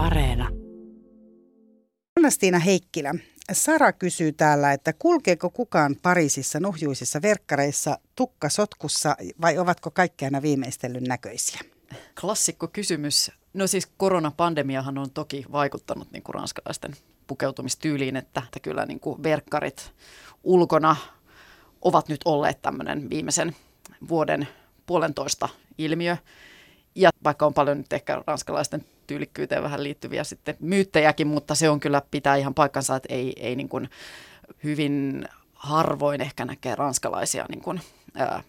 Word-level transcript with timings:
Areena. 0.00 0.48
Anna-Stiina 2.16 2.58
Heikkilä, 2.58 3.14
Sara 3.52 3.92
kysyy 3.92 4.32
täällä, 4.32 4.72
että 4.72 4.92
kulkeeko 4.92 5.50
kukaan 5.50 5.96
Pariisissa 6.02 6.60
nuhjuisissa 6.60 7.22
verkkareissa 7.22 7.98
tukkasotkussa 8.16 9.16
vai 9.40 9.58
ovatko 9.58 9.90
kaikki 9.90 10.24
aina 10.24 10.42
viimeistellyn 10.42 11.04
näköisiä? 11.04 11.60
Klassikko 12.20 12.68
kysymys. 12.68 13.30
No 13.54 13.66
siis 13.66 13.88
koronapandemiahan 13.96 14.98
on 14.98 15.10
toki 15.10 15.44
vaikuttanut 15.52 16.12
niin 16.12 16.22
kuin 16.22 16.34
ranskalaisten 16.34 16.96
pukeutumistyyliin, 17.26 18.16
että, 18.16 18.42
että 18.44 18.60
kyllä 18.60 18.86
niin 18.86 19.00
kuin 19.00 19.22
verkkarit 19.22 19.92
ulkona 20.44 20.96
ovat 21.82 22.08
nyt 22.08 22.20
olleet 22.24 22.62
tämmöinen 22.62 23.10
viimeisen 23.10 23.56
vuoden 24.08 24.48
puolentoista 24.86 25.48
ilmiö. 25.78 26.16
Ja 26.94 27.10
vaikka 27.24 27.46
on 27.46 27.54
paljon 27.54 27.78
nyt 27.78 27.92
ehkä 27.92 28.22
ranskalaisten 28.26 28.84
tyylikkyyteen 29.10 29.62
vähän 29.62 29.82
liittyviä 29.82 30.24
sitten 30.24 30.56
myyttejäkin, 30.60 31.26
mutta 31.26 31.54
se 31.54 31.70
on 31.70 31.80
kyllä 31.80 32.02
pitää 32.10 32.36
ihan 32.36 32.54
paikkansa, 32.54 32.96
että 32.96 33.14
ei, 33.14 33.32
ei 33.36 33.56
niin 33.56 33.68
kuin 33.68 33.90
hyvin 34.64 35.24
harvoin 35.54 36.20
ehkä 36.20 36.44
näkee 36.44 36.74
ranskalaisia 36.74 37.46
niin 37.48 37.62
kuin, 37.62 37.80
ää, 38.14 38.42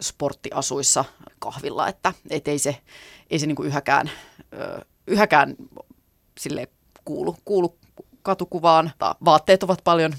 sporttiasuissa 0.00 1.04
kahvilla, 1.38 1.88
että 1.88 2.12
et 2.30 2.48
ei 2.48 2.58
se, 2.58 2.76
ei 3.30 3.38
se 3.38 3.46
niin 3.46 3.56
kuin 3.56 3.66
yhäkään, 3.66 4.10
ää, 4.52 4.82
yhäkään 5.06 5.56
sille 6.38 6.68
kuulu, 7.04 7.36
kuulu 7.44 7.78
katukuvaan. 8.22 8.92
Vaatteet 9.24 9.62
ovat 9.62 9.80
paljon 9.84 10.14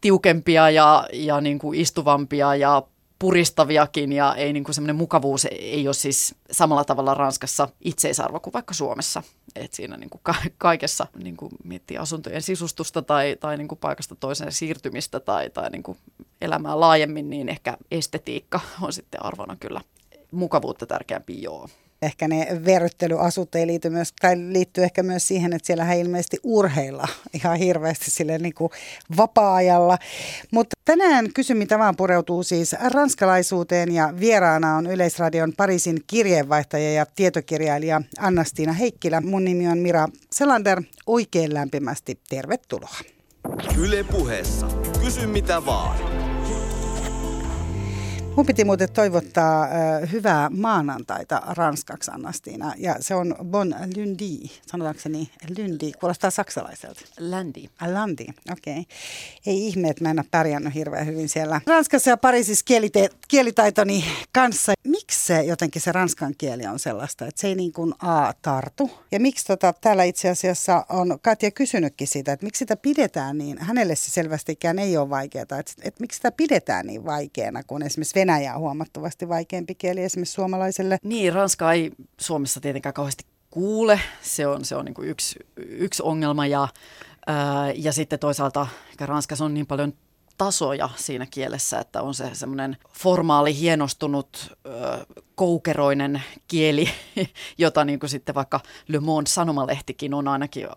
tiukempia 0.00 0.70
ja, 0.70 1.08
ja 1.12 1.40
niin 1.40 1.58
kuin 1.58 1.80
istuvampia 1.80 2.54
ja 2.54 2.82
puristaviakin 3.24 4.12
ja 4.12 4.34
ei 4.34 4.52
niin 4.52 4.64
kuin 4.64 4.74
semmoinen 4.74 4.96
mukavuus 4.96 5.46
ei 5.50 5.88
ole 5.88 5.94
siis 5.94 6.34
samalla 6.50 6.84
tavalla 6.84 7.14
Ranskassa 7.14 7.68
itseisarvo 7.80 8.40
kuin 8.40 8.52
vaikka 8.52 8.74
Suomessa. 8.74 9.22
Et 9.54 9.74
siinä 9.74 9.96
niin 9.96 10.10
kuin 10.10 10.20
ka- 10.22 10.34
kaikessa 10.58 11.06
niin 11.24 11.36
kuin 11.36 11.52
miettii 11.64 11.98
asuntojen 11.98 12.42
sisustusta 12.42 13.02
tai, 13.02 13.36
tai 13.40 13.56
niin 13.56 13.68
kuin 13.68 13.78
paikasta 13.78 14.14
toiseen 14.14 14.52
siirtymistä 14.52 15.20
tai, 15.20 15.50
tai 15.50 15.70
niin 15.70 15.82
kuin 15.82 15.98
elämää 16.40 16.80
laajemmin, 16.80 17.30
niin 17.30 17.48
ehkä 17.48 17.76
estetiikka 17.90 18.60
on 18.80 18.92
sitten 18.92 19.24
arvona 19.24 19.56
kyllä 19.56 19.80
mukavuutta 20.30 20.86
tärkeämpi 20.86 21.42
joo 21.42 21.68
ehkä 22.04 22.28
ne 22.28 22.60
verryttelyasut 22.64 23.54
ei 23.54 23.66
liity 23.66 23.90
myös, 23.90 24.12
tai 24.20 24.36
liittyy 24.36 24.84
ehkä 24.84 25.02
myös 25.02 25.28
siihen, 25.28 25.52
että 25.52 25.66
siellä 25.66 25.92
ilmeisesti 25.92 26.36
urheilla 26.42 27.08
ihan 27.34 27.56
hirveästi 27.56 28.10
sille 28.10 28.38
niin 28.38 28.54
kuin 28.54 28.70
vapaa-ajalla. 29.16 29.98
Mutta 30.50 30.76
tänään 30.84 31.32
kysymi 31.34 31.66
vaan 31.78 31.96
pureutuu 31.96 32.42
siis 32.42 32.76
ranskalaisuuteen 32.92 33.94
ja 33.94 34.14
vieraana 34.20 34.76
on 34.76 34.86
Yleisradion 34.86 35.52
Pariisin 35.56 36.00
kirjeenvaihtaja 36.06 36.92
ja 36.92 37.06
tietokirjailija 37.16 38.02
Anna-Stiina 38.18 38.72
Heikkilä. 38.72 39.20
Mun 39.20 39.44
nimi 39.44 39.68
on 39.68 39.78
Mira 39.78 40.08
Selander. 40.32 40.82
Oikein 41.06 41.54
lämpimästi 41.54 42.18
tervetuloa. 42.28 42.96
Yle 43.78 44.04
puheessa. 44.04 44.66
Kysy 45.00 45.26
mitä 45.26 45.66
vaan. 45.66 46.13
Mun 48.36 48.46
piti 48.46 48.64
muuten 48.64 48.92
toivottaa 48.92 49.62
äh, 49.64 50.12
hyvää 50.12 50.50
maanantaita 50.50 51.42
ranskaksi, 51.46 52.10
Annastiina. 52.10 52.74
Ja 52.76 52.96
se 53.00 53.14
on 53.14 53.36
bon 53.44 53.74
lundi, 53.96 54.50
sanotaanko 54.66 55.00
se 55.00 55.08
niin? 55.08 55.28
Lundi, 55.58 55.92
kuulostaa 55.92 56.30
saksalaiselta. 56.30 57.00
Lundi. 57.20 57.64
Ah, 57.80 57.88
lundi, 58.00 58.26
okei. 58.52 58.80
Okay. 58.80 58.84
Ei 59.46 59.66
ihme, 59.66 59.88
että 59.88 60.04
mä 60.04 60.10
en 60.10 60.18
ole 60.18 60.26
pärjännyt 60.30 60.74
hirveän 60.74 61.06
hyvin 61.06 61.28
siellä 61.28 61.60
Ranskassa 61.66 62.10
ja 62.10 62.16
Pariisissa 62.16 62.64
kielite- 62.64 63.16
kielitaitoni 63.28 64.04
kanssa. 64.32 64.72
Miksi 65.04 65.26
se 65.26 65.42
jotenkin 65.42 65.82
se 65.82 65.92
ranskan 65.92 66.34
kieli 66.38 66.66
on 66.66 66.78
sellaista, 66.78 67.26
että 67.26 67.40
se 67.40 67.48
ei 67.48 67.54
niin 67.54 67.72
kuin 67.72 67.94
A 67.98 68.32
tartu? 68.42 68.90
Ja 69.12 69.20
miksi 69.20 69.46
tota, 69.46 69.72
täällä 69.80 70.04
itse 70.04 70.28
asiassa 70.28 70.86
on 70.88 71.18
Katja 71.22 71.50
kysynytkin 71.50 72.08
siitä, 72.08 72.32
että 72.32 72.46
miksi 72.46 72.58
sitä 72.58 72.76
pidetään 72.76 73.38
niin, 73.38 73.58
hänelle 73.58 73.96
se 73.96 74.10
selvästikään 74.10 74.78
ei 74.78 74.96
ole 74.96 75.10
vaikeaa, 75.10 75.42
että, 75.42 75.58
että 75.82 76.00
miksi 76.00 76.16
sitä 76.16 76.32
pidetään 76.32 76.86
niin 76.86 77.04
vaikeana, 77.04 77.62
kun 77.62 77.82
esimerkiksi 77.82 78.14
Venäjä 78.14 78.54
on 78.54 78.60
huomattavasti 78.60 79.28
vaikeampi 79.28 79.74
kieli 79.74 80.02
esimerkiksi 80.02 80.34
suomalaiselle. 80.34 80.98
Niin, 81.02 81.32
Ranska 81.32 81.72
ei 81.72 81.90
Suomessa 82.20 82.60
tietenkään 82.60 82.94
kauheasti 82.94 83.24
kuule. 83.50 84.00
Se 84.22 84.46
on, 84.46 84.64
se 84.64 84.76
on 84.76 84.84
niin 84.84 84.94
kuin 84.94 85.08
yksi, 85.08 85.38
yksi 85.56 86.02
ongelma 86.02 86.46
ja, 86.46 86.68
ja 87.74 87.92
sitten 87.92 88.18
toisaalta 88.18 88.66
Ranskassa 89.00 89.44
on 89.44 89.54
niin 89.54 89.66
paljon 89.66 89.92
tasoja 90.38 90.90
siinä 90.96 91.26
kielessä, 91.26 91.78
että 91.78 92.02
on 92.02 92.14
se 92.14 92.30
semmoinen 92.32 92.76
formaali, 92.98 93.58
hienostunut, 93.58 94.58
koukeroinen 95.34 96.22
kieli, 96.48 96.88
jota 97.58 97.84
niin 97.84 98.00
kuin 98.00 98.10
sitten 98.10 98.34
vaikka 98.34 98.60
Le 98.88 99.00
Monde 99.00 99.30
sanomalehtikin 99.30 100.14
on 100.14 100.28
ainakin 100.28 100.68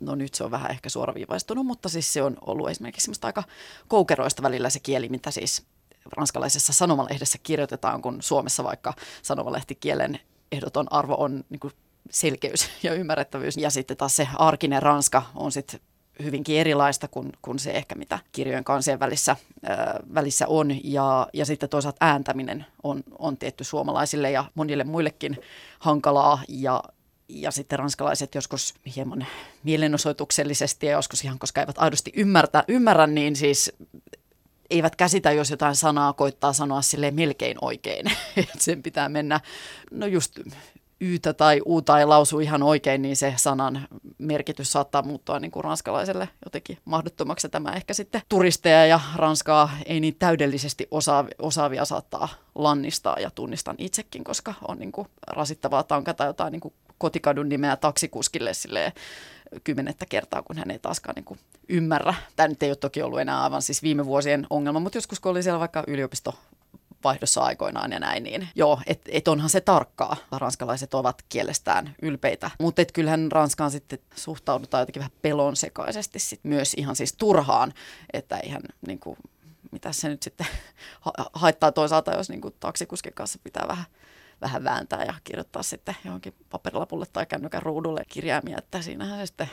no 0.00 0.14
nyt 0.14 0.34
se 0.34 0.44
on 0.44 0.50
vähän 0.50 0.70
ehkä 0.70 0.88
suoraviivaistunut, 0.88 1.66
mutta 1.66 1.88
siis 1.88 2.12
se 2.12 2.22
on 2.22 2.36
ollut 2.46 2.70
esimerkiksi 2.70 3.04
semmoista 3.04 3.26
aika 3.26 3.42
koukeroista 3.88 4.42
välillä 4.42 4.70
se 4.70 4.80
kieli, 4.80 5.08
mitä 5.08 5.30
siis 5.30 5.66
ranskalaisessa 6.16 6.72
sanomalehdessä 6.72 7.38
kirjoitetaan, 7.42 8.02
kun 8.02 8.22
Suomessa 8.22 8.64
vaikka 8.64 8.94
sanomalehtikielen 9.22 10.20
ehdoton 10.52 10.92
arvo 10.92 11.14
on 11.18 11.44
niin 11.50 11.60
kuin 11.60 11.72
selkeys 12.10 12.68
ja 12.82 12.94
ymmärrettävyys. 12.94 13.56
Ja 13.56 13.70
sitten 13.70 13.96
taas 13.96 14.16
se 14.16 14.28
arkinen 14.34 14.82
ranska 14.82 15.22
on 15.34 15.52
sitten 15.52 15.80
hyvinkin 16.24 16.58
erilaista 16.58 17.08
kuin, 17.08 17.32
kuin 17.42 17.58
se 17.58 17.70
ehkä, 17.70 17.94
mitä 17.94 18.18
kirjojen 18.32 18.64
kansien 18.64 19.00
välissä, 19.00 19.36
välissä 20.14 20.46
on. 20.48 20.84
Ja, 20.84 21.28
ja 21.32 21.46
sitten 21.46 21.68
toisaalta 21.68 22.06
ääntäminen 22.06 22.66
on, 22.82 23.02
on 23.18 23.36
tietty 23.36 23.64
suomalaisille 23.64 24.30
ja 24.30 24.44
monille 24.54 24.84
muillekin 24.84 25.38
hankalaa. 25.78 26.42
Ja, 26.48 26.82
ja 27.28 27.50
sitten 27.50 27.78
ranskalaiset 27.78 28.34
joskus 28.34 28.74
hieman 28.96 29.26
mielenosoituksellisesti 29.62 30.86
ja 30.86 30.92
joskus 30.92 31.24
ihan, 31.24 31.38
koska 31.38 31.60
eivät 31.60 31.78
aidosti 31.78 32.12
ymmärtä, 32.16 32.64
ymmärrä, 32.68 33.06
niin 33.06 33.36
siis 33.36 33.72
eivät 34.70 34.96
käsitä, 34.96 35.32
jos 35.32 35.50
jotain 35.50 35.76
sanaa 35.76 36.12
koittaa 36.12 36.52
sanoa 36.52 36.82
sille 36.82 37.10
melkein 37.10 37.56
oikein. 37.60 38.06
sen 38.58 38.82
pitää 38.82 39.08
mennä, 39.08 39.40
no 39.90 40.06
just 40.06 40.38
yytä 41.02 41.32
tai 41.32 41.60
uuta 41.64 41.98
ei 41.98 42.06
lausu 42.06 42.40
ihan 42.40 42.62
oikein, 42.62 43.02
niin 43.02 43.16
se 43.16 43.34
sanan 43.36 43.88
merkitys 44.18 44.72
saattaa 44.72 45.02
muuttua 45.02 45.38
niin 45.38 45.50
kuin 45.50 45.64
ranskalaiselle 45.64 46.28
jotenkin 46.44 46.78
mahdottomaksi. 46.84 47.48
Tämä 47.48 47.72
ehkä 47.72 47.94
sitten 47.94 48.22
turisteja 48.28 48.86
ja 48.86 49.00
Ranskaa 49.16 49.70
ei 49.86 50.00
niin 50.00 50.16
täydellisesti 50.18 50.88
osaavia, 50.90 51.34
osaavia 51.38 51.84
saattaa 51.84 52.28
lannistaa 52.54 53.16
ja 53.18 53.30
tunnistan 53.30 53.76
itsekin, 53.78 54.24
koska 54.24 54.54
on 54.68 54.78
niin 54.78 54.92
kuin 54.92 55.08
rasittavaa 55.26 55.82
tankata 55.82 56.24
jotain 56.24 56.52
niin 56.52 56.60
kuin 56.60 56.74
kotikadun 56.98 57.48
nimeä 57.48 57.76
taksikuskille 57.76 58.54
silleen, 58.54 58.92
kymmenettä 59.64 60.06
kertaa, 60.06 60.42
kun 60.42 60.56
hän 60.56 60.70
ei 60.70 60.78
taaskaan 60.78 61.14
niin 61.14 61.24
kuin 61.24 61.40
ymmärrä. 61.68 62.14
Tämä 62.36 62.48
nyt 62.48 62.62
ei 62.62 62.70
ole 62.70 62.76
toki 62.76 63.02
ollut 63.02 63.20
enää 63.20 63.42
aivan 63.42 63.62
siis 63.62 63.82
viime 63.82 64.06
vuosien 64.06 64.46
ongelma, 64.50 64.80
mutta 64.80 64.98
joskus 64.98 65.20
kun 65.20 65.30
oli 65.30 65.42
siellä 65.42 65.60
vaikka 65.60 65.84
yliopisto 65.86 66.34
vaihdossa 67.04 67.40
aikoinaan 67.40 67.92
ja 67.92 68.00
näin, 68.00 68.22
niin 68.22 68.48
joo, 68.54 68.80
että 68.86 69.10
et 69.12 69.28
onhan 69.28 69.50
se 69.50 69.60
tarkkaa. 69.60 70.16
Ranskalaiset 70.32 70.94
ovat 70.94 71.22
kielestään 71.28 71.94
ylpeitä, 72.02 72.50
mutta 72.60 72.82
kyllähän 72.92 73.32
Ranskaan 73.32 73.70
sitten 73.70 73.98
suhtaudutaan 74.14 74.82
jotenkin 74.82 75.00
vähän 75.00 75.18
pelon 75.22 75.56
sekaisesti 75.56 76.18
sit 76.18 76.40
myös 76.42 76.74
ihan 76.74 76.96
siis 76.96 77.12
turhaan, 77.12 77.72
että 78.12 78.38
eihän 78.38 78.62
niin 78.86 78.98
kuin, 78.98 79.16
mitä 79.72 79.92
se 79.92 80.08
nyt 80.08 80.22
sitten 80.22 80.46
haittaa 81.32 81.72
toisaalta, 81.72 82.16
jos 82.16 82.28
niin 82.28 82.40
kuin 82.40 82.54
taksikuskin 82.60 83.14
kanssa 83.14 83.38
pitää 83.44 83.68
vähän 83.68 83.84
vähän 84.42 84.64
vääntää 84.64 85.04
ja 85.04 85.14
kirjoittaa 85.24 85.62
sitten 85.62 85.96
johonkin 86.04 86.34
paperilapulle 86.50 87.06
tai 87.12 87.26
kännykän 87.26 87.62
ruudulle 87.62 88.02
kirjaimia, 88.08 88.58
että 88.58 88.82
siinähän 88.82 89.18
se 89.18 89.26
sitten 89.26 89.50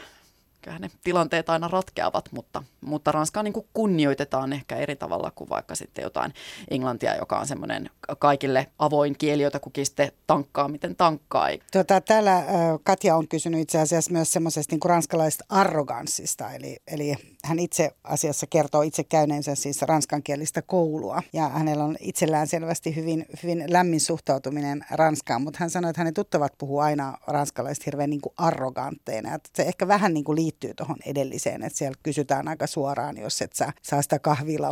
kyllähän 0.61 0.81
ne 0.81 0.89
tilanteet 1.03 1.49
aina 1.49 1.67
ratkeavat, 1.67 2.31
mutta, 2.31 2.63
mutta 2.81 3.11
Ranskaa 3.11 3.43
niin 3.43 3.53
kunnioitetaan 3.73 4.53
ehkä 4.53 4.75
eri 4.75 4.95
tavalla 4.95 5.31
kuin 5.31 5.49
vaikka 5.49 5.75
sitten 5.75 6.03
jotain 6.03 6.33
englantia, 6.71 7.15
joka 7.15 7.39
on 7.39 7.47
semmoinen 7.47 7.89
kaikille 8.19 8.67
avoin 8.79 9.17
kieli, 9.17 9.43
jota 9.43 9.59
kukin 9.59 9.85
sitten 9.85 10.11
tankkaa, 10.27 10.67
miten 10.67 10.95
tankkaa. 10.95 11.47
Tota, 11.71 12.01
täällä 12.01 12.43
Katja 12.83 13.15
on 13.15 13.27
kysynyt 13.27 13.61
itse 13.61 13.79
asiassa 13.79 14.11
myös 14.11 14.31
semmoisesta 14.31 14.75
niin 14.75 14.79
ranskalaisesta 14.85 15.45
arroganssista, 15.49 16.51
eli, 16.51 16.77
eli 16.87 17.15
hän 17.43 17.59
itse 17.59 17.91
asiassa 18.03 18.47
kertoo 18.47 18.81
itse 18.81 19.03
käyneensä 19.03 19.55
siis 19.55 19.81
ranskankielistä 19.81 20.61
koulua 20.61 21.23
ja 21.33 21.49
hänellä 21.49 21.83
on 21.83 21.95
itsellään 21.99 22.47
selvästi 22.47 22.95
hyvin, 22.95 23.25
hyvin 23.43 23.65
lämmin 23.67 24.01
suhtautuminen 24.01 24.85
Ranskaan, 24.91 25.41
mutta 25.41 25.57
hän 25.59 25.69
sanoi, 25.69 25.89
että 25.89 25.99
hänen 25.99 26.13
tuttavat 26.13 26.53
puhuu 26.57 26.79
aina 26.79 27.17
ranskalaisista 27.27 27.83
hirveän 27.85 28.09
niin 28.09 28.21
kuin 28.21 28.33
arrogantteina. 28.37 29.35
Että 29.35 29.49
se 29.55 29.63
ehkä 29.63 29.87
vähän 29.87 30.13
niin 30.13 30.23
kuin 30.23 30.35
liittyy 30.49 30.73
tuohon 30.73 30.97
edelliseen, 31.05 31.63
että 31.63 31.77
siellä 31.77 31.97
kysytään 32.03 32.47
aika 32.47 32.67
suoraan, 32.67 33.17
jos 33.17 33.41
et 33.41 33.53
sä 33.53 33.73
saa 33.81 34.01
sitä 34.01 34.19
kahvia 34.19 34.59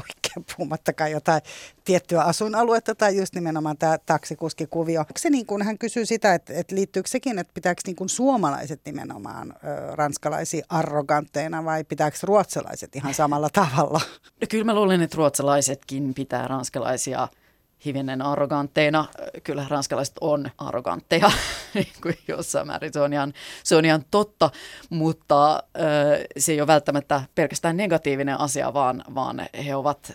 oikein, 0.00 0.46
puhumattakaan 0.56 1.10
jotain 1.10 1.42
tiettyä 1.84 2.22
asuinaluetta 2.22 2.94
tai 2.94 3.16
just 3.16 3.34
nimenomaan 3.34 3.78
tämä 3.78 3.98
taksikuskikuvio. 3.98 5.00
Onko 5.00 5.12
se 5.16 5.30
niin 5.30 5.46
kuin, 5.46 5.62
hän 5.62 5.78
kysyy 5.78 6.06
sitä, 6.06 6.34
että, 6.34 6.52
että 6.52 6.74
liittyykö 6.74 7.08
sekin, 7.08 7.38
että 7.38 7.52
pitääkö 7.54 7.80
niin 7.86 7.96
kuin 7.96 8.08
suomalaiset 8.08 8.80
nimenomaan 8.84 9.52
ö, 9.52 9.96
ranskalaisia 9.96 10.66
arrogantteina 10.68 11.64
vai 11.64 11.84
pitääkö 11.84 12.16
ruotsalaiset 12.22 12.96
ihan 12.96 13.14
samalla 13.14 13.48
tavalla? 13.62 14.00
No 14.40 14.46
kyllä 14.50 14.64
mä 14.64 14.74
luulen, 14.74 15.02
että 15.02 15.16
ruotsalaisetkin 15.16 16.14
pitää 16.14 16.48
ranskalaisia 16.48 17.28
hivenen 17.84 18.22
arrogantteina. 18.22 19.04
Kyllä 19.44 19.66
ranskalaiset 19.68 20.16
on 20.20 20.50
arrogantteja 20.58 21.30
niin 21.74 21.92
kuin 22.02 22.18
jossain 22.28 22.66
määrin. 22.66 22.92
Se 22.92 23.00
on 23.00 23.12
ihan, 23.12 23.32
se 23.64 23.76
on 23.76 23.84
ihan 23.84 24.04
totta, 24.10 24.50
mutta 24.90 25.62
se 26.38 26.52
ei 26.52 26.60
ole 26.60 26.66
välttämättä 26.66 27.22
pelkästään 27.34 27.76
negatiivinen 27.76 28.40
asia, 28.40 28.74
vaan, 28.74 29.04
vaan 29.14 29.46
he 29.66 29.76
ovat 29.76 30.12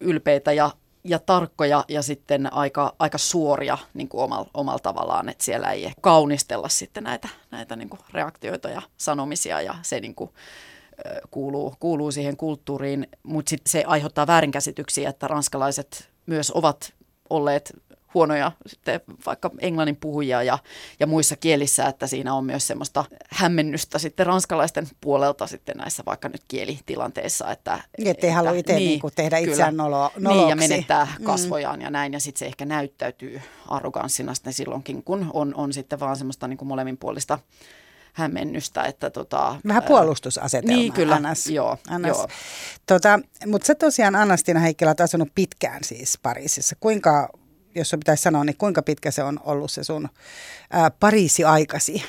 ylpeitä 0.00 0.52
ja 0.52 0.70
ja 1.08 1.18
tarkkoja 1.18 1.84
ja 1.88 2.02
sitten 2.02 2.52
aika, 2.52 2.94
aika 2.98 3.18
suoria 3.18 3.78
niin 3.94 4.08
kuin 4.08 4.24
omalla, 4.24 4.50
omalla 4.54 4.78
tavallaan, 4.78 5.28
että 5.28 5.44
siellä 5.44 5.72
ei 5.72 5.92
kaunistella 6.00 6.68
sitten 6.68 7.04
näitä, 7.04 7.28
näitä 7.50 7.76
niin 7.76 7.88
kuin 7.88 8.00
reaktioita 8.12 8.68
ja 8.68 8.82
sanomisia 8.96 9.60
ja 9.60 9.74
se 9.82 10.00
niin 10.00 10.14
kuin, 10.14 10.30
kuuluu, 11.30 11.74
kuuluu 11.80 12.12
siihen 12.12 12.36
kulttuuriin, 12.36 13.06
mutta 13.22 13.56
se 13.66 13.84
aiheuttaa 13.86 14.26
väärinkäsityksiä, 14.26 15.08
että 15.08 15.28
ranskalaiset 15.28 16.10
myös 16.26 16.50
ovat 16.50 16.94
olleet 17.30 17.72
huonoja 18.16 18.52
sitten 18.66 19.00
vaikka 19.26 19.50
englannin 19.60 19.96
puhujia 19.96 20.42
ja, 20.42 20.58
ja 21.00 21.06
muissa 21.06 21.36
kielissä, 21.36 21.86
että 21.86 22.06
siinä 22.06 22.34
on 22.34 22.44
myös 22.44 22.66
semmoista 22.66 23.04
hämmennystä 23.30 23.98
sitten 23.98 24.26
ranskalaisten 24.26 24.88
puolelta 25.00 25.46
sitten 25.46 25.76
näissä 25.76 26.02
vaikka 26.06 26.28
nyt 26.28 26.42
kielitilanteissa. 26.48 27.50
Että, 27.50 27.80
niin, 27.98 28.10
ettei 28.10 28.30
halua 28.30 28.52
itse 28.52 28.74
niin, 28.74 29.00
niin 29.02 29.12
tehdä 29.14 29.40
kyllä, 29.40 29.50
itseään 29.50 29.76
nolo, 29.76 30.10
noloksi. 30.18 30.38
Niin, 30.38 30.48
ja 30.48 30.56
menettää 30.56 31.08
mm. 31.18 31.24
kasvojaan 31.24 31.78
mm. 31.78 31.82
ja 31.84 31.90
näin, 31.90 32.12
ja 32.12 32.20
sitten 32.20 32.38
se 32.38 32.46
ehkä 32.46 32.64
näyttäytyy 32.64 33.40
arroganssina 33.68 34.34
sitten 34.34 34.52
silloinkin, 34.52 35.02
kun 35.02 35.30
on, 35.32 35.54
on 35.54 35.72
sitten 35.72 36.00
vaan 36.00 36.16
semmoista 36.16 36.48
niin 36.48 36.58
kuin 36.58 36.68
molemminpuolista 36.68 37.38
hämmennystä. 38.16 38.82
Että 38.82 39.10
tota, 39.10 39.56
Vähän 39.68 39.82
puolustusasetelmaa. 39.82 40.76
Niin, 40.76 40.92
kyllä. 40.92 41.14
Annas, 41.14 41.46
joo, 41.46 41.78
Annas. 41.88 42.08
joo. 42.16 42.28
Tota, 42.86 43.20
Mutta 43.46 43.66
sä 43.66 43.74
tosiaan 43.74 44.14
Anna-Stina 44.14 44.60
Heikkilä 44.60 44.88
olet 44.88 45.00
asunut 45.00 45.28
pitkään 45.34 45.84
siis 45.84 46.18
Pariisissa. 46.22 46.76
Kuinka, 46.80 47.28
jos 47.74 47.90
se 47.90 47.96
pitäisi 47.96 48.22
sanoa, 48.22 48.44
niin 48.44 48.56
kuinka 48.56 48.82
pitkä 48.82 49.10
se 49.10 49.22
on 49.22 49.40
ollut 49.44 49.70
se 49.70 49.84
sun 49.84 50.08
ää, 50.70 50.90
Pariisi-aikasi? 50.90 52.04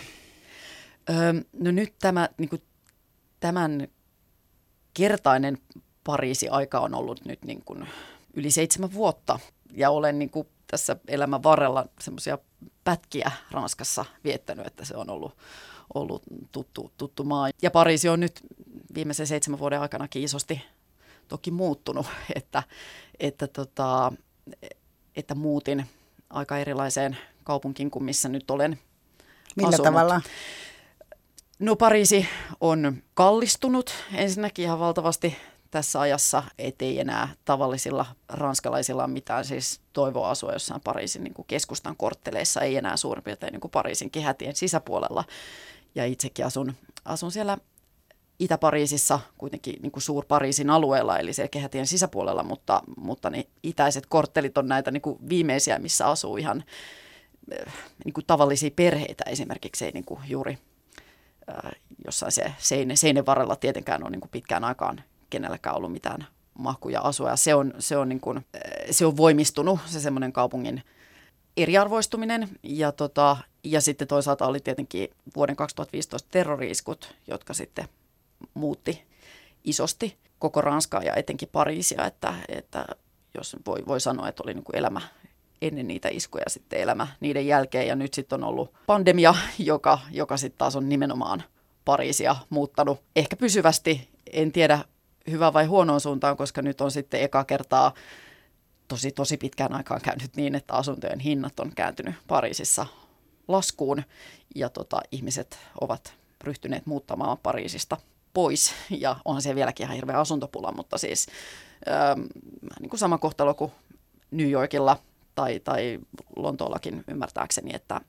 Öö, 1.09 1.33
no 1.53 1.71
nyt 1.71 1.93
tämä, 1.99 2.29
niin 2.37 2.49
kuin, 2.49 2.61
tämän 3.39 3.87
kertainen 4.93 5.57
Pariisi-aika 6.03 6.79
on 6.79 6.95
ollut 6.95 7.25
nyt 7.25 7.45
niin 7.45 7.61
kuin 7.65 7.87
yli 8.33 8.51
seitsemän 8.51 8.93
vuotta. 8.93 9.39
Ja 9.73 9.89
olen 9.89 10.19
niin 10.19 10.29
kuin 10.29 10.47
tässä 10.71 10.95
elämän 11.07 11.43
varrella 11.43 11.85
semmoisia 11.99 12.37
pätkiä 12.83 13.31
Ranskassa 13.51 14.05
viettänyt, 14.23 14.67
että 14.67 14.85
se 14.85 14.97
on 14.97 15.09
ollut, 15.09 15.37
ollut 15.97 16.23
tuttu, 16.51 16.91
tuttu 16.97 17.23
maa. 17.23 17.49
Ja 17.61 17.71
Pariisi 17.71 18.09
on 18.09 18.19
nyt 18.19 18.41
viimeisen 18.95 19.27
seitsemän 19.27 19.59
vuoden 19.59 19.81
aikana 19.81 20.07
isosti 20.15 20.61
toki 21.27 21.51
muuttunut, 21.51 22.05
että, 22.35 22.63
että, 23.19 23.47
tota, 23.47 24.13
että 25.15 25.35
muutin 25.35 25.85
aika 26.29 26.57
erilaiseen 26.57 27.17
kaupunkiin 27.43 27.91
kuin 27.91 28.05
missä 28.05 28.29
nyt 28.29 28.51
olen 28.51 28.79
Millä 29.55 29.69
asunut. 29.69 29.83
tavalla? 29.83 30.21
No 31.59 31.75
Pariisi 31.75 32.27
on 32.61 33.03
kallistunut 33.13 33.93
ensinnäkin 34.13 34.65
ihan 34.65 34.79
valtavasti 34.79 35.37
tässä 35.71 35.99
ajassa, 35.99 36.43
ettei 36.57 36.99
enää 36.99 37.29
tavallisilla 37.45 38.05
ranskalaisilla 38.29 39.03
ole 39.03 39.11
mitään 39.11 39.45
siis 39.45 39.81
toivoa 39.93 40.29
asua 40.29 40.53
jossain 40.53 40.81
Pariisin 40.81 41.23
niin 41.23 41.33
kuin 41.33 41.45
keskustan 41.47 41.95
kortteleissa, 41.97 42.61
ei 42.61 42.77
enää 42.77 42.97
suurin 42.97 43.23
piirtein 43.23 43.51
niin 43.51 43.61
kuin 43.61 43.71
Pariisin 43.71 44.11
kehätien 44.11 44.55
sisäpuolella. 44.55 45.23
Ja 45.97 46.05
itsekin 46.05 46.45
asun, 46.45 46.73
asun 47.05 47.31
siellä 47.31 47.57
Itä-Pariisissa, 48.39 49.19
kuitenkin 49.37 49.75
niin 49.81 49.91
kuin 49.91 50.03
Suur-Pariisin 50.03 50.69
alueella, 50.69 51.17
eli 51.17 51.33
siellä 51.33 51.49
kehätien 51.49 51.87
sisäpuolella, 51.87 52.43
mutta, 52.43 52.81
mutta 52.97 53.29
niin 53.29 53.47
itäiset 53.63 54.05
korttelit 54.05 54.57
on 54.57 54.67
näitä 54.67 54.91
niin 54.91 55.01
kuin 55.01 55.17
viimeisiä, 55.29 55.79
missä 55.79 56.07
asuu 56.07 56.37
ihan 56.37 56.63
eh, 57.51 57.73
niin 58.05 58.13
kuin 58.13 58.25
tavallisia 58.27 58.71
perheitä 58.75 59.23
esimerkiksi, 59.27 59.85
ei 59.85 59.91
niin 59.91 60.05
kuin 60.05 60.19
juuri 60.27 60.57
äh, 61.49 61.71
jossain 62.05 62.31
se 62.31 62.53
seine, 62.57 62.95
seinen 62.95 63.25
varrella 63.25 63.55
tietenkään 63.55 64.03
ole 64.03 64.09
niin 64.09 64.21
kuin 64.21 64.31
pitkään 64.31 64.63
aikaan 64.63 65.03
kenelläkään 65.29 65.75
ollut 65.75 65.91
mitään 65.91 66.27
mahkuja 66.57 67.01
asua. 67.01 67.29
Ja 67.29 67.35
se 67.35 67.55
on, 67.55 67.73
se 67.79 67.97
on, 67.97 68.09
niin 68.09 68.21
kuin, 68.21 68.45
se 68.91 69.05
on 69.05 69.17
voimistunut, 69.17 69.79
se 69.85 69.99
semmoinen 69.99 70.33
kaupungin 70.33 70.83
eriarvoistuminen. 71.57 72.49
Ja, 72.63 72.91
tota, 72.91 73.37
ja 73.63 73.81
sitten 73.81 74.07
toisaalta 74.07 74.47
oli 74.47 74.59
tietenkin 74.59 75.09
vuoden 75.35 75.55
2015 75.55 76.29
terroriiskut, 76.31 77.15
jotka 77.27 77.53
sitten 77.53 77.87
muutti 78.53 79.03
isosti 79.63 80.17
koko 80.39 80.61
Ranskaa 80.61 81.03
ja 81.03 81.13
etenkin 81.15 81.49
Pariisia, 81.51 82.05
että, 82.05 82.33
että 82.49 82.85
jos 83.37 83.55
voi, 83.65 83.83
voi 83.87 84.01
sanoa, 84.01 84.29
että 84.29 84.43
oli 84.45 84.53
niin 84.53 84.63
kuin 84.63 84.75
elämä 84.75 85.01
ennen 85.61 85.87
niitä 85.87 86.09
iskuja 86.11 86.43
sitten 86.47 86.79
elämä 86.79 87.07
niiden 87.19 87.47
jälkeen. 87.47 87.87
Ja 87.87 87.95
nyt 87.95 88.13
sitten 88.13 88.43
on 88.43 88.49
ollut 88.49 88.73
pandemia, 88.85 89.35
joka, 89.59 89.99
joka 90.11 90.37
sitten 90.37 90.57
taas 90.57 90.75
on 90.75 90.89
nimenomaan 90.89 91.43
Pariisia 91.85 92.35
muuttanut 92.49 92.99
ehkä 93.15 93.35
pysyvästi. 93.35 94.09
En 94.33 94.51
tiedä, 94.51 94.79
hyvä 95.29 95.53
vai 95.53 95.65
huonoon 95.65 96.01
suuntaan, 96.01 96.37
koska 96.37 96.61
nyt 96.61 96.81
on 96.81 96.91
sitten 96.91 97.21
eka 97.21 97.43
kertaa 97.43 97.93
tosi, 98.87 99.11
tosi 99.11 99.37
pitkään 99.37 99.73
aikaan 99.73 100.01
käynyt 100.01 100.35
niin, 100.35 100.55
että 100.55 100.73
asuntojen 100.73 101.19
hinnat 101.19 101.59
on 101.59 101.71
kääntynyt 101.75 102.15
Pariisissa 102.27 102.85
laskuun 103.47 104.03
ja 104.55 104.69
tota, 104.69 105.01
ihmiset 105.11 105.59
ovat 105.81 106.13
ryhtyneet 106.43 106.85
muuttamaan 106.85 107.37
Pariisista 107.37 107.97
pois. 108.33 108.73
Ja 108.89 109.15
onhan 109.25 109.41
se 109.41 109.55
vieläkin 109.55 109.83
ihan 109.83 109.95
hirveä 109.95 110.19
asuntopula, 110.19 110.71
mutta 110.71 110.97
siis 110.97 111.27
ähm, 111.87 112.21
niin 112.79 112.89
kuin 112.89 112.99
sama 112.99 113.17
kohtalo 113.17 113.53
kuin 113.53 113.71
New 114.31 114.49
Yorkilla 114.49 114.97
tai, 115.35 115.59
tai 115.59 115.99
Lontoollakin 116.35 117.03
ymmärtääkseni, 117.07 117.71
että, 117.73 118.01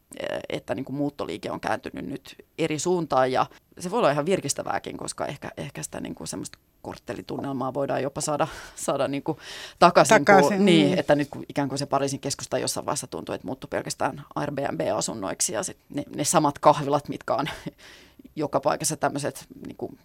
että 0.49 0.75
niin 0.75 0.85
kuin 0.85 0.97
muuttoliike 0.97 1.51
on 1.51 1.61
kääntynyt 1.61 2.07
nyt 2.07 2.37
eri 2.59 2.79
suuntaan. 2.79 3.33
Ja 3.33 3.47
se 3.79 3.91
voi 3.91 3.99
olla 3.99 4.11
ihan 4.11 4.27
virkistävääkin, 4.27 4.97
koska 4.97 5.27
ehkä, 5.27 5.51
ehkä 5.57 5.83
sitä 5.83 6.01
niin 6.01 6.15
kuin 6.15 6.29
semmoista 6.29 6.59
korttelitunnelmaa 6.83 7.75
voidaan 7.75 8.03
jopa 8.03 8.21
saada, 8.21 8.49
saada 8.77 9.09
niin 9.09 9.23
kuin 9.23 9.39
takaisin. 9.79 10.25
takaisin 10.25 10.57
kun, 10.57 10.67
niin, 10.67 10.93
mm. 10.93 10.99
että 10.99 11.15
nyt 11.15 11.29
kun 11.31 11.45
ikään 11.49 11.69
kuin 11.69 11.79
se 11.79 11.87
Pariisin 11.87 12.21
keskusta 12.21 12.59
jossain 12.59 12.87
vaiheessa 12.87 13.07
tuntuu, 13.07 13.35
että 13.35 13.47
muuttui 13.47 13.69
pelkästään 13.69 14.23
Airbnb-asunnoiksi 14.35 15.53
ja 15.53 15.63
sit 15.63 15.79
ne, 15.95 16.05
ne 16.17 16.25
samat 16.25 16.59
kahvilat, 16.59 17.09
mitkä 17.09 17.35
on 17.35 17.47
joka 18.37 18.61
paikassa 18.61 18.97
tämmöiset 18.97 19.47
niin 19.67 19.77
kuin, 19.77 19.99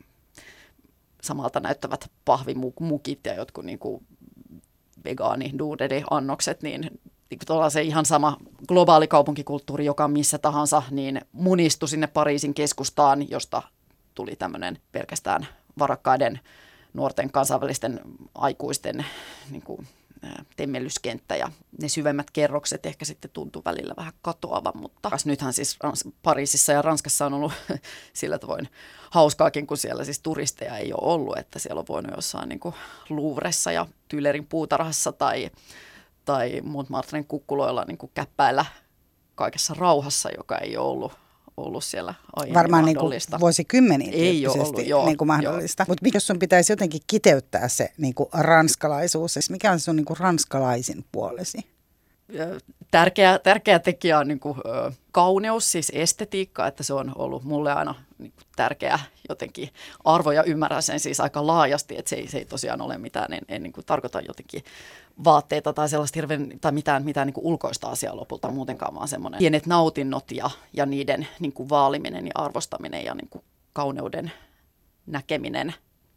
samalta 1.22 1.60
näyttävät 1.60 2.12
pahvimukit 2.26 3.20
ja 3.26 3.34
jotkut 3.34 3.66
niin 3.66 3.80
kuin, 3.80 4.06
vegaani 5.06 5.54
annokset, 6.10 6.64
niin 6.64 7.00
niin 7.30 7.72
se 7.72 7.82
ihan 7.82 8.06
sama 8.06 8.38
globaali 8.68 9.08
kaupunkikulttuuri, 9.08 9.86
joka 9.86 10.08
missä 10.08 10.38
tahansa, 10.38 10.84
niin 10.92 11.22
munistui 11.32 11.90
sinne 11.90 12.08
Pariisin 12.08 12.54
keskustaan, 12.54 13.30
josta 13.30 13.62
tuli 14.16 14.36
tämmöinen 14.36 14.80
pelkästään 14.92 15.48
varakkaiden 15.80 16.40
nuorten 16.94 17.32
kansainvälisten 17.32 18.02
aikuisten 18.36 19.06
niin 19.52 19.62
kuin, 19.64 19.88
temmellyskenttä 20.56 21.36
ja 21.36 21.52
ne 21.82 21.90
syvemmät 21.90 22.32
kerrokset 22.32 22.86
ehkä 22.86 23.06
sitten 23.06 23.32
tuntuu 23.32 23.62
välillä 23.66 23.94
vähän 23.98 24.14
katoavan, 24.22 24.78
mutta 24.78 25.12
nythän 25.26 25.54
siis 25.54 25.80
Pariisissa 26.24 26.72
ja 26.72 26.82
Ranskassa 26.82 27.26
on 27.26 27.34
ollut 27.34 27.52
sillä 28.14 28.40
tavoin 28.40 28.70
hauskaakin, 29.10 29.68
kun 29.68 29.78
siellä 29.78 30.04
siis 30.04 30.20
turisteja 30.20 30.78
ei 30.78 30.94
ole 30.94 31.14
ollut, 31.14 31.38
että 31.38 31.60
siellä 31.60 31.80
on 31.80 31.86
voinut 31.90 32.16
jossain 32.16 32.50
niin 32.50 32.60
kuin 32.60 32.76
Louvressa 33.10 33.72
ja 33.72 33.88
Tylerin 34.08 34.48
puutarhassa 34.48 35.12
tai, 35.12 35.52
tai 36.26 36.62
Montmartren 36.64 37.26
kukkuloilla 37.26 37.86
niin 37.88 37.98
kuin 37.98 38.12
käppäillä 38.14 38.66
kaikessa 39.36 39.74
rauhassa, 39.74 40.30
joka 40.38 40.58
ei 40.58 40.78
ole 40.78 40.88
ollut 40.88 41.23
ollut 41.58 41.84
siellä 41.84 42.14
aiemmin 42.36 42.54
Varmaan 42.54 42.86
niin 42.86 42.98
kuin 42.98 43.14
vuosikymmeniä 43.40 44.12
Ei 44.12 44.48
ole 44.48 44.62
ollut, 44.62 44.88
joo, 44.88 45.06
niin 45.06 45.18
kuin 45.18 45.28
mahdollista. 45.28 45.86
Mutta 45.88 46.10
jos 46.14 46.28
sun 46.28 46.40
pitäisi 46.40 46.72
jotenkin 46.72 47.02
kiteyttää 47.08 47.68
se 47.68 47.90
niin 47.98 48.14
kuin 48.14 48.30
ranskalaisuus, 48.34 49.34
siis 49.34 49.50
mikä 49.50 49.72
on 49.72 49.80
sun 49.80 49.96
niin 49.96 50.06
kuin 50.06 50.18
ranskalaisin 50.18 51.06
puolesi? 51.12 51.58
Tärkeä, 52.92 53.40
tärkeä 53.40 53.80
tekijä 53.80 54.20
on 54.20 54.28
niin 54.28 54.40
kuin, 54.40 54.58
kauneus, 55.12 55.72
siis 55.72 55.92
estetiikka, 55.96 56.68
että 56.68 56.84
se 56.84 56.94
on 56.94 57.12
ollut 57.16 57.44
mulle 57.44 57.74
aina 57.74 57.96
niin 58.18 58.32
kuin, 58.32 58.46
tärkeä 58.56 59.00
jotenkin 59.30 59.70
arvo 60.04 60.32
ja 60.32 60.44
ymmärrän 60.44 60.84
sen 60.84 61.00
siis 61.00 61.20
aika 61.20 61.48
laajasti, 61.48 61.98
että 61.98 62.10
se 62.10 62.16
ei, 62.16 62.28
se 62.28 62.38
ei 62.38 62.46
tosiaan 62.46 62.82
ole 62.82 62.98
mitään, 62.98 63.34
en, 63.34 63.42
en 63.48 63.64
niin 63.64 63.74
kuin, 63.74 63.86
tarkoita 63.86 64.22
jotenkin 64.22 64.64
vaatteita 65.24 65.74
tai 65.74 65.90
sellaista 65.90 66.18
hirveän, 66.18 66.50
tai 66.62 66.72
mitään, 66.72 67.06
mitään 67.06 67.28
niin 67.28 67.34
kuin 67.34 67.46
ulkoista 67.46 67.88
asiaa 67.88 68.16
lopulta 68.16 68.52
muutenkaan, 68.52 68.96
vaan 68.96 69.08
semmoinen 69.08 69.38
pienet 69.38 69.66
nautinnot 69.66 70.32
ja, 70.32 70.50
ja 70.74 70.86
niiden 70.86 71.28
niin 71.40 71.54
kuin 71.54 71.70
vaaliminen 71.70 72.26
ja 72.26 72.32
arvostaminen 72.36 73.06
ja 73.06 73.16
niin 73.16 73.30
kuin 73.30 73.44
kauneuden 73.74 74.32
näkeminen 75.06 75.74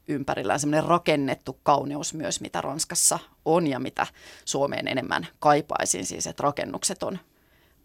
ympärillään, 0.09 0.61
semmoinen 0.61 0.85
rakennettu 0.85 1.59
kauneus 1.63 2.15
myös, 2.15 2.41
mitä 2.41 2.61
Ranskassa 2.61 3.19
on 3.45 3.67
ja 3.67 3.79
mitä 3.79 4.07
Suomeen 4.45 4.89
enemmän 4.89 5.27
kaipaisin, 5.39 6.07
siis 6.07 6.27
että 6.27 6.43
rakennukset 6.43 7.03
on 7.03 7.19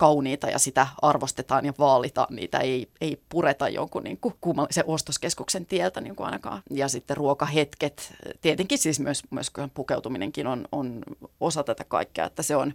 kauniita 0.01 0.49
ja 0.49 0.59
sitä 0.59 0.87
arvostetaan 1.01 1.65
ja 1.65 1.73
vaalitaan. 1.79 2.35
Niitä 2.35 2.59
ei, 2.59 2.87
ei 3.01 3.21
pureta 3.29 3.69
jonkun 3.69 4.03
niin 4.03 4.17
kuin 4.17 4.35
kummallisen 4.41 4.83
ostoskeskuksen 4.87 5.65
tieltä 5.65 6.01
niin 6.01 6.15
kuin 6.15 6.25
ainakaan. 6.25 6.61
Ja 6.69 6.87
sitten 6.87 7.17
ruokahetket, 7.17 8.13
tietenkin 8.41 8.77
siis 8.77 8.99
myös, 8.99 9.23
myös 9.29 9.51
pukeutuminenkin 9.73 10.47
on, 10.47 10.67
on 10.71 11.03
osa 11.39 11.63
tätä 11.63 11.83
kaikkea, 11.83 12.25
että 12.25 12.43
se 12.43 12.55
on, 12.55 12.73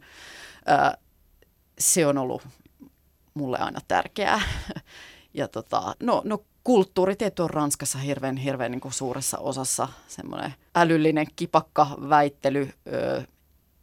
ää, 0.67 0.97
se 1.79 2.07
on 2.07 2.19
ollut 2.19 2.43
mulle 3.35 3.59
aina 3.59 3.81
tärkeää. 3.89 4.43
Ja 5.35 5.49
tota, 5.49 5.95
no, 6.03 6.23
no 6.25 6.39
kulttuuri 6.65 7.17
tietty 7.17 7.43
on 7.43 7.51
Ranskassa 7.51 7.99
hirveän, 7.99 8.37
hirveän 8.37 8.71
niin 8.71 8.81
kuin 8.81 8.93
suuressa 8.93 9.39
osassa 9.39 9.89
semmoinen 10.09 10.55
älyllinen 10.75 11.27
kipakka 11.37 11.89
väittely, 12.09 12.73
ö, 12.93 13.23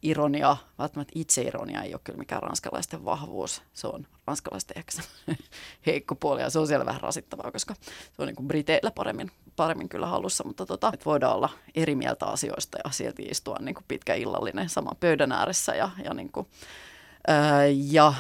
ironia, 0.04 0.58
välttämättä 0.80 1.12
itseironia 1.16 1.82
ei 1.82 1.94
ole 1.94 2.02
kyllä 2.04 2.20
mikään 2.20 2.44
ranskalaisten 2.44 3.06
vahvuus. 3.06 3.62
Se 3.74 3.88
on 3.88 4.08
ranskalaisten 4.28 4.78
ehkä 4.78 4.92
heikko 5.86 6.16
puoli 6.16 6.42
ja 6.42 6.50
se 6.50 6.60
on 6.60 6.68
siellä 6.68 6.86
vähän 6.86 7.02
rasittavaa, 7.02 7.52
koska 7.52 7.76
se 7.84 8.22
on 8.22 8.28
niin 8.28 8.36
kuin 8.36 8.48
Briteillä 8.48 8.92
paremmin, 8.92 9.32
paremmin 9.56 9.90
kyllä 9.90 10.08
hallussa, 10.08 10.44
mutta 10.44 10.66
tota, 10.66 10.92
että 10.94 11.06
voidaan 11.06 11.36
olla 11.36 11.50
eri 11.76 11.96
mieltä 11.96 12.26
asioista 12.26 12.78
ja 12.84 12.92
silti 12.92 13.24
istua 13.24 13.58
niin 13.60 13.76
kuin 13.76 13.86
pitkä 13.88 14.14
illallinen 14.14 14.70
sama 14.70 14.92
pöydän 15.00 15.32
ääressä 15.32 15.76
ja, 15.76 15.90
ja, 16.04 16.14
niin 16.14 16.32
kuin, 16.32 16.48
ää, 17.28 17.66
ja, 17.66 18.14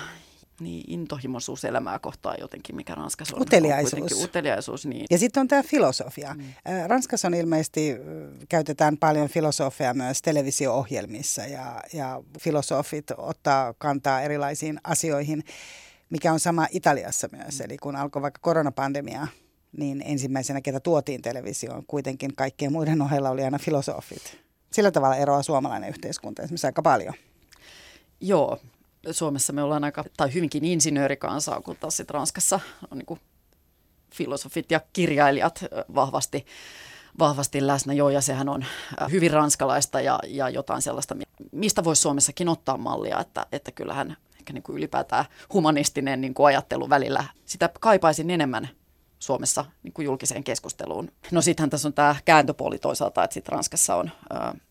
niin 0.59 0.83
intohimoisuus 0.87 1.65
elämää 1.65 1.99
kohtaan 1.99 2.35
jotenkin, 2.39 2.75
mikä 2.75 2.95
Ranskassa 2.95 3.35
on. 3.35 3.41
Uteliaisuus. 3.41 4.13
On 4.13 4.23
uteliaisuus, 4.23 4.85
niin. 4.85 5.05
Ja 5.11 5.17
sitten 5.17 5.41
on 5.41 5.47
tämä 5.47 5.63
filosofia. 5.63 6.33
Mm. 6.33 6.43
Ranskassa 6.87 7.27
on 7.27 7.33
ilmeisesti, 7.33 7.95
käytetään 8.49 8.97
paljon 8.97 9.29
filosofiaa 9.29 9.93
myös 9.93 10.21
televisio-ohjelmissa 10.21 11.41
ja, 11.41 11.81
ja 11.93 12.21
filosofit 12.39 13.11
ottaa 13.17 13.73
kantaa 13.77 14.21
erilaisiin 14.21 14.79
asioihin, 14.83 15.43
mikä 16.09 16.33
on 16.33 16.39
sama 16.39 16.67
Italiassa 16.71 17.29
myös. 17.31 17.59
Mm. 17.59 17.65
Eli 17.65 17.77
kun 17.77 17.95
alkoi 17.95 18.21
vaikka 18.21 18.39
koronapandemia, 18.41 19.27
niin 19.77 20.03
ensimmäisenä, 20.05 20.61
ketä 20.61 20.79
tuotiin 20.79 21.21
televisioon, 21.21 21.83
kuitenkin 21.87 22.35
kaikkien 22.35 22.71
muiden 22.71 23.01
ohella 23.01 23.29
oli 23.29 23.43
aina 23.43 23.59
filosofit. 23.59 24.37
Sillä 24.71 24.91
tavalla 24.91 25.15
eroaa 25.15 25.43
suomalainen 25.43 25.89
yhteiskunta 25.89 26.41
esimerkiksi 26.41 26.67
aika 26.67 26.81
paljon. 26.81 27.13
Joo, 28.21 28.59
Suomessa 29.11 29.53
me 29.53 29.63
ollaan 29.63 29.83
aika, 29.83 30.03
tai 30.17 30.33
hyvinkin 30.33 30.65
insinöörikansaa, 30.65 31.61
kun 31.61 31.75
taas 31.79 31.97
sitten 31.97 32.13
Ranskassa 32.13 32.59
on 32.91 32.97
niin 32.97 33.19
filosofit 34.13 34.71
ja 34.71 34.81
kirjailijat 34.93 35.65
vahvasti, 35.95 36.45
vahvasti 37.19 37.67
läsnä. 37.67 37.93
Joo, 37.93 38.09
ja 38.09 38.21
sehän 38.21 38.49
on 38.49 38.65
hyvin 39.11 39.31
ranskalaista 39.31 40.01
ja, 40.01 40.19
ja 40.27 40.49
jotain 40.49 40.81
sellaista, 40.81 41.15
mistä 41.51 41.83
voisi 41.83 42.01
Suomessakin 42.01 42.49
ottaa 42.49 42.77
mallia, 42.77 43.19
että, 43.19 43.45
että 43.51 43.71
kyllähän 43.71 44.17
ehkä 44.39 44.53
niin 44.53 44.63
kuin 44.63 44.77
ylipäätään 44.77 45.25
humanistinen 45.53 46.21
niin 46.21 46.33
kuin 46.33 46.47
ajattelu 46.47 46.89
välillä, 46.89 47.23
sitä 47.45 47.69
kaipaisin 47.79 48.29
enemmän 48.29 48.69
Suomessa 49.19 49.65
niin 49.83 49.93
kuin 49.93 50.05
julkiseen 50.05 50.43
keskusteluun. 50.43 51.11
No 51.31 51.41
sittenhän 51.41 51.69
tässä 51.69 51.87
on 51.87 51.93
tämä 51.93 52.15
kääntöpuoli 52.25 52.79
toisaalta, 52.79 53.23
että 53.23 53.33
sitten 53.33 53.51
Ranskassa 53.51 53.95
on 53.95 54.11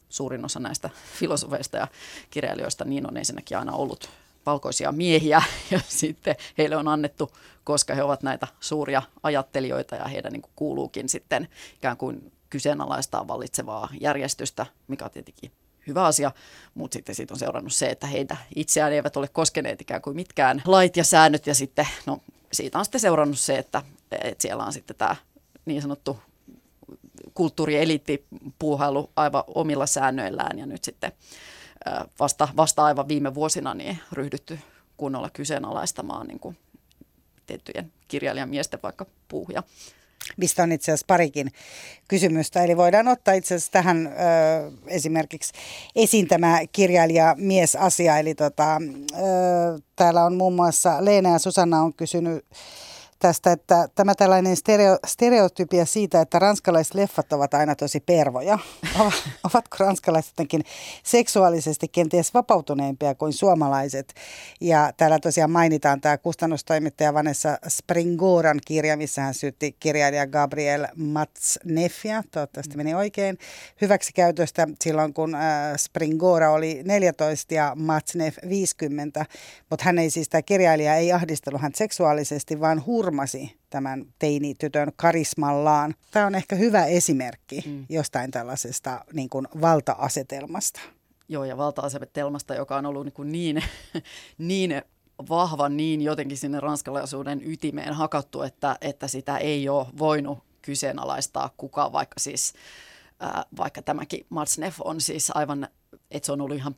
suurin 0.09 0.45
osa 0.45 0.61
näistä 0.61 0.91
filosofeista 1.19 1.77
ja 1.77 1.89
kirjailijoista, 2.31 2.85
niin 2.85 3.09
on 3.09 3.17
ensinnäkin 3.17 3.59
aina 3.59 3.73
ollut 3.73 4.11
valkoisia 4.47 4.93
miehiä 4.93 5.43
ja 5.71 5.81
sitten 5.89 6.37
heille 6.59 6.77
on 6.77 6.89
annettu, 6.89 7.31
koska 7.65 7.95
he 7.95 8.03
ovat 8.03 8.23
näitä 8.23 8.49
suuria 8.61 9.03
ajattelijoita 9.23 9.97
ja 9.97 10.05
heidän 10.05 10.33
niin 10.33 10.43
kuin 10.43 10.53
kuuluukin 10.57 11.09
sitten 11.09 11.49
ikään 11.77 11.97
kuin 11.97 12.33
kyseenalaistaa 12.51 13.29
vallitsevaa 13.29 13.89
järjestystä, 14.01 14.67
mikä 14.89 15.05
on 15.05 15.11
tietenkin 15.11 15.53
hyvä 15.87 16.05
asia, 16.05 16.33
mutta 16.75 16.95
sitten 16.95 17.15
siitä 17.15 17.35
on 17.35 17.39
seurannut 17.39 17.73
se, 17.73 17.87
että 17.87 18.07
heitä 18.07 18.37
itseään 18.57 18.93
eivät 18.93 19.17
ole 19.17 19.29
koskeneet 19.29 19.81
ikään 19.81 20.03
kuin 20.03 20.17
mitkään 20.17 20.63
lait 20.67 20.97
ja 20.97 21.05
säännöt 21.05 21.47
ja 21.47 21.55
sitten 21.55 21.89
no, 22.07 22.19
siitä 22.53 22.79
on 22.79 22.85
sitten 22.85 23.01
seurannut 23.01 23.39
se, 23.39 23.59
että, 23.59 23.83
että 24.11 24.43
siellä 24.43 24.65
on 24.65 24.73
sitten 24.73 24.97
tämä 24.97 25.17
niin 25.65 25.83
sanottu 25.83 26.19
kulttuurieliitti 27.35 28.27
puuhailu 28.59 29.11
aivan 29.17 29.45
omilla 29.47 29.87
säännöillään 29.87 30.59
ja 30.59 30.67
nyt 30.67 30.85
sitten 30.85 31.13
vasta, 32.21 32.49
vasta 32.57 32.85
aivan 32.85 33.09
viime 33.09 33.35
vuosina 33.35 33.75
niin 33.75 33.99
ryhdytty 34.13 34.59
kunnolla 34.97 35.31
kyseenalaistamaan 35.31 36.27
niin 36.27 36.41
kuin 36.41 36.57
tiettyjen 37.47 37.93
kirjailijamiesten 38.09 38.81
vaikka 38.83 39.07
puuhia. 39.29 39.63
Mistä 40.37 40.63
on 40.63 40.73
itse 40.73 40.93
asiassa 40.93 41.07
parikin 41.07 41.53
kysymystä. 42.09 42.65
Eli 42.65 42.77
voidaan 42.77 43.09
ottaa 43.09 43.35
itse 43.35 43.55
asiassa 43.55 43.73
tähän 43.73 44.07
ö, 44.07 44.11
esimerkiksi 44.87 45.53
esiin 45.97 46.29
tämä 46.29 46.61
kirjailija-mies-asia. 46.73 48.19
Eli 48.19 48.35
tota, 48.35 48.77
ö, 48.77 49.19
täällä 49.97 50.25
on 50.25 50.35
muun 50.35 50.55
muassa 50.55 51.05
Leena 51.05 51.33
ja 51.33 51.39
Susanna 51.39 51.83
on 51.83 51.95
kysynyt 51.95 52.45
tästä, 53.23 53.53
että 53.53 53.89
tämä 53.95 54.15
tällainen 54.15 54.57
stereo, 54.57 54.99
stereotypia 55.07 55.87
siitä, 55.87 56.21
että 56.21 56.39
ranskalaiset 56.39 56.95
leffat 56.95 57.33
ovat 57.33 57.55
aina 57.55 57.75
tosi 57.75 58.01
pervoja. 58.01 58.59
Ovatko 59.51 59.77
ranskalaiset 59.79 60.31
jotenkin 60.33 60.65
seksuaalisesti 61.05 61.89
kenties 61.89 62.35
vapautuneempia 62.35 63.15
kuin 63.15 63.33
suomalaiset? 63.33 64.15
Ja 64.61 64.93
täällä 64.97 65.19
tosiaan 65.19 65.51
mainitaan 65.51 66.01
tämä 66.01 66.19
kustannustoimittaja 66.19 67.15
Vanessa 67.15 67.59
Springoran 67.69 68.61
kirja, 68.67 68.97
missä 68.97 69.23
hän 69.23 69.35
syytti 69.35 69.77
kirjailija 69.81 70.27
Gabriel 70.27 70.87
Matsneffia, 70.97 72.23
toivottavasti 72.31 72.77
meni 72.77 72.95
oikein, 72.95 73.39
hyväksikäytöstä 73.81 74.69
silloin, 74.85 75.15
kun 75.15 75.35
äh, 75.35 75.43
Springora 75.77 76.51
oli 76.51 76.83
14 76.85 77.55
ja 77.55 77.73
Matsneff 77.77 78.39
50. 78.49 79.27
Mutta 79.71 79.85
hän 79.85 79.99
ei 79.99 80.11
siis, 80.11 80.29
tämä 80.29 80.43
kirjailija 80.43 80.95
ei 80.95 81.13
ahdistellut 81.13 81.63
hän 81.63 81.73
seksuaalisesti, 81.75 82.61
vaan 82.61 82.87
hur 82.87 83.12
hurmasi 83.13 83.57
tämän 83.71 84.05
teinitytön 84.19 84.93
karismallaan. 84.97 85.95
Tämä 86.11 86.27
on 86.27 86.35
ehkä 86.35 86.57
hyvä 86.57 86.85
esimerkki 86.85 87.63
mm. 87.67 87.87
jostain 87.89 88.31
tällaisesta 88.31 89.05
niin 89.13 89.29
kuin 89.29 89.49
valta-asetelmasta. 89.61 90.81
Joo, 91.29 91.45
ja 91.45 91.57
valta-asetelmasta, 91.57 92.55
joka 92.55 92.77
on 92.77 92.87
ollut 92.87 93.05
niin, 93.05 93.13
kuin 93.13 93.33
niin, 93.33 93.63
niin 94.39 94.83
vahva, 95.29 95.69
niin 95.69 96.03
jotenkin 96.03 96.39
sinne 96.39 96.61
ranskalaisuuden 96.61 97.43
ytimeen 97.45 97.95
hakattu, 97.95 98.43
että, 98.43 98.77
että 98.81 99.09
sitä 99.09 99.37
ei 99.37 99.69
ole 99.69 99.87
voinut 99.99 100.39
kyseenalaistaa 100.63 101.51
kukaan, 101.57 101.93
vaikka 101.93 102.21
siis 102.21 102.55
vaikka 103.57 103.83
tämäkin 103.83 104.27
Marsneff 104.29 104.81
on 104.81 105.01
siis 105.01 105.31
aivan, 105.35 105.69
että 106.11 106.27
se 106.27 106.33
on 106.33 106.41
ollut 106.41 106.57
ihan 106.57 106.75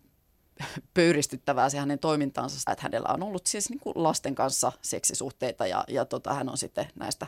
pöyristyttävää 0.94 1.68
se 1.68 1.78
hänen 1.78 1.98
toimintaansa, 1.98 2.72
että 2.72 2.82
hänellä 2.82 3.08
on 3.08 3.22
ollut 3.22 3.46
siis 3.46 3.70
niin 3.70 3.80
kuin 3.80 3.92
lasten 3.96 4.34
kanssa 4.34 4.72
seksisuhteita 4.82 5.66
ja, 5.66 5.84
ja 5.88 6.04
tota, 6.04 6.34
hän 6.34 6.48
on 6.48 6.58
sitten 6.58 6.86
näistä 6.94 7.26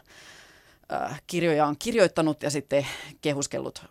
äh, 0.92 1.22
kirjojaan 1.26 1.76
kirjoittanut 1.78 2.42
ja 2.42 2.50
sitten 2.50 2.86
kehuskellut 3.20 3.84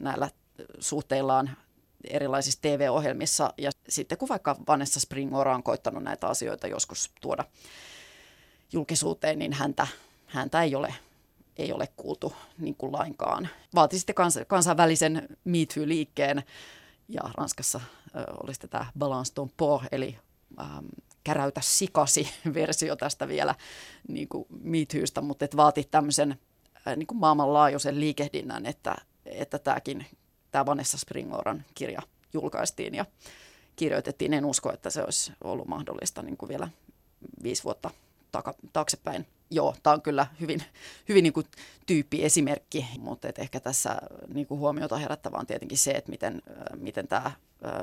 näillä 0.00 0.30
suhteillaan 0.78 1.50
erilaisissa 2.04 2.62
TV-ohjelmissa. 2.62 3.52
Ja 3.58 3.70
sitten 3.88 4.18
kun 4.18 4.28
vaikka 4.28 4.56
Vanessa 4.68 5.00
Springora 5.00 5.54
on 5.54 5.62
koittanut 5.62 6.02
näitä 6.02 6.26
asioita 6.26 6.66
joskus 6.66 7.10
tuoda 7.20 7.44
julkisuuteen, 8.72 9.38
niin 9.38 9.52
häntä, 9.52 9.86
häntä 10.26 10.62
ei 10.62 10.74
ole 10.74 10.94
ei 11.60 11.72
ole 11.72 11.88
kuultu 11.96 12.32
niin 12.58 12.74
kuin 12.74 12.92
lainkaan. 12.92 13.48
Vaati 13.74 13.98
sitten 13.98 14.14
kans, 14.14 14.38
kansainvälisen 14.46 15.28
Me 15.44 15.58
liikkeen 15.84 16.42
ja 17.10 17.20
Ranskassa 17.34 17.80
ö, 18.16 18.24
olisi 18.42 18.60
tätä 18.60 18.86
balance 18.98 19.34
ton 19.34 19.50
po, 19.56 19.82
eli 19.92 20.18
ähm, 20.60 20.86
käräytä 21.24 21.60
sikasi 21.60 22.28
versio 22.54 22.96
tästä 22.96 23.28
vielä 23.28 23.54
niin 24.08 24.28
kuin 24.28 24.46
miithyystä, 24.62 25.20
mutta 25.20 25.44
et 25.44 25.56
vaati 25.56 25.88
tämmöisen 25.90 26.38
äh, 26.88 26.96
niin 26.96 27.06
kuin 27.06 27.18
maailmanlaajuisen 27.18 28.00
liikehdinnän, 28.00 28.66
että, 28.66 28.96
että 29.24 29.58
tämäkin, 29.58 30.06
tämä 30.50 30.66
Vanessa 30.66 30.98
Springoran 30.98 31.64
kirja 31.74 32.02
julkaistiin 32.32 32.94
ja 32.94 33.04
kirjoitettiin. 33.76 34.34
En 34.34 34.44
usko, 34.44 34.72
että 34.72 34.90
se 34.90 35.04
olisi 35.04 35.32
ollut 35.44 35.68
mahdollista 35.68 36.22
niin 36.22 36.36
kuin 36.36 36.48
vielä 36.48 36.68
viisi 37.42 37.64
vuotta 37.64 37.90
taka, 38.32 38.54
taaksepäin. 38.72 39.26
Joo, 39.50 39.74
tämä 39.82 39.94
on 39.94 40.02
kyllä 40.02 40.26
hyvin, 40.40 40.62
hyvin 41.08 41.22
niin 41.22 41.32
kuin 41.32 41.46
tyyppiesimerkki, 41.86 42.86
mutta 42.98 43.28
et 43.28 43.38
ehkä 43.38 43.60
tässä 43.60 43.96
niin 44.34 44.46
kuin 44.46 44.60
huomiota 44.60 44.96
herättävä 44.96 45.36
on 45.36 45.46
tietenkin 45.46 45.78
se, 45.78 45.90
että 45.90 46.10
miten, 46.10 46.42
miten 46.76 47.08
tämä 47.08 47.32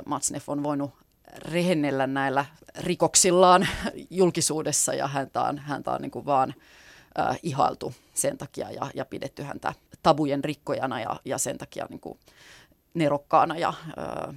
Matsnef 0.06 0.50
on 0.50 0.64
voinut 0.64 0.92
rehennellä 1.38 2.08
näillä 2.08 2.46
rikoksillaan 2.80 3.68
julkisuudessa 4.10 4.94
ja 4.94 5.08
häntä 5.08 5.42
on, 5.42 5.58
häntä 5.58 5.92
on 5.92 6.02
niin 6.02 6.12
kuin 6.12 6.26
vaan 6.26 6.54
äh, 7.20 7.40
ihailtu 7.44 7.94
sen 8.14 8.38
takia 8.38 8.72
ja, 8.72 8.92
ja 8.96 9.06
pidetty 9.06 9.44
häntä 9.44 9.74
tabujen 10.04 10.44
rikkojana 10.44 11.00
ja, 11.00 11.20
ja 11.26 11.38
sen 11.38 11.58
takia 11.58 11.88
niin 11.90 12.00
kuin 12.00 12.20
nerokkaana 12.94 13.58
ja 13.58 13.70
äh, 13.70 14.36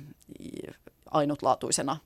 ainutlaatuisena 1.11 1.97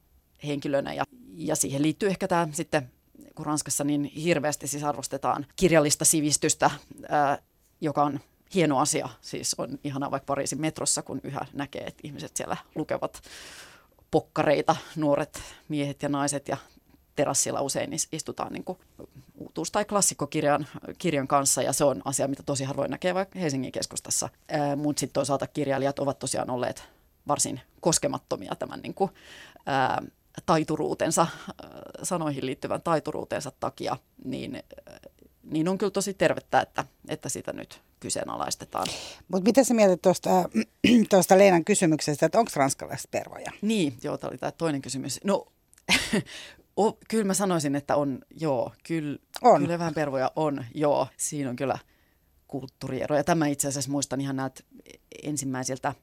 henkilönä. 0.47 0.95
Ja, 0.95 1.05
ja 1.35 1.57
siihen 1.57 1.83
liittyy 1.83 2.09
ehkä 2.09 2.29
tämä 2.29 2.49
sitten 2.53 2.91
kun 3.35 3.47
Ranskassa 3.47 3.85
niin 3.85 4.05
hirveästi 4.05 4.67
siis 4.67 4.85
arvostetaan 4.85 5.47
kirjallista 5.57 6.05
sivistystä, 6.05 6.71
ää, 7.09 7.39
joka 7.81 8.03
on 8.03 8.21
hieno 8.55 8.79
asia. 8.79 9.09
Siis 9.21 9.55
on 9.59 9.79
ihana 9.85 10.11
vaikka 10.11 10.27
Pariisin 10.27 10.61
metrossa, 10.61 11.03
kun 11.03 11.21
yhä 11.25 11.47
näkee, 11.53 11.85
että 11.85 12.01
ihmiset 12.05 12.37
siellä 12.37 12.57
lukevat 12.75 13.23
pokkareita, 14.11 14.77
nuoret 14.97 15.43
miehet 15.69 16.03
ja 16.03 16.09
naiset 16.09 16.49
ja 16.49 16.57
terassilla 17.17 17.61
usein 17.61 17.91
istutaan 18.13 18.53
niin 18.53 18.65
kuin 18.65 18.79
uutuus- 19.35 19.71
tai 19.71 19.85
klassikkokirjan 19.85 20.67
kirjan 20.99 21.29
kanssa, 21.29 21.63
ja 21.63 21.73
se 21.73 21.85
on 21.85 22.03
asia, 22.05 22.29
mitä 22.29 22.43
tosi 22.43 22.65
harvoin 22.65 22.91
näkee 22.91 23.15
vaikka 23.15 23.39
Helsingin 23.39 23.73
keskustassa. 23.73 24.29
Mutta 24.77 25.01
sitten 25.01 25.15
toisaalta 25.15 25.47
kirjailijat 25.47 25.99
ovat 25.99 26.19
tosiaan 26.19 26.51
olleet 26.51 26.89
varsin 27.29 27.61
koskemattomia 27.81 28.55
tämän 28.59 28.81
niin 28.81 28.95
kuin, 28.95 29.11
ää, 29.67 30.03
taituruutensa, 30.47 31.27
sanoihin 32.03 32.47
liittyvän 32.47 32.83
taituruutensa 32.83 33.53
takia, 33.61 33.97
niin, 34.25 34.63
niin 35.43 35.69
on 35.69 35.79
kyllä 35.79 35.91
tosi 35.91 36.15
tervettä, 36.15 36.61
että, 36.61 36.85
että 37.09 37.29
sitä 37.29 37.53
nyt 37.53 37.81
kyseenalaistetaan. 38.01 38.87
Mutta 39.29 39.45
mitä 39.45 39.65
sä 39.65 39.75
mietit 39.75 40.03
tuosta, 40.03 40.31
tuosta 41.11 41.39
Leenan 41.39 41.65
kysymyksestä, 41.65 42.27
että 42.27 42.39
onko 42.39 42.51
ranskalaiset 42.57 43.11
pervoja? 43.11 43.51
Niin, 43.63 43.97
joo, 44.03 44.19
tämä 44.19 44.29
oli 44.29 44.39
tämä 44.39 44.51
toinen 44.51 44.83
kysymys. 44.83 45.21
No, 45.25 45.47
o, 46.77 46.93
kyllä 46.93 47.25
mä 47.25 47.35
sanoisin, 47.35 47.77
että 47.77 47.97
on, 47.97 48.19
joo, 48.31 48.73
kyllä, 48.87 49.19
on. 49.43 49.61
kyllä 49.61 49.79
vähän 49.79 49.95
pervoja 49.95 50.31
on, 50.37 50.65
joo. 50.75 51.09
Siinä 51.17 51.51
on 51.51 51.57
kyllä 51.57 51.79
kulttuurieroja. 52.49 53.25
Tämä 53.25 53.47
itse 53.47 53.69
asiassa 53.69 53.91
muistan 53.91 54.21
ihan 54.21 54.37
näitä 54.37 54.63
ensimmäisiltä 55.23 55.95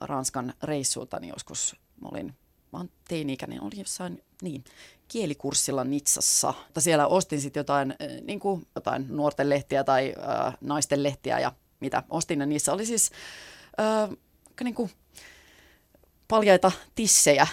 Ranskan 0.00 0.54
reissuilta, 0.62 1.20
niin 1.20 1.32
joskus 1.34 1.76
mä 2.00 2.08
olin, 2.12 2.34
mä 2.72 2.78
oon 2.78 2.90
teini-ikäinen, 3.08 3.62
olin 3.62 3.78
jossain, 3.78 4.22
niin, 4.42 4.64
kielikurssilla 5.08 5.84
Nitsassa. 5.84 6.54
Mutta 6.64 6.80
siellä 6.80 7.06
ostin 7.06 7.40
sitten 7.40 7.60
jotain, 7.60 7.94
niin 8.24 8.40
kuin, 8.40 8.66
jotain 8.74 9.06
nuorten 9.08 9.48
lehtiä 9.48 9.84
tai 9.84 10.14
äh, 10.46 10.54
naisten 10.60 11.02
lehtiä 11.02 11.38
ja 11.38 11.52
mitä 11.80 12.02
ostin. 12.10 12.40
Ja 12.40 12.46
niissä 12.46 12.72
oli 12.72 12.86
siis 12.86 13.10
äh, 13.80 14.10
niin 14.64 14.74
kuin, 14.74 14.90
paljaita 16.28 16.72
tissejä 16.94 17.46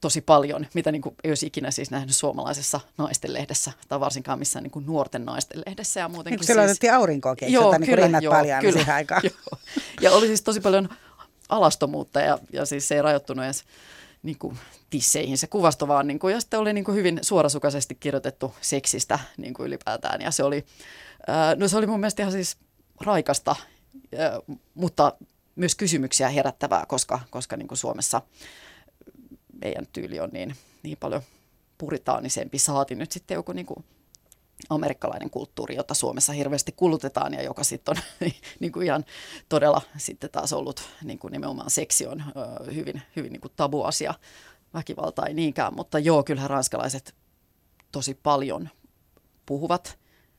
tosi 0.00 0.20
paljon, 0.20 0.66
mitä 0.74 0.92
niin 0.92 1.02
kuin, 1.02 1.14
ei 1.24 1.30
olisi 1.30 1.46
ikinä 1.46 1.70
siis 1.70 1.90
nähnyt 1.90 2.16
suomalaisessa 2.16 2.80
naisten 2.98 3.32
lehdessä 3.32 3.72
tai 3.88 4.00
varsinkaan 4.00 4.38
missään 4.38 4.62
niin 4.62 4.70
kuin 4.70 4.86
nuorten 4.86 5.24
naisten 5.24 5.62
lehdessä. 5.66 6.00
Ja 6.00 6.08
muutenkin 6.08 6.38
niin 6.38 6.46
siellä 6.46 6.62
siis... 6.62 6.70
otettiin 6.70 6.94
aurinkoa 6.94 7.34
joo, 7.46 7.78
niin 7.78 7.90
kyllä, 7.90 8.02
rinnat 8.02 8.22
joo, 8.22 8.34
kyllä, 8.60 8.72
siihen 8.72 8.94
aikaan. 8.94 9.22
Joo. 9.30 9.60
Ja 10.00 10.12
oli 10.12 10.26
siis 10.26 10.42
tosi 10.42 10.60
paljon 10.60 10.88
alastomuutta 11.48 12.20
ja, 12.20 12.38
ja 12.52 12.66
siis 12.66 12.88
se 12.88 12.94
ei 12.94 13.02
rajoittunut 13.02 13.44
edes 13.44 13.64
niin 14.22 14.38
kuin, 14.38 14.58
tisseihin 14.90 15.38
se 15.38 15.46
kuvasto 15.46 15.88
vaan. 15.88 16.06
Niin 16.06 16.18
kuin, 16.18 16.34
ja 16.34 16.40
sitten 16.40 16.60
oli 16.60 16.72
niin 16.72 16.84
kuin, 16.84 16.96
hyvin 16.96 17.18
suorasukaisesti 17.22 17.94
kirjoitettu 17.94 18.54
seksistä 18.60 19.18
niin 19.36 19.54
kuin 19.54 19.66
ylipäätään. 19.66 20.20
Ja 20.20 20.30
se 20.30 20.44
oli, 20.44 20.66
ää, 21.26 21.54
no 21.54 21.68
se 21.68 21.76
oli 21.76 21.86
mun 21.86 22.00
mielestä 22.00 22.22
ihan 22.22 22.32
siis 22.32 22.56
raikasta, 23.00 23.56
ää, 24.18 24.40
mutta 24.74 25.12
myös 25.56 25.74
kysymyksiä 25.74 26.28
herättävää, 26.28 26.84
koska, 26.88 27.20
koska 27.30 27.56
niin 27.56 27.68
kuin 27.68 27.78
Suomessa 27.78 28.22
meidän 29.62 29.86
tyyli 29.92 30.20
on 30.20 30.30
niin, 30.32 30.56
niin 30.82 30.98
paljon 31.00 31.22
puritaanisempi. 31.78 32.58
Saati 32.58 32.94
nyt 32.94 33.12
sitten 33.12 33.34
joku 33.34 33.52
niin 33.52 33.66
kuin 33.66 33.84
amerikkalainen 34.70 35.30
kulttuuri, 35.30 35.76
jota 35.76 35.94
Suomessa 35.94 36.32
hirveästi 36.32 36.72
kulutetaan 36.72 37.34
ja 37.34 37.42
joka 37.42 37.64
sitten 37.64 37.96
on 37.96 38.02
niin 38.60 38.72
kuin 38.72 38.86
ihan 38.86 39.04
todella 39.48 39.82
sitten 39.96 40.30
taas 40.30 40.52
ollut 40.52 40.82
niin 41.04 41.18
kuin 41.18 41.32
nimenomaan 41.32 41.70
seksi 41.70 42.06
on 42.06 42.24
hyvin, 42.74 43.02
hyvin 43.16 43.32
niin 43.32 43.40
kuin 43.40 43.52
tabuasia. 43.56 44.14
Väkivalta 44.74 45.26
ei 45.26 45.34
niinkään, 45.34 45.74
mutta 45.76 45.98
joo, 45.98 46.22
kyllähän 46.22 46.50
ranskalaiset 46.50 47.14
tosi 47.92 48.14
paljon 48.14 48.68
puhuvat 49.46 49.98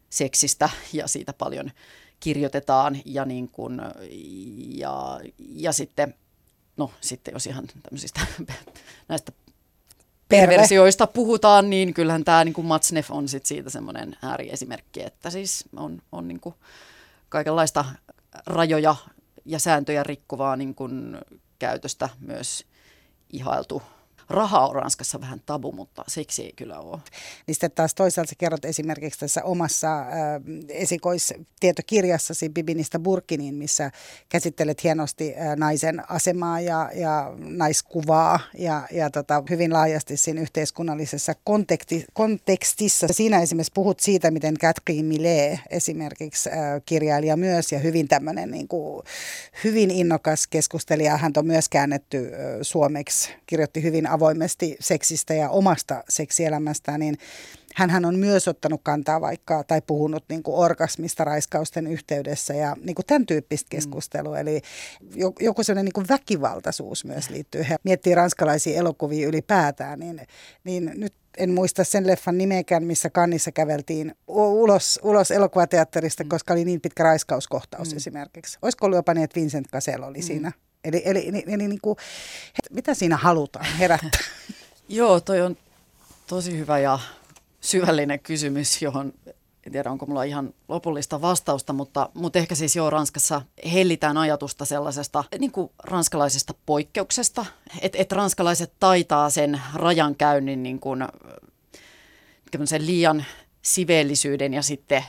seksistä 0.10 0.70
ja 0.94 1.08
siitä 1.08 1.34
paljon 1.34 1.72
kirjoitetaan 2.20 2.98
ja, 3.06 3.26
niin 3.26 3.50
kuin, 3.50 3.82
ja, 4.76 5.20
ja 5.38 5.72
sitten, 5.72 6.16
no 6.78 6.92
sitten 7.02 7.32
jos 7.34 7.48
ihan 7.48 7.68
tämmöisistä 7.84 8.22
näistä 9.10 9.32
perversioista 10.40 11.08
puhutaan, 11.08 11.70
niin 11.70 11.94
kyllähän 11.94 12.24
tämä 12.24 12.46
niin 12.46 12.66
Matsnef 12.66 13.12
on 13.12 13.28
sit 13.28 13.46
siitä 13.46 13.70
semmoinen 13.70 14.16
ääriesimerkki, 14.22 15.04
että 15.04 15.30
siis 15.30 15.66
on, 15.76 16.02
on 16.12 16.28
niin 16.28 16.40
kuin 16.40 16.56
kaikenlaista 17.30 17.86
rajoja 18.46 18.96
ja 19.46 19.60
sääntöjä 19.60 20.04
rikkuvaa 20.04 20.56
niin 20.56 20.76
kuin 20.76 21.18
käytöstä 21.60 22.10
myös 22.20 22.66
ihailtu 23.30 23.82
raha 24.30 24.68
on 24.68 24.76
Ranskassa 24.76 25.22
vähän 25.22 25.42
tabu, 25.46 25.72
mutta 25.72 26.04
siksi 26.08 26.44
ei 26.44 26.54
kyllä 26.56 26.80
ole. 26.80 27.00
Niin 27.48 27.56
sitten 27.56 27.72
taas 27.72 27.96
toisaalta 27.96 28.30
sä 28.30 28.36
kerrot 28.38 28.66
esimerkiksi 28.66 29.20
tässä 29.20 29.44
omassa 29.44 30.00
äh, 30.00 30.08
esikoistietokirjassasi 30.70 32.50
Bibinistä 32.50 33.00
Burkiniin, 33.00 33.56
missä 33.56 33.92
käsittelet 34.30 34.84
hienosti 34.84 35.34
äh, 35.36 35.56
naisen 35.56 36.12
asemaa 36.12 36.60
ja, 36.60 36.92
ja 36.96 37.34
naiskuvaa 37.38 38.40
ja, 38.58 38.88
ja 38.92 39.10
tota, 39.10 39.44
hyvin 39.50 39.74
laajasti 39.74 40.18
siinä 40.18 40.42
yhteiskunnallisessa 40.42 41.34
konteksti, 41.44 42.06
kontekstissa. 42.14 43.08
Siinä 43.12 43.42
esimerkiksi 43.42 43.72
puhut 43.76 44.00
siitä, 44.00 44.32
miten 44.32 44.58
Catherine 44.58 45.08
Millet 45.08 45.60
esimerkiksi 45.70 46.50
äh, 46.50 46.58
kirjailija 46.86 47.38
myös 47.38 47.72
ja 47.72 47.80
hyvin 47.80 48.08
tämmöinen 48.08 48.52
niin 48.52 48.68
hyvin 49.64 49.92
innokas 49.92 50.48
keskustelija. 50.48 51.18
Hän 51.18 51.32
on 51.38 51.48
myös 51.48 51.70
käännetty 51.70 52.18
äh, 52.18 52.40
suomeksi, 52.62 53.34
kirjoitti 53.46 53.84
hyvin 53.84 54.08
avoimesti 54.14 54.78
seksistä 54.80 55.34
ja 55.34 55.50
omasta 55.50 56.04
seksielämästään, 56.10 57.00
niin 57.00 57.18
hän 57.76 58.06
on 58.06 58.20
myös 58.20 58.48
ottanut 58.48 58.82
kantaa 58.84 59.22
vaikka 59.22 59.64
tai 59.64 59.82
puhunut 59.82 60.24
niin 60.30 60.44
kuin 60.44 60.58
orgasmista 60.58 61.24
raiskausten 61.24 61.88
yhteydessä 61.88 62.54
ja 62.54 62.76
niin 62.84 62.96
kuin 62.96 63.06
tämän 63.06 63.26
tyyppistä 63.26 63.68
mm. 63.68 63.70
keskustelua. 63.70 64.36
Mm. 64.36 64.42
Eli 64.42 64.62
joku 65.40 65.64
sellainen 65.64 65.86
niin 65.86 65.94
kuin 65.94 66.08
väkivaltaisuus 66.10 67.06
myös 67.06 67.30
liittyy. 67.30 67.66
He 67.70 67.76
miettii 67.84 68.16
ranskalaisia 68.16 68.80
elokuvia 68.80 69.28
ylipäätään, 69.28 70.00
niin, 70.00 70.22
niin 70.64 70.92
nyt 70.96 71.14
en 71.38 71.54
muista 71.54 71.84
sen 71.84 72.08
leffan 72.08 72.38
nimeäkään, 72.38 72.84
missä 72.84 73.10
kannissa 73.10 73.52
käveltiin 73.52 74.16
ulos, 74.28 75.00
ulos 75.04 75.32
elokuvateatterista, 75.32 76.24
mm. 76.24 76.30
koska 76.30 76.54
oli 76.54 76.66
niin 76.66 76.82
pitkä 76.82 77.04
raiskauskohtaus 77.04 77.92
mm. 77.92 77.98
esimerkiksi. 77.98 78.58
Olisiko 78.62 78.86
ollut 78.86 78.98
jopa 78.98 79.14
niin, 79.14 79.24
että 79.24 79.40
Vincent 79.40 79.68
Cassel 79.72 80.04
oli 80.04 80.18
mm. 80.18 80.24
siinä 80.24 80.52
Eli, 80.84 81.02
eli, 81.06 81.28
eli, 81.28 81.44
eli 81.48 81.68
niin 81.68 81.82
kuin, 81.82 81.98
mitä 82.70 82.94
siinä 82.94 83.18
halutaan 83.18 83.66
herättää? 83.66 84.22
Joo, 84.90 85.20
toi 85.20 85.42
on 85.42 85.58
tosi 86.28 86.58
hyvä 86.58 86.80
ja 86.80 87.00
syvällinen 87.62 88.20
kysymys, 88.20 88.82
johon 88.82 89.14
en 89.66 89.72
tiedä 89.72 89.92
onko 89.92 90.06
mulla 90.06 90.24
ihan 90.24 90.54
lopullista 90.68 91.22
vastausta, 91.22 91.74
mutta, 91.74 92.10
mutta 92.14 92.40
ehkä 92.40 92.56
siis 92.56 92.76
joo 92.76 92.90
Ranskassa 92.90 93.42
hellitään 93.74 94.18
ajatusta 94.18 94.66
sellaisesta 94.66 95.24
niin 95.40 95.52
kuin 95.52 95.72
ranskalaisesta 95.84 96.54
poikkeuksesta, 96.66 97.46
että 97.82 97.98
et 97.98 98.12
ranskalaiset 98.12 98.74
taitaa 98.80 99.30
sen 99.30 99.62
rajankäynnin 99.74 100.64
niin 100.64 100.80
kuin, 100.80 101.08
liian 102.78 103.26
siveellisyyden 103.62 104.54
ja 104.54 104.62
sitten 104.62 105.04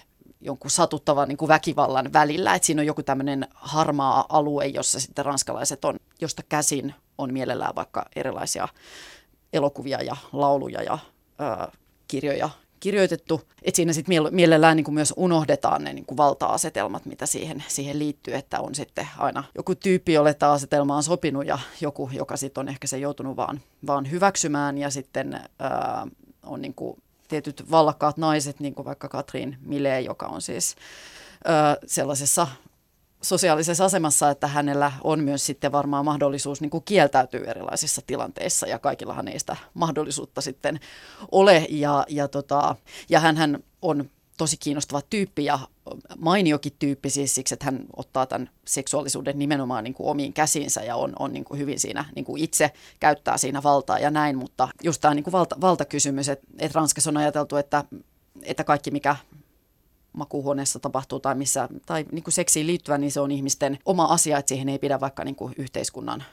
jonkun 0.45 0.71
satuttavan 0.71 1.29
niin 1.29 1.37
kuin 1.37 1.49
väkivallan 1.49 2.13
välillä. 2.13 2.55
Että 2.55 2.67
siinä 2.67 2.83
on 2.83 2.87
joku 2.87 3.03
tämmöinen 3.03 3.49
harmaa 3.55 4.25
alue, 4.29 4.67
jossa 4.67 5.01
sitten 5.01 5.25
ranskalaiset 5.25 5.85
on, 5.85 5.97
josta 6.21 6.43
käsin 6.49 6.95
on 7.19 7.33
mielellään 7.33 7.75
vaikka 7.75 8.07
erilaisia 8.17 8.69
elokuvia 9.53 10.03
ja 10.03 10.17
lauluja 10.33 10.83
ja 10.83 10.99
ö, 11.41 11.73
kirjoja 12.09 12.51
kirjoitettu. 12.81 13.41
Että 13.63 13.77
siinä 13.77 13.93
sitten 13.93 14.23
mielellään 14.31 14.77
niin 14.77 14.85
kuin 14.85 14.95
myös 14.95 15.15
unohdetaan 15.17 15.85
ne 15.85 15.93
niin 15.93 16.07
kuin 16.07 16.17
valta-asetelmat, 16.17 17.07
mitä 17.07 17.27
siihen, 17.27 17.65
siihen 17.69 17.99
liittyy, 17.99 18.35
että 18.35 18.61
on 18.61 18.75
sitten 18.75 19.09
aina 19.19 19.45
joku 19.55 19.75
tyyppi, 19.75 20.13
jolle 20.13 20.35
tämä 20.35 20.53
asetelma 20.53 20.97
on 20.97 21.03
sopinut 21.03 21.47
ja 21.47 21.59
joku, 21.81 22.11
joka 22.13 22.37
sitten 22.37 22.61
on 22.61 22.69
ehkä 22.69 22.87
se 22.87 22.99
joutunut 22.99 23.37
vaan, 23.37 23.61
vaan 23.87 24.11
hyväksymään 24.11 24.79
ja 24.79 24.91
sitten 24.91 25.35
ö, 25.35 25.41
on 26.43 26.63
niin 26.63 26.75
kuin 26.75 27.03
tietyt 27.29 27.71
vallakkaat 27.71 28.17
naiset, 28.17 28.61
niin 28.61 28.75
kuin 28.75 28.87
vaikka 28.87 29.09
Katrin 29.09 29.57
Mile, 29.61 30.01
joka 30.01 30.27
on 30.27 30.43
siis 30.43 30.77
ö, 31.47 31.87
sellaisessa 31.87 32.47
sosiaalisessa 33.23 33.85
asemassa, 33.85 34.31
että 34.31 34.47
hänellä 34.47 34.93
on 35.05 35.21
myös 35.25 35.47
sitten 35.47 35.73
varmaan 35.73 36.05
mahdollisuus 36.05 36.61
niin 36.61 36.71
kuin 36.71 36.85
kieltäytyä 36.85 37.41
erilaisissa 37.47 38.03
tilanteissa 38.07 38.67
ja 38.67 38.79
kaikillahan 38.79 39.29
ei 39.29 39.39
sitä 39.39 39.57
mahdollisuutta 39.75 40.41
sitten 40.41 40.81
ole. 41.33 41.67
Ja, 41.71 42.05
ja, 42.09 42.29
tota, 42.29 42.77
ja 43.09 43.21
hän 43.21 43.63
on 43.83 44.11
tosi 44.39 44.57
kiinnostava 44.57 45.03
tyyppi 45.11 45.45
ja 45.45 45.59
mainiokin 46.19 46.73
tyyppi 46.79 47.11
siis 47.11 47.35
siksi, 47.35 47.55
että 47.55 47.65
hän 47.65 47.85
ottaa 47.97 48.27
tämän 48.27 48.51
seksuaalisuuden 48.67 49.39
nimenomaan 49.39 49.85
niin 49.85 49.95
kuin 49.95 50.09
omiin 50.09 50.33
käsiinsä 50.33 50.83
ja 50.83 50.97
on, 50.97 51.13
on 51.19 51.33
niin 51.33 51.45
kuin 51.45 51.61
hyvin 51.61 51.81
siinä 51.81 52.05
niin 52.15 52.25
kuin 52.25 52.43
itse 52.43 52.71
käyttää 53.01 53.39
siinä 53.39 53.63
valtaa 53.63 53.99
ja 53.99 54.11
näin, 54.11 54.39
mutta 54.39 54.69
just 54.83 55.01
tämä 55.01 55.15
niin 55.15 55.25
kuin 55.25 55.33
valta, 55.33 55.57
valtakysymys, 55.61 56.29
että, 56.29 56.47
että 56.59 56.79
Ranskassa 56.79 57.11
on 57.11 57.17
ajateltu, 57.17 57.57
että, 57.57 57.85
että 58.43 58.65
kaikki 58.65 58.91
mikä 58.91 59.17
makuuhuoneessa 60.13 60.81
tapahtuu 60.81 61.21
tai 61.21 61.35
missä, 61.35 61.69
tai 61.87 62.05
niin 62.13 62.25
kuin 62.25 62.35
seksiin 62.35 62.67
liittyvä, 62.67 62.99
niin 62.99 63.13
se 63.13 63.21
on 63.21 63.31
ihmisten 63.31 63.79
oma 63.85 64.05
asia, 64.05 64.39
että 64.39 64.49
siihen 64.49 64.69
ei 64.69 64.79
pidä 64.79 65.01
vaikka 65.01 65.25
niin 65.25 65.37
kuin 65.37 65.55
yhteiskunnan 65.59 66.25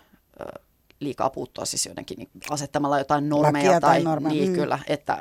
liikaa 1.01 1.29
puuttua 1.29 1.65
siis 1.65 1.85
jotenkin 1.85 2.17
niin 2.17 2.29
asettamalla 2.49 2.99
jotain 2.99 3.29
normeja. 3.29 3.65
Lakia 3.65 3.79
tai, 3.79 4.03
tai 4.03 4.31
Niin, 4.31 4.49
mm. 4.49 4.55
kyllä. 4.55 4.79
Että, 4.87 5.17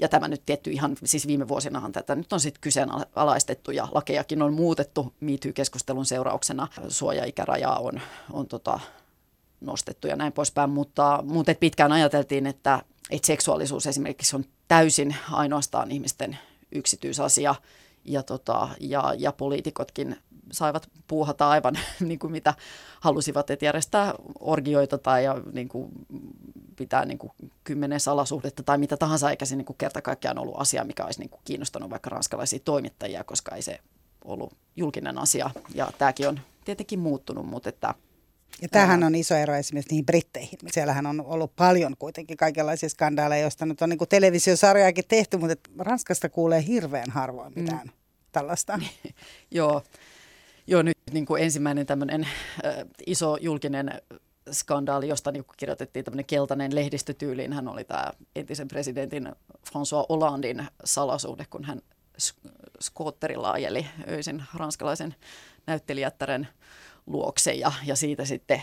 ja 0.00 0.08
tämä 0.08 0.28
nyt 0.28 0.42
tietty 0.46 0.70
ihan, 0.70 0.96
siis 1.04 1.26
viime 1.26 1.48
vuosinahan 1.48 1.92
tätä 1.92 2.14
nyt 2.14 2.32
on 2.32 2.40
sitten 2.40 2.60
kyseenalaistettu 2.60 3.70
ja 3.70 3.88
lakejakin 3.92 4.42
on 4.42 4.54
muutettu 4.54 5.14
MeToo-keskustelun 5.20 6.06
seurauksena. 6.06 6.68
Suojaikärajaa 6.88 7.78
on, 7.78 8.00
on 8.32 8.46
tota, 8.46 8.80
nostettu 9.60 10.08
ja 10.08 10.16
näin 10.16 10.32
poispäin, 10.32 10.70
mutta, 10.70 11.22
mutta 11.26 11.52
et 11.52 11.60
pitkään 11.60 11.92
ajateltiin, 11.92 12.46
että, 12.46 12.82
että 13.10 13.26
seksuaalisuus 13.26 13.86
esimerkiksi 13.86 14.36
on 14.36 14.44
täysin 14.68 15.16
ainoastaan 15.32 15.90
ihmisten 15.90 16.38
yksityisasia 16.72 17.54
ja, 18.04 18.22
tota, 18.22 18.68
ja, 18.80 19.14
ja 19.18 19.32
poliitikotkin 19.32 20.16
saivat 20.52 20.88
puuhata 21.08 21.50
aivan 21.50 21.78
niin 22.00 22.18
kuin 22.18 22.32
mitä 22.32 22.54
halusivat, 23.00 23.50
että 23.50 23.64
järjestää 23.64 24.14
orgioita 24.40 24.98
tai 24.98 25.24
ja, 25.24 25.40
niin 25.52 25.68
kuin, 25.68 25.90
pitää 26.76 27.04
niin 27.04 27.18
kuin, 27.18 27.32
kymmenen 27.64 28.00
salasuhdetta 28.00 28.62
tai 28.62 28.78
mitä 28.78 28.96
tahansa, 28.96 29.30
eikä 29.30 29.44
se 29.44 29.56
niin 29.56 29.64
kuin, 29.64 29.76
kerta 29.76 30.02
kaikkiaan 30.02 30.38
ollut 30.38 30.60
asia, 30.60 30.84
mikä 30.84 31.04
olisi 31.04 31.20
niin 31.20 31.30
kuin, 31.30 31.40
kiinnostanut 31.44 31.90
vaikka 31.90 32.10
ranskalaisia 32.10 32.58
toimittajia, 32.64 33.24
koska 33.24 33.54
ei 33.54 33.62
se 33.62 33.80
ollut 34.24 34.52
julkinen 34.76 35.18
asia. 35.18 35.50
Ja 35.74 35.90
tämäkin 35.98 36.28
on 36.28 36.40
tietenkin 36.64 36.98
muuttunut, 36.98 37.46
mutta 37.46 37.68
että 37.68 37.94
ja 38.62 38.68
tämähän 38.68 39.04
on 39.04 39.14
iso 39.14 39.34
ero 39.34 39.54
esimerkiksi 39.54 39.90
niihin 39.90 40.06
britteihin. 40.06 40.58
Siellähän 40.70 41.06
on 41.06 41.20
ollut 41.26 41.56
paljon 41.56 41.96
kuitenkin 41.98 42.36
kaikenlaisia 42.36 42.88
skandaaleja, 42.88 43.42
joista 43.42 43.66
nyt 43.66 43.82
on 43.82 43.88
niin 43.88 43.98
televisiosarjaakin 44.08 45.04
tehty, 45.08 45.36
mutta 45.36 45.70
Ranskasta 45.78 46.28
kuulee 46.28 46.66
hirveän 46.66 47.10
harvoin 47.10 47.52
mm. 47.52 47.62
mitään 47.62 47.86
mm. 47.86 47.92
tällaista. 48.32 48.80
Joo. 49.50 49.82
Joo, 50.66 50.82
nyt 50.82 50.98
niin 51.12 51.26
kuin 51.26 51.42
ensimmäinen 51.42 51.86
tämmöinen 51.86 52.22
äh, 52.22 52.74
iso 53.06 53.36
julkinen 53.40 54.00
skandaali, 54.52 55.08
josta 55.08 55.32
niin 55.32 55.44
kuin 55.44 55.56
kirjoitettiin 55.56 56.04
tämmöinen 56.04 56.24
keltainen 56.24 56.74
lehdistötyyliin. 56.74 57.52
Hän 57.52 57.68
oli 57.68 57.84
tämä 57.84 58.12
entisen 58.36 58.68
presidentin 58.68 59.32
François 59.68 60.06
Hollandin 60.08 60.66
salasuhde, 60.84 61.46
kun 61.50 61.64
hän 61.64 61.80
skootterilla 62.80 63.50
ajeli 63.50 63.86
öisin 64.08 64.42
ranskalaisen 64.54 65.14
näyttelijättären 65.66 66.48
luokse 67.06 67.52
ja, 67.52 67.72
ja 67.86 67.96
siitä 67.96 68.24
sitten 68.24 68.62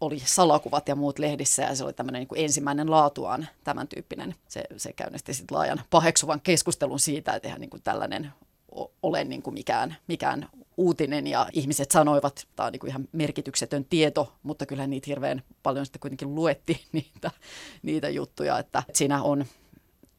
oli 0.00 0.22
salakuvat 0.24 0.88
ja 0.88 0.94
muut 0.94 1.18
lehdissä 1.18 1.62
ja 1.62 1.74
se 1.74 1.84
oli 1.84 1.92
tämmöinen 1.92 2.26
niin 2.30 2.44
ensimmäinen 2.44 2.90
laatuaan 2.90 3.48
tämän 3.64 3.88
tyyppinen. 3.88 4.34
Se, 4.48 4.64
se 4.76 4.92
käynnisti 4.92 5.34
sitten 5.34 5.56
laajan 5.58 5.82
paheksuvan 5.90 6.40
keskustelun 6.40 7.00
siitä, 7.00 7.34
että 7.34 7.48
eihän 7.48 7.60
niin 7.60 7.70
kuin 7.70 7.82
tällainen 7.82 8.32
ole 9.02 9.24
niin 9.24 9.42
kuin 9.42 9.54
mikään, 9.54 9.96
mikään 10.08 10.48
uutinen 10.76 11.26
ja 11.26 11.46
ihmiset 11.52 11.90
sanoivat, 11.90 12.38
että 12.40 12.52
tämä 12.56 12.66
on 12.66 12.72
niin 12.72 12.80
kuin 12.80 12.90
ihan 12.90 13.08
merkityksetön 13.12 13.84
tieto, 13.84 14.32
mutta 14.42 14.66
kyllä 14.66 14.86
niitä 14.86 15.04
hirveän 15.06 15.42
paljon 15.62 15.86
sitten 15.86 16.00
kuitenkin 16.00 16.34
luettiin 16.34 16.80
niitä, 16.92 17.30
niitä 17.82 18.08
juttuja, 18.08 18.58
että 18.58 18.82
siinä 18.92 19.22
on 19.22 19.44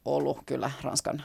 ollut 0.06 0.38
kyllä 0.46 0.72
Ranskan 0.82 1.24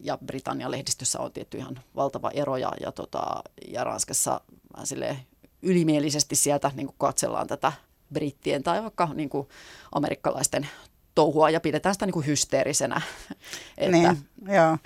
ja 0.00 0.18
Britannian 0.26 0.70
lehdistössä 0.70 1.20
on 1.20 1.32
tietty 1.32 1.58
ihan 1.58 1.80
valtava 1.96 2.30
ero 2.30 2.56
ja, 2.56 2.72
ja, 2.80 2.92
tota, 2.92 3.42
ja 3.68 3.84
Ranskassa 3.84 4.40
sille 4.84 5.16
ylimielisesti 5.62 6.36
sieltä 6.36 6.70
niin 6.74 6.86
kuin 6.86 6.96
katsellaan 6.98 7.46
tätä 7.46 7.72
brittien 8.12 8.62
tai 8.62 8.82
vaikka 8.82 9.08
niin 9.14 9.28
kuin 9.28 9.48
amerikkalaisten 9.92 10.68
touhua 11.14 11.50
ja 11.50 11.60
pidetään 11.60 11.94
sitä 11.94 12.06
niin 12.06 12.12
kuin 12.12 12.26
hysteerisenä. 12.26 13.00
Että... 13.78 13.96
Niin, 13.96 14.18
joo. 14.48 14.78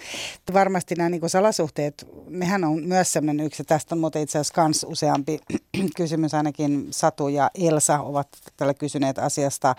Varmasti 0.53 0.95
nämä 0.95 1.09
niin 1.09 1.21
kuin 1.21 1.31
salasuhteet, 1.31 2.07
nehän 2.29 2.65
on 2.65 2.83
myös 2.85 3.13
sellainen 3.13 3.47
yksi, 3.47 3.65
tästä 3.65 3.95
on 3.95 3.99
muuten 3.99 4.23
itse 4.23 4.39
asiassa 4.39 4.65
myös 4.65 4.87
useampi 4.89 5.39
kysymys, 5.97 6.35
ainakin 6.35 6.87
Satu 6.91 7.29
ja 7.29 7.51
Elsa 7.55 8.01
ovat 8.01 8.29
tällä 8.57 8.75
kysyneet 8.75 9.19
asiasta, 9.19 9.75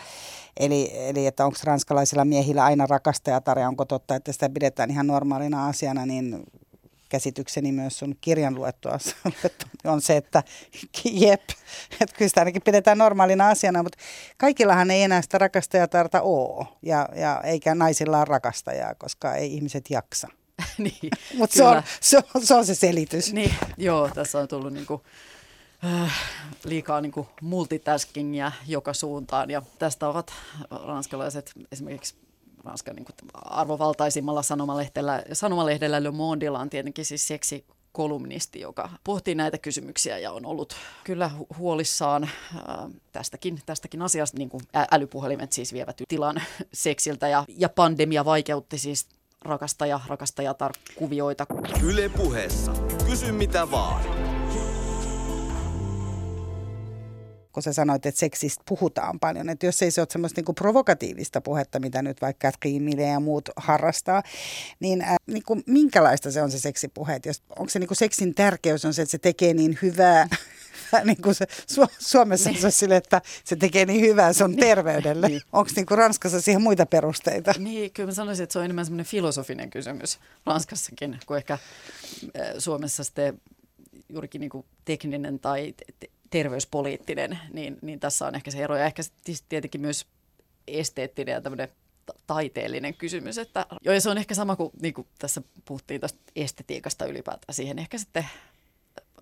eli, 0.57 0.91
eli 0.93 1.25
että 1.25 1.45
onko 1.45 1.57
ranskalaisilla 1.63 2.25
miehillä 2.25 2.63
aina 2.63 2.86
rakastajatar 2.86 3.60
ja 3.60 3.67
onko 3.67 3.86
totta, 3.86 4.15
että 4.15 4.31
sitä 4.31 4.49
pidetään 4.49 4.91
ihan 4.91 5.07
normaalina 5.07 5.67
asiana, 5.67 6.05
niin 6.05 6.43
käsitykseni 7.10 7.72
myös 7.72 8.00
sun 8.00 8.15
kirjan 8.22 8.56
luettua 8.56 8.98
on 9.84 10.02
se, 10.02 10.17
että 10.17 10.43
jep, 11.06 11.41
että 12.02 12.15
kyllä 12.17 12.30
sitä 12.30 12.41
ainakin 12.41 12.62
pidetään 12.62 12.98
normaalina 12.98 13.50
asiana, 13.50 13.84
mutta 13.84 13.98
kaikillahan 14.38 14.91
ei 14.91 15.04
enää 15.04 15.22
sitä 15.22 15.38
rakastajatarta 15.38 16.22
ole, 16.22 16.67
ja, 16.82 17.10
ja 17.15 17.41
eikä 17.43 17.76
naisilla 17.76 18.17
ole 18.17 18.26
rakastajaa, 18.26 18.96
koska 18.96 19.36
ei 19.36 19.54
ihmiset 19.54 19.89
jaksa. 19.89 20.28
niin, 20.78 21.12
mutta 21.38 21.56
se 21.56 21.63
on, 21.63 21.84
se, 22.02 22.17
on, 22.34 22.46
se 22.46 22.56
on 22.56 22.65
se 22.65 22.76
selitys. 22.76 23.34
Niin, 23.34 23.56
joo, 23.78 24.10
tässä 24.10 24.39
on 24.39 24.48
tullut 24.48 24.74
niinku, 24.74 25.04
äh, 25.86 26.13
liikaa 26.63 27.02
niinku 27.02 27.28
multitaskingia 27.41 28.52
joka 28.67 28.93
suuntaan, 28.93 29.50
ja 29.50 29.62
tästä 29.80 30.08
ovat 30.10 30.32
ranskalaiset 30.88 31.52
esimerkiksi 31.72 32.15
Ranskan 32.67 32.95
niin 32.95 33.06
kuin 33.06 33.15
arvovaltaisimmalla 33.34 34.41
sanomalehdellä, 34.41 35.23
sanomalehdellä 35.34 36.03
Le 36.03 36.12
Mondella 36.12 36.60
on 36.60 36.69
tietenkin 36.69 37.06
siis 37.06 37.27
seksi 37.27 37.65
kolumnisti, 37.91 38.60
joka 38.60 38.89
pohtii 39.03 39.36
näitä 39.36 39.58
kysymyksiä 39.58 40.17
ja 40.17 40.32
on 40.32 40.45
ollut 40.45 40.73
kyllä 41.03 41.32
huolissaan 41.58 42.23
äh, 42.23 42.30
tästäkin, 43.12 43.60
tästäkin 43.65 44.01
asiasta, 44.01 44.38
niin 44.38 44.49
kuin 44.49 44.63
älypuhelimet 44.91 45.51
siis 45.51 45.73
vievät 45.73 46.01
tilan 46.08 46.41
seksiltä 46.73 47.27
ja, 47.27 47.45
ja 47.47 47.69
pandemia 47.69 48.25
vaikeutti 48.25 48.77
siis 48.77 49.08
rakastaja, 49.41 49.99
rakastajatar 50.08 50.71
kuvioita. 50.95 51.45
Yle 51.84 52.10
puheessa. 52.10 52.73
Kysy 53.06 53.32
mitä 53.32 53.71
vaan 53.71 54.16
kun 57.58 57.63
sä 57.63 57.74
sanoit, 57.74 58.06
että 58.06 58.20
seksistä 58.20 58.63
puhutaan 58.67 59.20
paljon. 59.20 59.50
Että 59.50 59.65
jos 59.65 59.82
ei 59.82 59.91
se 59.91 60.02
ole 60.02 60.08
semmoista 60.12 60.41
niin 60.41 60.56
provokatiivista 60.56 61.41
puhetta, 61.41 61.80
mitä 61.80 62.02
nyt 62.02 62.22
vaikka 62.22 62.52
Triimille 62.52 63.02
ja 63.02 63.20
muut 63.20 63.50
harrastaa, 63.56 64.24
niin, 64.80 65.02
äh, 65.02 65.15
niin 65.28 65.43
kuin, 65.43 65.63
minkälaista 65.65 66.32
se 66.32 66.41
on 66.41 66.52
se 66.52 66.60
seksipuhe? 66.60 67.15
Että 67.15 67.30
jos, 67.30 67.43
onko 67.50 67.70
se 67.70 67.80
niin 67.80 67.88
kuin 67.88 67.98
seksin 67.98 68.36
tärkeys 68.36 68.86
on 68.86 68.93
se, 68.93 69.02
että 69.02 69.12
se 69.12 69.17
tekee 69.17 69.54
niin 69.54 69.78
hyvää, 69.82 70.28
niin 71.06 71.22
kuin 71.22 71.36
se, 71.36 71.46
Su- 71.46 71.93
Suomessa 72.00 72.50
niin. 72.50 72.62
se 72.62 72.65
on 72.65 72.72
sille, 72.72 72.96
että 72.96 73.22
se 73.43 73.56
tekee 73.56 73.86
niin 73.86 74.02
hyvää 74.02 74.34
sun 74.34 74.52
niin. 74.52 74.60
terveydelle. 74.60 75.28
Niin. 75.28 75.41
Onko 75.54 75.72
niin 75.76 75.86
kuin 75.86 75.98
Ranskassa 75.98 76.41
siihen 76.41 76.62
muita 76.62 76.86
perusteita? 76.86 77.54
Niin, 77.58 77.91
kyllä 77.91 78.08
mä 78.08 78.13
sanoisin, 78.13 78.43
että 78.43 78.54
se 78.54 78.60
on 78.60 78.65
enemmän 78.65 78.86
semmoinen 78.86 79.06
filosofinen 79.06 79.70
kysymys 79.70 80.20
Ranskassakin, 80.46 81.20
kuin 81.26 81.38
ehkä 81.38 81.54
äh, 81.54 81.60
Suomessa 82.58 83.04
sitten 83.04 83.41
juurikin 84.10 84.41
niin 84.41 84.50
kuin 84.50 84.65
tekninen 84.86 85.39
tai 85.39 85.74
terveyspoliittinen, 86.30 87.40
niin, 87.54 87.78
niin 87.82 88.00
tässä 88.00 88.28
on 88.28 88.36
ehkä 88.36 88.52
se 88.52 88.63
ero. 88.63 88.78
Ja 88.78 88.86
ehkä 88.86 89.04
tietenkin 89.50 89.82
myös 89.82 90.06
esteettinen 90.68 91.34
ja 91.34 91.42
tämmöinen 91.42 91.70
taiteellinen 92.28 92.94
kysymys. 92.94 93.38
Että, 93.38 93.66
joo, 93.82 93.94
ja 93.94 94.02
se 94.02 94.10
on 94.10 94.18
ehkä 94.18 94.36
sama 94.36 94.56
kuin, 94.56 94.72
niin 94.82 94.94
kuin 94.94 95.08
tässä 95.20 95.42
puhuttiin 95.66 96.02
tästä 96.02 96.20
estetiikasta 96.36 97.06
ylipäätään. 97.06 97.54
Siihen 97.54 97.80
ehkä 97.80 97.98
sitten 97.98 98.26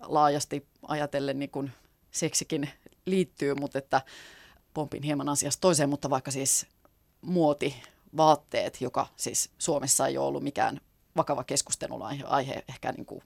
laajasti 0.00 0.66
ajatellen 0.88 1.38
niin 1.38 1.50
kuin 1.50 1.72
seksikin 2.10 2.70
liittyy, 3.06 3.54
mutta 3.54 3.78
että 3.78 4.02
pompin 4.74 5.02
hieman 5.02 5.28
asiasta 5.28 5.60
toiseen, 5.60 5.88
mutta 5.88 6.10
vaikka 6.10 6.30
siis 6.30 6.66
muoti, 7.20 7.82
vaatteet, 8.16 8.80
joka 8.80 9.06
siis 9.16 9.50
Suomessa 9.58 10.06
ei 10.06 10.18
ole 10.18 10.26
ollut 10.26 10.42
mikään 10.42 10.80
vakava 11.16 11.44
keskustelun 11.44 12.02
aihe, 12.02 12.24
aihe 12.24 12.64
ehkä 12.68 12.92
niin 12.92 13.06
kuin 13.06 13.22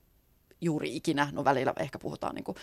juuri 0.60 0.96
ikinä, 0.96 1.28
no 1.32 1.44
välillä 1.44 1.72
ehkä 1.78 1.98
puhutaan 1.98 2.34
niin 2.34 2.44
kuin 2.44 2.56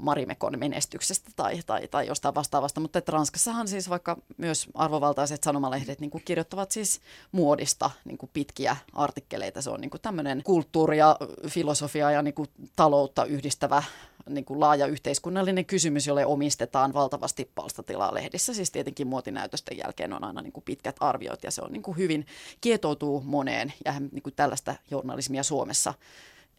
Marimekon 0.00 0.58
menestyksestä 0.58 1.30
tai, 1.36 1.60
tai, 1.66 1.88
tai 1.88 2.06
jostain 2.06 2.34
vastaavasta, 2.34 2.80
mutta 2.80 2.98
että 2.98 3.12
Ranskassahan 3.12 3.68
siis 3.68 3.90
vaikka 3.90 4.16
myös 4.36 4.66
arvovaltaiset 4.74 5.42
sanomalehdet 5.42 6.00
niin 6.00 6.10
kuin 6.10 6.22
kirjoittavat 6.24 6.70
siis 6.70 7.00
muodista 7.32 7.90
niin 8.04 8.18
kuin 8.18 8.30
pitkiä 8.32 8.76
artikkeleita. 8.92 9.62
Se 9.62 9.70
on 9.70 9.80
niin 9.80 9.90
kuin 9.90 10.00
tämmöinen 10.00 10.42
kulttuuria, 10.44 11.16
filosofia 11.48 12.10
ja 12.10 12.22
niin 12.22 12.34
kuin 12.34 12.48
taloutta 12.76 13.24
yhdistävä 13.24 13.82
niin 14.28 14.44
kuin 14.44 14.60
laaja 14.60 14.86
yhteiskunnallinen 14.86 15.66
kysymys, 15.66 16.06
jolle 16.06 16.26
omistetaan 16.26 16.94
valtavasti 16.94 17.50
palstatilaa 17.54 18.14
lehdissä. 18.14 18.54
Siis 18.54 18.70
tietenkin 18.70 19.06
muotinäytösten 19.06 19.78
jälkeen 19.78 20.12
on 20.12 20.24
aina 20.24 20.42
niin 20.42 20.52
kuin 20.52 20.64
pitkät 20.64 20.96
arviot 21.00 21.44
ja 21.44 21.50
se 21.50 21.62
on 21.62 21.72
niin 21.72 21.82
kuin 21.82 21.96
hyvin 21.96 22.26
kietoutuu 22.60 23.22
moneen 23.24 23.72
ja 23.84 24.00
niin 24.00 24.22
kuin 24.22 24.34
tällaista 24.36 24.74
journalismia 24.90 25.42
Suomessa 25.42 25.94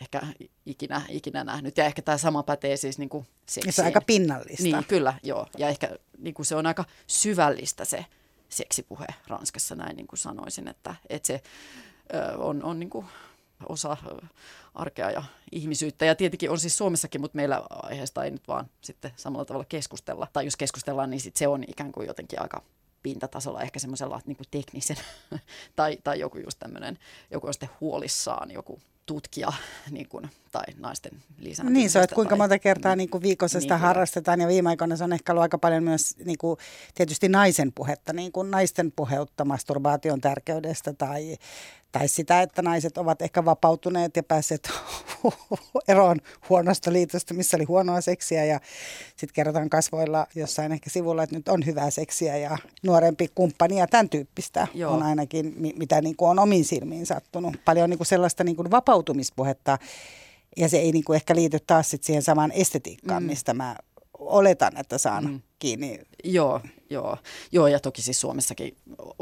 ehkä 0.01 0.21
ikinä, 0.65 1.01
ikinä 1.09 1.43
nähnyt. 1.43 1.77
Ja 1.77 1.85
ehkä 1.85 2.01
tämä 2.01 2.17
sama 2.17 2.43
pätee 2.43 2.77
siis 2.77 2.97
niin 2.97 3.09
kuin 3.09 3.27
seksiin. 3.45 3.73
Se 3.73 3.81
on 3.81 3.85
aika 3.85 4.01
pinnallista. 4.01 4.63
Niin, 4.63 4.85
kyllä, 4.87 5.13
joo. 5.23 5.47
Ja 5.57 5.67
ehkä 5.67 5.89
niin 6.17 6.33
kuin 6.33 6.45
se 6.45 6.55
on 6.55 6.65
aika 6.65 6.85
syvällistä 7.07 7.85
se 7.85 8.05
seksipuhe 8.49 9.07
Ranskassa, 9.27 9.75
näin 9.75 9.95
niin 9.95 10.07
kuin 10.07 10.19
sanoisin, 10.19 10.67
että, 10.67 10.95
että 11.09 11.27
se 11.27 11.41
ö, 12.13 12.37
on, 12.37 12.63
on 12.63 12.79
niin 12.79 12.89
kuin 12.89 13.05
osa 13.69 13.97
arkea 14.73 15.11
ja 15.11 15.23
ihmisyyttä. 15.51 16.05
Ja 16.05 16.15
tietenkin 16.15 16.49
on 16.49 16.59
siis 16.59 16.77
Suomessakin, 16.77 17.21
mutta 17.21 17.35
meillä 17.35 17.61
aiheesta 17.69 18.23
ei 18.23 18.31
nyt 18.31 18.47
vaan 18.47 18.69
sitten 18.81 19.11
samalla 19.15 19.45
tavalla 19.45 19.65
keskustella. 19.69 20.27
Tai 20.33 20.45
jos 20.45 20.55
keskustellaan, 20.55 21.09
niin 21.09 21.21
sit 21.21 21.35
se 21.35 21.47
on 21.47 21.63
ikään 21.67 21.91
kuin 21.91 22.07
jotenkin 22.07 22.41
aika 22.41 22.61
pintatasolla, 23.03 23.61
ehkä 23.61 23.79
semmoisella 23.79 24.21
niin 24.25 24.37
teknisen, 24.51 24.97
tai, 25.75 25.97
tai 26.03 26.19
joku 26.19 26.37
just 26.37 26.59
tämmöinen, 26.59 26.99
joku 27.31 27.47
on 27.47 27.53
sitten 27.53 27.69
huolissaan, 27.81 28.51
joku 28.51 28.81
tutkia 29.07 29.53
niin 29.91 30.09
kuin, 30.09 30.29
tai 30.51 30.63
naisten 30.77 31.11
lisääntymistä. 31.39 31.79
Niin 31.79 31.89
se 31.89 31.99
on, 31.99 32.03
että 32.03 32.15
kuinka 32.15 32.29
tai, 32.29 32.37
monta 32.37 32.59
kertaa 32.59 32.95
niin 32.95 33.09
kuin 33.09 33.23
viikossa 33.23 33.59
sitä 33.61 33.73
niin, 33.73 33.81
harrastetaan 33.81 34.41
ja 34.41 34.47
viime 34.47 34.69
aikoina 34.69 34.95
se 34.95 35.03
on 35.03 35.13
ehkä 35.13 35.31
ollut 35.31 35.41
aika 35.41 35.57
paljon 35.57 35.83
myös 35.83 36.15
niin 36.25 36.37
kuin, 36.37 36.57
tietysti 36.95 37.29
naisen 37.29 37.71
puhetta, 37.75 38.13
niin 38.13 38.31
kuin 38.31 38.51
naisten 38.51 38.91
puheutta 38.95 39.45
masturbaation 39.45 40.21
tärkeydestä 40.21 40.93
tai, 40.93 41.37
Tai 41.91 42.07
sitä, 42.07 42.41
että 42.41 42.61
naiset 42.61 42.97
ovat 42.97 43.21
ehkä 43.21 43.45
vapautuneet 43.45 44.15
ja 44.15 44.23
päässeet 44.23 44.69
eroon 45.87 46.17
huonosta 46.49 46.93
liitosta, 46.93 47.33
missä 47.33 47.57
oli 47.57 47.63
huonoa 47.63 48.01
seksiä 48.01 48.45
ja 48.45 48.59
sitten 49.09 49.33
kerrotaan 49.33 49.69
kasvoilla 49.69 50.27
jossain 50.35 50.71
ehkä 50.71 50.89
sivulla, 50.89 51.23
että 51.23 51.35
nyt 51.35 51.47
on 51.47 51.65
hyvää 51.65 51.89
seksiä 51.89 52.37
ja 52.37 52.57
nuorempi 52.83 53.27
kumppani 53.35 53.79
ja 53.79 53.87
tämän 53.87 54.09
tyyppistä 54.09 54.67
Joo. 54.73 54.93
on 54.93 55.03
ainakin, 55.03 55.53
mitä 55.57 56.01
niin 56.01 56.15
kuin 56.15 56.29
on 56.29 56.39
omiin 56.39 56.65
silmiin 56.65 57.05
sattunut. 57.05 57.55
Paljon 57.65 57.89
niin 57.89 57.97
kuin 57.97 58.07
sellaista 58.07 58.43
niin 58.43 58.55
kuin 58.55 58.71
vapautumispuhetta 58.71 59.77
ja 60.57 60.69
se 60.69 60.77
ei 60.77 60.91
niin 60.91 61.03
kuin 61.03 61.15
ehkä 61.15 61.35
liity 61.35 61.57
taas 61.67 61.89
sit 61.89 62.03
siihen 62.03 62.23
samaan 62.23 62.51
estetiikkaan, 62.51 63.23
mm. 63.23 63.27
mistä 63.27 63.53
mä 63.53 63.75
oletan, 64.19 64.77
että 64.77 64.97
saan 64.97 65.25
mm. 65.25 65.41
kiinni. 65.59 65.99
Joo, 66.23 66.61
joo. 66.89 67.17
joo, 67.51 67.67
ja 67.67 67.79
toki 67.79 68.01
siis 68.01 68.21
Suomessakin 68.21 68.77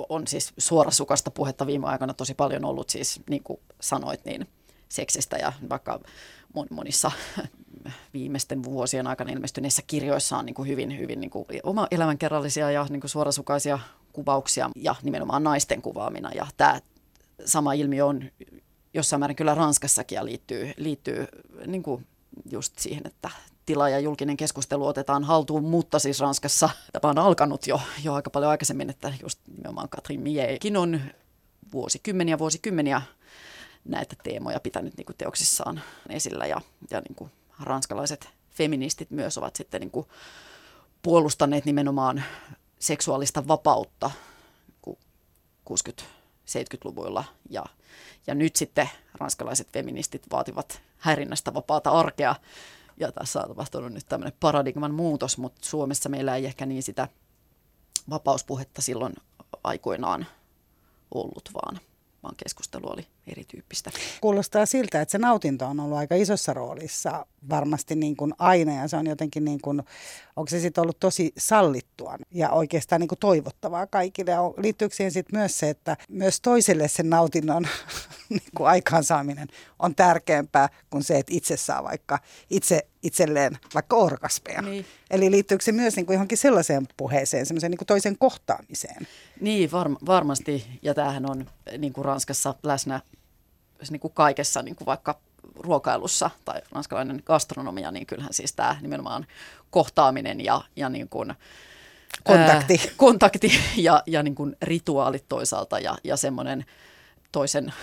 on 0.09 0.27
siis 0.27 0.53
suorasukasta 0.57 1.31
puhetta 1.31 1.67
viime 1.67 1.87
aikoina 1.87 2.13
tosi 2.13 2.33
paljon 2.33 2.65
ollut 2.65 2.89
siis, 2.89 3.21
niin 3.29 3.43
kuin 3.43 3.59
sanoit, 3.81 4.25
niin 4.25 4.47
seksistä 4.89 5.37
ja 5.37 5.53
vaikka 5.69 5.99
monissa 6.69 7.11
viimeisten 8.13 8.63
vuosien 8.63 9.07
aikana 9.07 9.31
ilmestyneissä 9.31 9.81
kirjoissa 9.87 10.37
on 10.37 10.45
niin 10.45 10.53
kuin 10.53 10.67
hyvin, 10.69 10.99
hyvin 10.99 11.19
niin 11.19 11.29
kuin 11.29 11.45
oma 11.63 11.87
elämänkerrallisia 11.91 12.71
ja 12.71 12.85
niin 12.89 13.01
kuin 13.01 13.11
suorasukaisia 13.11 13.79
kuvauksia 14.13 14.69
ja 14.75 14.95
nimenomaan 15.03 15.43
naisten 15.43 15.81
kuvaamina. 15.81 16.31
Ja 16.31 16.47
tämä 16.57 16.81
sama 17.45 17.73
ilmiö 17.73 18.05
on 18.05 18.23
jossain 18.93 19.19
määrin 19.19 19.35
kyllä 19.35 19.55
Ranskassakin 19.55 20.15
ja 20.15 20.25
liittyy, 20.25 20.71
liittyy 20.77 21.27
niin 21.67 21.83
kuin 21.83 22.07
just 22.51 22.79
siihen, 22.79 23.07
että 23.07 23.29
tila 23.65 23.89
ja 23.89 23.99
julkinen 23.99 24.37
keskustelu 24.37 24.87
otetaan 24.87 25.23
haltuun, 25.23 25.63
mutta 25.63 25.99
siis 25.99 26.19
Ranskassa 26.19 26.69
tämä 26.91 27.09
on 27.09 27.17
alkanut 27.17 27.67
jo, 27.67 27.81
jo 28.03 28.13
aika 28.13 28.29
paljon 28.29 28.51
aikaisemmin, 28.51 28.89
että 28.89 29.13
just 29.21 29.39
nimenomaan 29.57 29.89
Katrin 29.89 30.21
Miekin 30.21 30.77
on 30.77 31.01
vuosikymmeniä 31.73 32.39
vuosikymmeniä 32.39 33.01
näitä 33.85 34.15
teemoja 34.23 34.59
pitänyt 34.59 34.97
niin 34.97 35.05
kuin 35.05 35.17
teoksissaan 35.17 35.81
esillä 36.09 36.45
ja, 36.45 36.61
ja 36.91 36.99
niin 36.99 37.15
kuin 37.15 37.31
ranskalaiset 37.59 38.29
feministit 38.51 39.11
myös 39.11 39.37
ovat 39.37 39.55
sitten 39.55 39.81
niin 39.81 39.91
kuin 39.91 40.07
puolustaneet 41.01 41.65
nimenomaan 41.65 42.23
seksuaalista 42.79 43.47
vapautta 43.47 44.11
60-70-luvuilla 45.69 47.23
ja, 47.49 47.65
ja 48.27 48.35
nyt 48.35 48.55
sitten 48.55 48.89
ranskalaiset 49.19 49.67
feministit 49.73 50.23
vaativat 50.31 50.81
häirinnästä 50.97 51.53
vapaata 51.53 51.89
arkea 51.89 52.35
ja 52.99 53.11
tässä 53.11 53.41
on 53.41 53.47
tapahtunut 53.47 53.93
nyt 53.93 54.05
tämmöinen 54.09 54.37
paradigman 54.39 54.93
muutos, 54.93 55.37
mutta 55.37 55.61
Suomessa 55.65 56.09
meillä 56.09 56.35
ei 56.35 56.45
ehkä 56.45 56.65
niin 56.65 56.83
sitä 56.83 57.07
vapauspuhetta 58.09 58.81
silloin 58.81 59.13
aikoinaan 59.63 60.25
ollut, 61.13 61.49
vaan 61.53 61.79
vaan 62.25 62.35
keskustelu 62.43 62.89
oli 62.89 63.07
erityyppistä. 63.27 63.91
Kuulostaa 64.21 64.65
siltä, 64.65 65.01
että 65.01 65.11
se 65.11 65.17
nautinto 65.17 65.65
on 65.65 65.79
ollut 65.79 65.97
aika 65.97 66.15
isossa 66.15 66.53
roolissa 66.53 67.25
varmasti 67.49 67.95
niin 67.95 68.15
kuin 68.15 68.33
aina 68.39 68.73
ja 68.73 68.87
se 68.87 68.97
on 68.97 69.07
jotenkin 69.07 69.45
niin 69.45 69.61
kuin, 69.61 69.83
onko 70.35 70.49
se 70.49 70.59
sitten 70.59 70.81
ollut 70.81 70.99
tosi 70.99 71.33
sallittua 71.37 72.17
ja 72.31 72.49
oikeastaan 72.49 72.99
niin 72.99 73.07
kuin 73.07 73.19
toivottavaa 73.19 73.87
kaikille. 73.87 74.31
Ja 74.31 74.41
liittyykö 74.57 74.95
siihen 74.95 75.11
sitten 75.11 75.39
myös 75.39 75.59
se, 75.59 75.69
että 75.69 75.97
myös 76.09 76.41
toiselle 76.41 76.87
sen 76.87 77.09
nautinnon 77.09 77.67
niin 78.29 78.41
kuin 78.57 78.67
aikaansaaminen 78.67 79.47
on 79.79 79.95
tärkeämpää 79.95 80.69
kuin 80.89 81.03
se, 81.03 81.17
että 81.17 81.33
itse 81.35 81.57
saa 81.57 81.83
vaikka 81.83 82.19
itse 82.49 82.87
itselleen 83.05 83.57
vaikka 83.73 83.95
orgasmeja. 83.95 84.61
Niin. 84.61 84.85
Eli 85.11 85.31
liittyykö 85.31 85.63
se 85.63 85.71
myös 85.71 85.95
niin 85.95 86.05
kuin 86.05 86.13
johonkin 86.13 86.37
sellaiseen 86.37 86.87
puheeseen, 86.97 87.45
semmoiseen 87.45 87.71
niin 87.71 87.77
kuin 87.77 87.87
toisen 87.87 88.17
kohtaamiseen? 88.17 89.07
Niin, 89.39 89.71
var- 89.71 89.97
varmasti. 90.05 90.65
Ja 90.81 90.93
tämähän 90.93 91.29
on 91.29 91.45
niin 91.77 91.93
kuin 91.93 92.05
Ranskassa 92.05 92.55
läsnä 92.63 93.01
niin 93.89 93.99
kuin 93.99 94.13
kaikessa, 94.13 94.61
niin 94.61 94.75
kuin 94.75 94.85
vaikka 94.85 95.19
ruokailussa 95.55 96.29
tai 96.45 96.61
ranskalainen 96.71 97.23
gastronomia, 97.25 97.91
niin 97.91 98.05
kyllähän 98.05 98.33
siis 98.33 98.53
tämä 98.53 98.77
nimenomaan 98.81 99.25
kohtaaminen 99.69 100.43
ja, 100.43 100.61
ja 100.75 100.89
niin 100.89 101.09
kuin, 101.09 101.33
kontakti, 102.23 102.79
ää, 102.79 102.93
kontakti 102.97 103.51
ja, 103.77 104.03
ja 104.05 104.23
niin 104.23 104.35
kuin 104.35 104.55
rituaalit 104.61 105.25
toisaalta 105.29 105.79
ja, 105.79 105.97
ja 106.03 106.17
semmoinen 106.17 106.65
toisen 107.31 107.73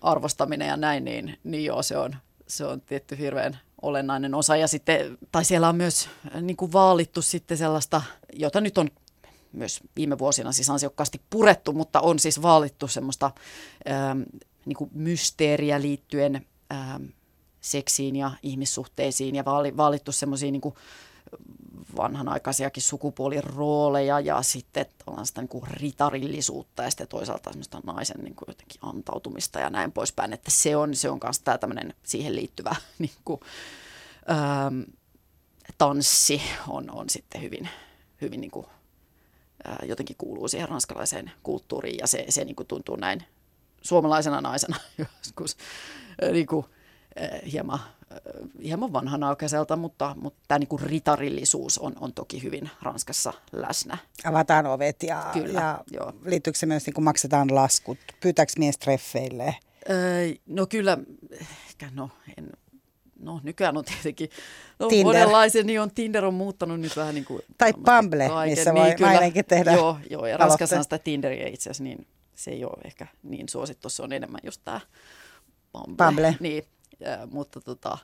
arvostaminen 0.00 0.68
ja 0.68 0.76
näin, 0.76 1.04
niin, 1.04 1.38
niin 1.44 1.64
joo, 1.64 1.82
se 1.82 1.96
on, 1.96 2.16
se 2.46 2.64
on 2.64 2.80
tietty 2.80 3.18
hirveän 3.18 3.58
olennainen 3.82 4.34
osa. 4.34 4.56
Ja 4.56 4.68
sitten, 4.68 5.18
tai 5.32 5.44
siellä 5.44 5.68
on 5.68 5.76
myös 5.76 6.08
niin 6.40 6.56
kuin 6.56 6.72
vaalittu 6.72 7.22
sitten 7.22 7.58
sellaista, 7.58 8.02
jota 8.32 8.60
nyt 8.60 8.78
on 8.78 8.90
myös 9.52 9.80
viime 9.96 10.18
vuosina 10.18 10.52
siis 10.52 10.70
ansiokkaasti 10.70 11.20
purettu, 11.30 11.72
mutta 11.72 12.00
on 12.00 12.18
siis 12.18 12.42
vaalittu 12.42 12.88
semmoista 12.88 13.30
ähm, 13.90 14.22
niin 14.66 14.76
kuin 14.76 14.90
mysteeriä 14.94 15.82
liittyen 15.82 16.46
ähm, 16.72 17.04
seksiin 17.60 18.16
ja 18.16 18.30
ihmissuhteisiin 18.42 19.34
ja 19.34 19.44
vaali, 19.44 19.76
vaalittu 19.76 20.12
semmoisia 20.12 20.50
niin 20.50 20.60
kuin 20.60 20.74
vanhanaikaisiakin 21.96 22.82
sukupuolirooleja 22.82 24.20
ja 24.20 24.42
sitten 24.42 24.86
sitä 25.24 25.40
niin 25.40 25.48
kuin 25.48 25.64
ritarillisuutta 25.66 26.82
ja 26.82 26.90
sitten 26.90 27.08
toisaalta 27.08 27.50
semmoista 27.50 27.80
naisen 27.86 28.20
niin 28.20 28.34
kuin 28.34 28.46
jotenkin 28.48 28.80
antautumista 28.82 29.60
ja 29.60 29.70
näin 29.70 29.92
poispäin. 29.92 30.32
Että 30.32 30.50
se 30.50 30.76
on, 30.76 30.94
se 30.94 31.10
on 31.10 31.18
myös 31.22 31.40
tämä 31.40 31.58
tämmöinen 31.58 31.94
siihen 32.02 32.36
liittyvä 32.36 32.76
niin 32.98 33.10
kuin, 33.24 33.40
ähm, 34.30 34.80
tanssi 35.78 36.42
on, 36.68 36.90
on 36.90 37.10
sitten 37.10 37.42
hyvin, 37.42 37.68
hyvin 38.20 38.40
niin 38.40 38.50
kuin, 38.50 38.66
äh, 39.68 39.76
jotenkin 39.88 40.16
kuuluu 40.16 40.48
siihen 40.48 40.68
ranskalaiseen 40.68 41.32
kulttuuriin 41.42 41.98
ja 41.98 42.06
se, 42.06 42.24
se 42.28 42.44
niin 42.44 42.56
kuin 42.56 42.66
tuntuu 42.66 42.96
näin 42.96 43.24
suomalaisena 43.82 44.40
naisena 44.40 44.76
joskus 45.24 45.56
äh, 46.24 46.30
niin 46.32 46.46
kuin, 46.46 46.66
äh, 47.22 47.52
hieman 47.52 47.80
hieman 48.64 48.92
vanhanaikaiselta, 48.92 49.76
mutta, 49.76 50.16
mutta 50.20 50.40
tämä 50.48 50.58
niin 50.58 50.68
kuin 50.68 50.82
ritarillisuus 50.82 51.78
on, 51.78 51.92
on 52.00 52.12
toki 52.12 52.42
hyvin 52.42 52.70
Ranskassa 52.82 53.32
läsnä. 53.52 53.98
Avataan 54.24 54.66
ovet 54.66 55.02
ja, 55.02 55.30
Kyllä, 55.32 55.60
ja 55.60 55.84
joo. 55.90 56.12
liittyykö 56.24 56.58
se 56.58 56.66
myös, 56.66 56.86
niin 56.86 56.94
kuin 56.94 57.04
maksetaan 57.04 57.54
laskut? 57.54 57.98
Pyytääkö 58.20 58.52
mies 58.58 58.78
treffeille? 58.78 59.56
Öö, 59.90 60.28
no 60.46 60.66
kyllä, 60.66 60.98
ehkä 61.66 61.90
no 61.94 62.10
en, 62.38 62.50
no 63.18 63.40
nykyään 63.42 63.76
on 63.76 63.84
tietenkin 63.84 64.30
no, 64.78 64.88
monenlaisia, 65.04 65.62
niin 65.62 65.80
on 65.80 65.90
Tinder 65.90 66.24
on 66.24 66.34
muuttanut 66.34 66.80
nyt 66.80 66.96
vähän 66.96 67.14
niin 67.14 67.24
kuin... 67.24 67.42
Tai 67.58 67.72
Bumble, 67.72 68.28
kaiken. 68.28 68.58
missä 68.58 68.74
voi 68.74 68.84
niin, 68.84 68.96
kyllä, 68.96 69.12
nainenkin 69.12 69.44
tehdä 69.44 69.72
Joo, 69.72 69.98
joo 70.10 70.26
ja 70.26 70.36
Ranskassa 70.36 70.82
sitä 70.82 70.98
Tinderiä 70.98 71.48
itse 71.48 71.70
asiassa, 71.70 71.84
niin 71.84 72.06
se 72.34 72.50
ei 72.50 72.64
ole 72.64 72.80
ehkä 72.84 73.06
niin 73.22 73.48
suosittu, 73.48 73.88
se 73.88 74.02
on 74.02 74.12
enemmän 74.12 74.40
just 74.44 74.60
tämä 74.64 74.80
Bumble. 75.72 76.06
Bumble. 76.06 76.36
Niin, 76.40 76.64
Äh, 77.06 77.30
mutta 77.30 77.60
tota, 77.60 77.98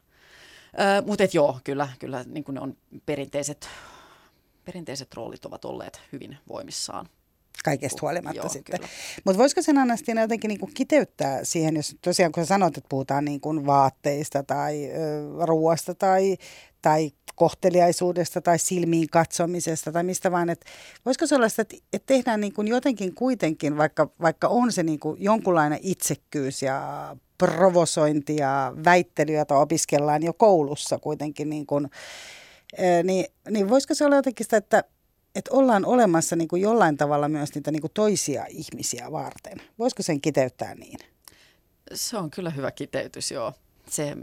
äh, 0.81 1.07
mutta 1.07 1.25
et 1.25 1.35
joo, 1.35 1.61
kyllä, 1.65 1.89
kyllä 1.99 2.25
niin 2.27 2.45
ne 2.53 2.61
on 2.61 2.77
perinteiset, 3.07 3.69
perinteiset 4.65 5.15
roolit 5.15 5.45
ovat 5.45 5.65
olleet 5.65 6.01
hyvin 6.13 6.37
voimissaan. 6.49 7.09
Kaikesta 7.65 7.99
huolimatta 8.03 8.37
Joo, 8.37 8.49
sitten. 8.49 8.81
Mutta 9.25 9.39
voisiko 9.39 9.63
sen 9.63 9.79
Anastina 9.79 10.21
jotenkin 10.21 10.49
niin 10.49 10.61
kuin 10.61 10.75
kiteyttää 10.75 11.45
siihen, 11.45 11.77
jos 11.77 11.97
tosiaan 12.03 12.33
kun 12.33 12.45
sä 12.45 12.49
sanot, 12.49 12.77
että 12.77 12.89
puhutaan 12.89 13.25
niin 13.25 13.41
kuin 13.41 13.67
vaatteista 13.67 14.43
tai 14.43 14.91
ö, 14.91 15.47
ruoasta 15.47 15.95
tai, 15.95 16.37
tai 16.83 17.11
kohteliaisuudesta 17.35 18.41
tai 18.41 18.59
silmiin 18.59 19.09
katsomisesta 19.11 19.93
tai 19.93 20.05
mistä 20.05 20.33
vaan, 20.33 20.51
että 20.51 20.67
voisiko 21.05 21.27
sellaista, 21.27 21.63
että, 21.63 21.77
että 21.93 22.07
tehdään 22.07 22.41
niin 22.41 22.53
kuin 22.53 22.69
jotenkin 22.69 23.15
kuitenkin, 23.15 23.77
vaikka, 23.77 24.11
vaikka 24.21 24.49
on 24.49 24.73
se 24.73 24.83
niin 24.83 25.01
kuin 25.01 25.23
jonkunlainen 25.23 25.79
itsekkyys 25.83 26.63
ja 26.63 27.17
provosointi 27.39 28.37
ja 28.37 28.73
väittely, 28.85 29.33
jota 29.33 29.59
opiskellaan 29.59 30.23
jo 30.23 30.33
koulussa 30.33 30.99
kuitenkin, 30.99 31.51
niin, 31.51 31.67
kuin, 31.67 31.91
niin, 33.05 33.27
niin 33.51 33.69
voisiko 33.69 33.95
se 33.95 34.05
olla 34.05 34.17
jotenkin 34.17 34.45
sitä, 34.45 34.57
että, 34.57 34.85
että 35.35 35.51
ollaan 35.55 35.85
olemassa 35.85 36.37
niin 36.37 36.49
kuin 36.49 36.63
jollain 36.63 36.97
tavalla 36.97 37.29
myös 37.29 37.55
niitä 37.55 37.71
niin 37.71 37.81
kuin 37.81 37.93
toisia 37.95 38.47
ihmisiä 38.49 39.13
varten. 39.13 39.63
Voisiko 39.79 40.03
sen 40.03 40.21
kiteyttää 40.21 40.75
niin? 40.75 40.99
Se 41.95 42.17
on 42.17 42.31
kyllä 42.31 42.51
hyvä 42.51 42.71
kiteytys, 42.71 43.31
joo. 43.31 43.53
Se 43.91 44.17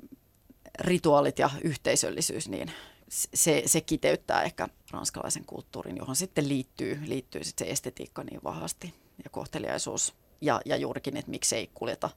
rituaalit 0.79 1.39
ja 1.39 1.49
yhteisöllisyys, 1.63 2.49
niin 2.49 2.71
se, 3.09 3.63
se 3.65 3.81
kiteyttää 3.81 4.43
ehkä 4.43 4.67
ranskalaisen 4.91 5.45
kulttuurin, 5.45 5.97
johon 5.97 6.15
sitten 6.15 6.49
liittyy, 6.49 6.99
liittyy 7.05 7.43
sitten 7.43 7.67
se 7.67 7.71
estetiikka 7.71 8.23
niin 8.23 8.43
vahvasti 8.43 8.93
ja 9.23 9.29
kohteliaisuus. 9.29 10.13
Ja, 10.41 10.61
ja 10.65 10.77
juurikin, 10.77 11.17
että 11.17 11.31
miksei 11.31 11.69
kuljeta 11.73 12.09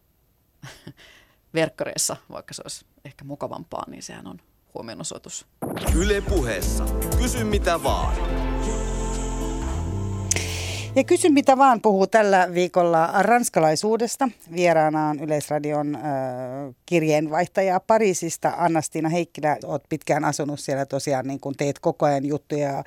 verkkareissa, 1.55 2.17
vaikka 2.31 2.55
se 2.55 2.63
olisi 2.65 2.87
ehkä 3.05 3.25
mukavampaa, 3.25 3.85
niin 3.91 4.03
sehän 4.03 4.27
on 4.27 4.41
huomionosoitus. 4.75 5.47
Yle 5.97 6.21
puheessa. 6.21 6.85
Kysy 7.19 7.45
mitä 7.45 7.83
vaan. 7.83 8.17
Ja 10.97 11.05
kysyn 11.05 11.33
mitä 11.33 11.57
vaan 11.57 11.81
puhuu 11.81 12.07
tällä 12.07 12.49
viikolla 12.55 13.11
ranskalaisuudesta. 13.23 14.29
Vieraana 14.53 15.09
on 15.09 15.21
Yleisradion 15.21 15.97
äh, 15.97 16.03
kirjeenvaihtaja 16.87 17.81
Pariisista 17.81 18.53
Annastiina 18.57 19.09
Heikkilä. 19.09 19.57
Olet 19.65 19.83
pitkään 19.89 20.25
asunut 20.25 20.61
siellä 20.61 20.87
tosiaan, 20.87 21.27
niin 21.27 21.41
kun 21.41 21.55
teet 21.55 21.79
koko 21.79 22.07
ajan 22.07 22.27
juttuja 22.27 22.85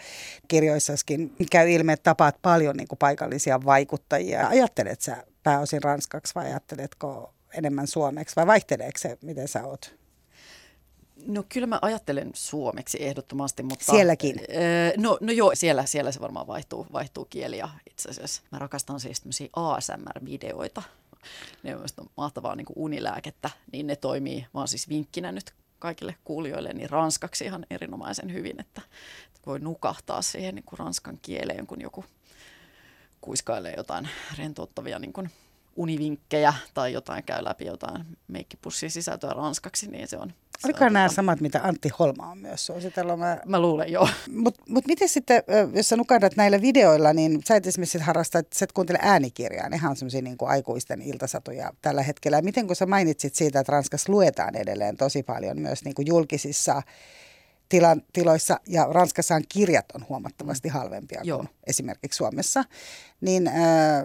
kirjoissaskin. 0.47 1.35
Käy 1.51 1.71
ilme, 1.71 1.93
että 1.93 2.03
tapaat 2.03 2.35
paljon 2.41 2.77
niin 2.77 2.87
kuin 2.87 2.99
paikallisia 2.99 3.59
vaikuttajia. 3.65 4.47
Ajattelet 4.47 5.01
sä 5.01 5.23
pääosin 5.43 5.83
ranskaksi 5.83 6.35
vai 6.35 6.45
ajatteletko 6.45 7.33
enemmän 7.53 7.87
suomeksi 7.87 8.35
vai 8.35 8.47
vaihteleeko 8.47 8.97
se, 8.97 9.17
miten 9.21 9.47
sä 9.47 9.65
oot? 9.65 9.95
No 11.25 11.43
kyllä 11.49 11.67
mä 11.67 11.79
ajattelen 11.81 12.31
suomeksi 12.33 13.03
ehdottomasti, 13.03 13.63
mutta... 13.63 13.85
Sielläkin? 13.85 14.39
Öö, 14.39 14.93
no, 14.97 15.17
no 15.21 15.31
joo, 15.31 15.51
siellä, 15.53 15.85
siellä 15.85 16.11
se 16.11 16.19
varmaan 16.19 16.47
vaihtuu, 16.47 16.87
vaihtuu 16.93 17.25
kieli 17.25 17.57
ja 17.57 17.69
itse 17.89 18.09
asiassa 18.09 18.41
mä 18.51 18.59
rakastan 18.59 18.99
siis 18.99 19.21
tämmöisiä 19.21 19.49
ASMR-videoita. 19.53 20.81
Ne 21.63 21.75
on 21.75 21.85
mahtavaa 22.17 22.55
niin 22.55 22.65
unilääkettä, 22.75 23.49
niin 23.71 23.87
ne 23.87 23.95
toimii 23.95 24.45
vaan 24.53 24.67
siis 24.67 24.89
vinkkinä 24.89 25.31
nyt 25.31 25.53
kaikille 25.79 26.15
kuulijoille 26.23 26.73
niin 26.73 26.89
ranskaksi 26.89 27.45
ihan 27.45 27.65
erinomaisen 27.69 28.33
hyvin, 28.33 28.59
että, 28.59 28.81
että 29.27 29.45
voi 29.45 29.59
nukahtaa 29.59 30.21
siihen 30.21 30.55
niin 30.55 30.65
kuin 30.65 30.79
ranskan 30.79 31.19
kieleen, 31.21 31.67
kun 31.67 31.81
joku 31.81 32.05
kuiskailee 33.21 33.73
jotain 33.77 34.09
rentouttavia 34.37 34.99
niin 34.99 35.13
kuin 35.13 35.31
univinkkejä 35.75 36.53
tai 36.73 36.93
jotain 36.93 37.23
käy 37.23 37.43
läpi 37.43 37.65
jotain 37.65 38.05
meikkipussin 38.27 38.91
sisältöä 38.91 39.29
ranskaksi, 39.29 39.87
niin 39.91 40.07
se 40.07 40.17
on... 40.17 40.33
Oliko 40.65 40.89
nämä 40.89 41.05
tota... 41.05 41.15
samat, 41.15 41.41
mitä 41.41 41.59
Antti 41.63 41.89
Holma 41.99 42.31
on 42.31 42.37
myös 42.37 42.65
suositellut? 42.65 43.19
Mä, 43.19 43.37
mä 43.45 43.59
luulen, 43.59 43.91
joo. 43.91 44.09
Mutta 44.31 44.63
mut 44.69 44.87
miten 44.87 45.09
sitten, 45.09 45.43
jos 45.73 45.89
sä 45.89 45.95
nukahdat 45.95 46.35
näillä 46.35 46.61
videoilla, 46.61 47.13
niin 47.13 47.41
sä 47.47 47.55
et 47.55 47.67
esimerkiksi 47.67 47.97
harrasta, 47.97 48.39
että 48.39 48.59
sä 48.59 48.63
et 48.63 48.71
kuuntele 48.71 48.99
äänikirjaa. 49.01 49.69
Nehän 49.69 49.89
on 49.89 49.95
semmoisia 49.95 50.21
niin 50.21 50.37
aikuisten 50.41 51.01
iltasatuja 51.01 51.71
tällä 51.81 52.03
hetkellä. 52.03 52.41
Miten 52.41 52.67
kun 52.67 52.75
sä 52.75 52.85
mainitsit 52.85 53.35
siitä, 53.35 53.59
että 53.59 53.71
Ranskassa 53.71 54.11
luetaan 54.11 54.55
edelleen 54.55 54.97
tosi 54.97 55.23
paljon 55.23 55.59
myös 55.59 55.83
niin 55.85 55.95
kuin 55.95 56.07
julkisissa 56.07 56.81
tilan, 57.71 58.01
tiloissa 58.13 58.59
ja 58.67 58.87
Ranskassaan 58.89 59.43
kirjat 59.49 59.85
on 59.93 60.05
huomattavasti 60.09 60.67
mm. 60.67 60.73
halvempia 60.73 61.21
Joo. 61.23 61.37
kuin 61.37 61.49
esimerkiksi 61.67 62.17
Suomessa. 62.17 62.63
Niin 63.21 63.47
äh, 63.47 63.53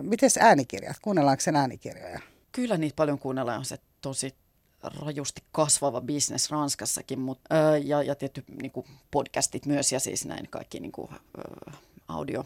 miten 0.02 0.31
äänikirjat? 0.40 0.96
Kuunnellaanko 1.02 1.40
sen 1.40 1.57
äänikirjoja? 1.57 2.20
Kyllä 2.52 2.76
niitä 2.76 2.96
paljon 2.96 3.18
kuunnellaan. 3.18 3.59
On 3.59 3.64
se 3.64 3.79
tosi 4.00 4.35
rajusti 4.83 5.42
kasvava 5.52 6.00
bisnes 6.00 6.50
Ranskassakin, 6.50 7.20
mutta, 7.20 7.55
äh, 7.55 7.87
ja, 7.87 8.02
ja 8.02 8.14
tietty 8.14 8.44
niin 8.62 8.70
kuin 8.70 8.87
podcastit 9.11 9.66
myös 9.66 9.92
ja 9.92 10.00
siis 10.00 10.26
näin 10.26 10.48
kaikki 10.50 10.81
niin 10.81 10.92
kuin, 10.92 11.09
äh, 11.12 11.79
audio 12.09 12.44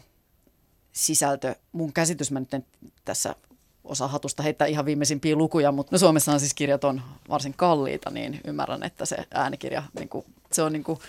sisältö. 0.93 1.55
Mun 1.71 1.93
käsitys, 1.93 2.31
mä 2.31 2.39
nyt 2.39 2.53
en 2.53 2.65
tässä 3.05 3.35
osaa 3.83 4.07
hatusta 4.07 4.43
heittää 4.43 4.67
ihan 4.67 4.85
viimeisimpiä 4.85 5.35
lukuja, 5.35 5.71
mutta 5.71 5.95
no 5.95 5.99
Suomessa 5.99 6.31
on 6.31 6.39
siis 6.39 6.53
kirjat 6.53 6.83
on 6.83 7.01
varsin 7.29 7.53
kalliita, 7.53 8.09
niin 8.09 8.41
ymmärrän, 8.45 8.83
että 8.83 9.05
se 9.05 9.17
äänikirja, 9.33 9.83
niin 9.99 10.09
kuin, 10.09 10.25
se 10.55 10.61
on 10.61 10.73
niin 10.73 10.83
kuin, 10.83 10.99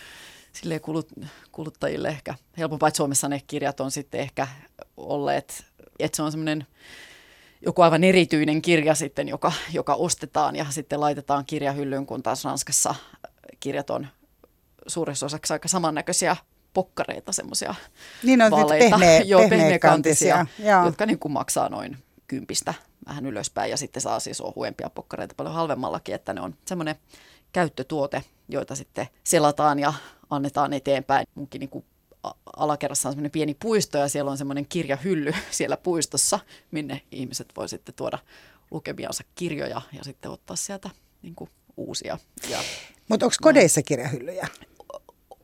silleen 0.52 0.80
kulut, 0.80 1.08
kuluttajille 1.52 2.08
ehkä 2.08 2.34
helpompaa, 2.58 2.88
että 2.88 2.96
Suomessa 2.96 3.28
ne 3.28 3.42
kirjat 3.46 3.80
on 3.80 3.90
sitten 3.90 4.20
ehkä 4.20 4.48
olleet, 4.96 5.64
että 5.98 6.16
se 6.16 6.22
on 6.22 6.30
semmoinen 6.30 6.66
joku 7.64 7.82
aivan 7.82 8.04
erityinen 8.04 8.62
kirja 8.62 8.94
sitten, 8.94 9.28
joka, 9.28 9.52
joka 9.72 9.94
ostetaan 9.94 10.56
ja 10.56 10.66
sitten 10.70 11.00
laitetaan 11.00 11.44
kirjahyllyyn, 11.46 12.06
kun 12.06 12.22
taas 12.22 12.44
Ranskassa 12.44 12.94
kirjat 13.60 13.90
on 13.90 14.06
suuressa 14.86 15.26
osaksi 15.26 15.52
aika 15.52 15.68
samannäköisiä 15.68 16.36
pokkareita, 16.74 17.32
semmoisia 17.32 17.74
niin 18.22 18.42
on 18.42 18.50
vaaleita, 18.50 18.98
pehmeä, 18.98 19.20
joo, 19.32 19.48
pehmeäkantisia, 19.48 20.46
jotka 20.84 21.06
niin 21.06 21.18
kuin 21.18 21.32
maksaa 21.32 21.68
noin 21.68 21.96
kympistä 22.26 22.74
vähän 23.06 23.26
ylöspäin 23.26 23.70
ja 23.70 23.76
sitten 23.76 24.02
saa 24.02 24.20
siis 24.20 24.40
ohuempia 24.40 24.90
pokkareita 24.90 25.34
paljon 25.34 25.54
halvemmallakin, 25.54 26.14
että 26.14 26.32
ne 26.32 26.40
on 26.40 26.54
semmoinen 26.66 26.96
käyttötuote, 27.52 28.24
joita 28.48 28.74
sitten 28.74 29.06
selataan 29.24 29.78
ja 29.78 29.92
annetaan 30.30 30.72
eteenpäin. 30.72 31.26
Munkin 31.34 31.58
niin 31.58 31.70
kuin 31.70 31.84
alakerrassa 32.56 33.08
on 33.08 33.12
semmoinen 33.12 33.30
pieni 33.30 33.54
puisto 33.54 33.98
ja 33.98 34.08
siellä 34.08 34.30
on 34.30 34.38
semmoinen 34.38 34.66
kirjahylly 34.68 35.32
siellä 35.50 35.76
puistossa, 35.76 36.38
minne 36.70 37.02
ihmiset 37.10 37.48
voi 37.56 37.68
sitten 37.68 37.94
tuoda 37.94 38.18
lukemiansa 38.70 39.24
kirjoja 39.34 39.82
ja 39.92 40.04
sitten 40.04 40.30
ottaa 40.30 40.56
sieltä 40.56 40.90
niin 41.22 41.34
kuin 41.34 41.50
uusia. 41.76 42.18
Mutta 43.08 43.26
onko 43.26 43.36
kodeissa 43.42 43.82
kirjahyllyjä? 43.82 44.48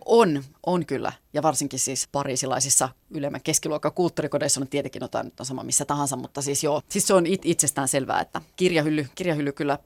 On, 0.05 0.45
on 0.67 0.87
kyllä. 0.87 1.13
Ja 1.33 1.43
varsinkin 1.43 1.79
siis 1.79 2.09
pariisilaisissa 2.13 2.89
ylemmän 3.11 3.41
keskiluokan 3.43 3.93
kulttuurikodeissa 3.93 4.61
on 4.61 4.69
tietenkin 4.69 5.01
jotain 5.01 5.25
nyt 5.25 5.41
on 5.41 5.47
sama 5.47 5.63
missä 5.63 5.85
tahansa, 5.85 6.17
mutta 6.17 6.43
siis 6.43 6.65
joo, 6.65 6.83
siis 6.89 7.07
se 7.07 7.15
on 7.15 7.27
it- 7.27 7.47
itsestään 7.47 7.89
selvää, 7.89 8.21
että 8.21 8.41
kirjahylly, 8.57 9.07
kirjahylly 9.15 9.53
kyllä 9.53 9.79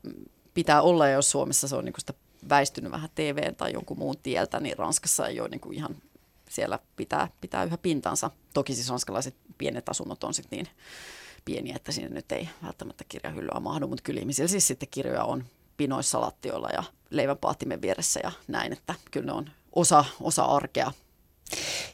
pitää 0.55 0.83
olla, 0.83 1.09
jos 1.09 1.31
Suomessa 1.31 1.69
se 1.69 1.77
on 1.77 1.85
niin 1.85 1.95
sitä 1.99 2.15
väistynyt 2.49 2.93
vähän 2.93 3.11
TV 3.15 3.55
tai 3.55 3.73
jonkun 3.73 3.99
muun 3.99 4.17
tieltä, 4.23 4.61
niin 4.61 4.79
Ranskassa 4.79 5.27
ei 5.27 5.41
ole 5.41 5.49
niin 5.49 5.61
kuin 5.61 5.75
ihan 5.75 5.97
siellä 6.51 6.79
pitää, 6.97 7.29
pitää 7.41 7.65
yhä 7.65 7.79
pintansa. 7.79 8.31
Toki 8.55 8.75
siis 8.75 8.88
ranskalaiset 8.88 9.35
pienet 9.59 9.88
asunnot 9.88 10.25
on 10.25 10.35
sitten 10.35 10.57
niin 10.57 10.69
pieniä, 11.45 11.77
että 11.77 11.93
sinne 11.93 12.09
nyt 12.09 12.33
ei 12.33 12.49
välttämättä 12.62 13.05
kirjahyllyä 13.09 13.61
mahdu, 13.61 13.88
mutta 13.88 14.03
kyllä 14.03 14.21
ihmisillä 14.21 14.49
siis 14.49 14.67
sitten 14.67 14.88
kirjoja 14.91 15.25
on 15.25 15.45
pinoissa 15.77 16.21
lattioilla 16.21 16.69
ja 16.73 16.83
leivänpaahtimen 17.11 17.83
vieressä 17.83 18.21
ja 18.23 18.33
näin, 18.49 18.73
että 18.73 18.95
kyllä 19.11 19.27
ne 19.27 19.33
on 19.33 19.51
osa, 19.73 20.05
osa 20.21 20.45
arkea. 20.45 20.93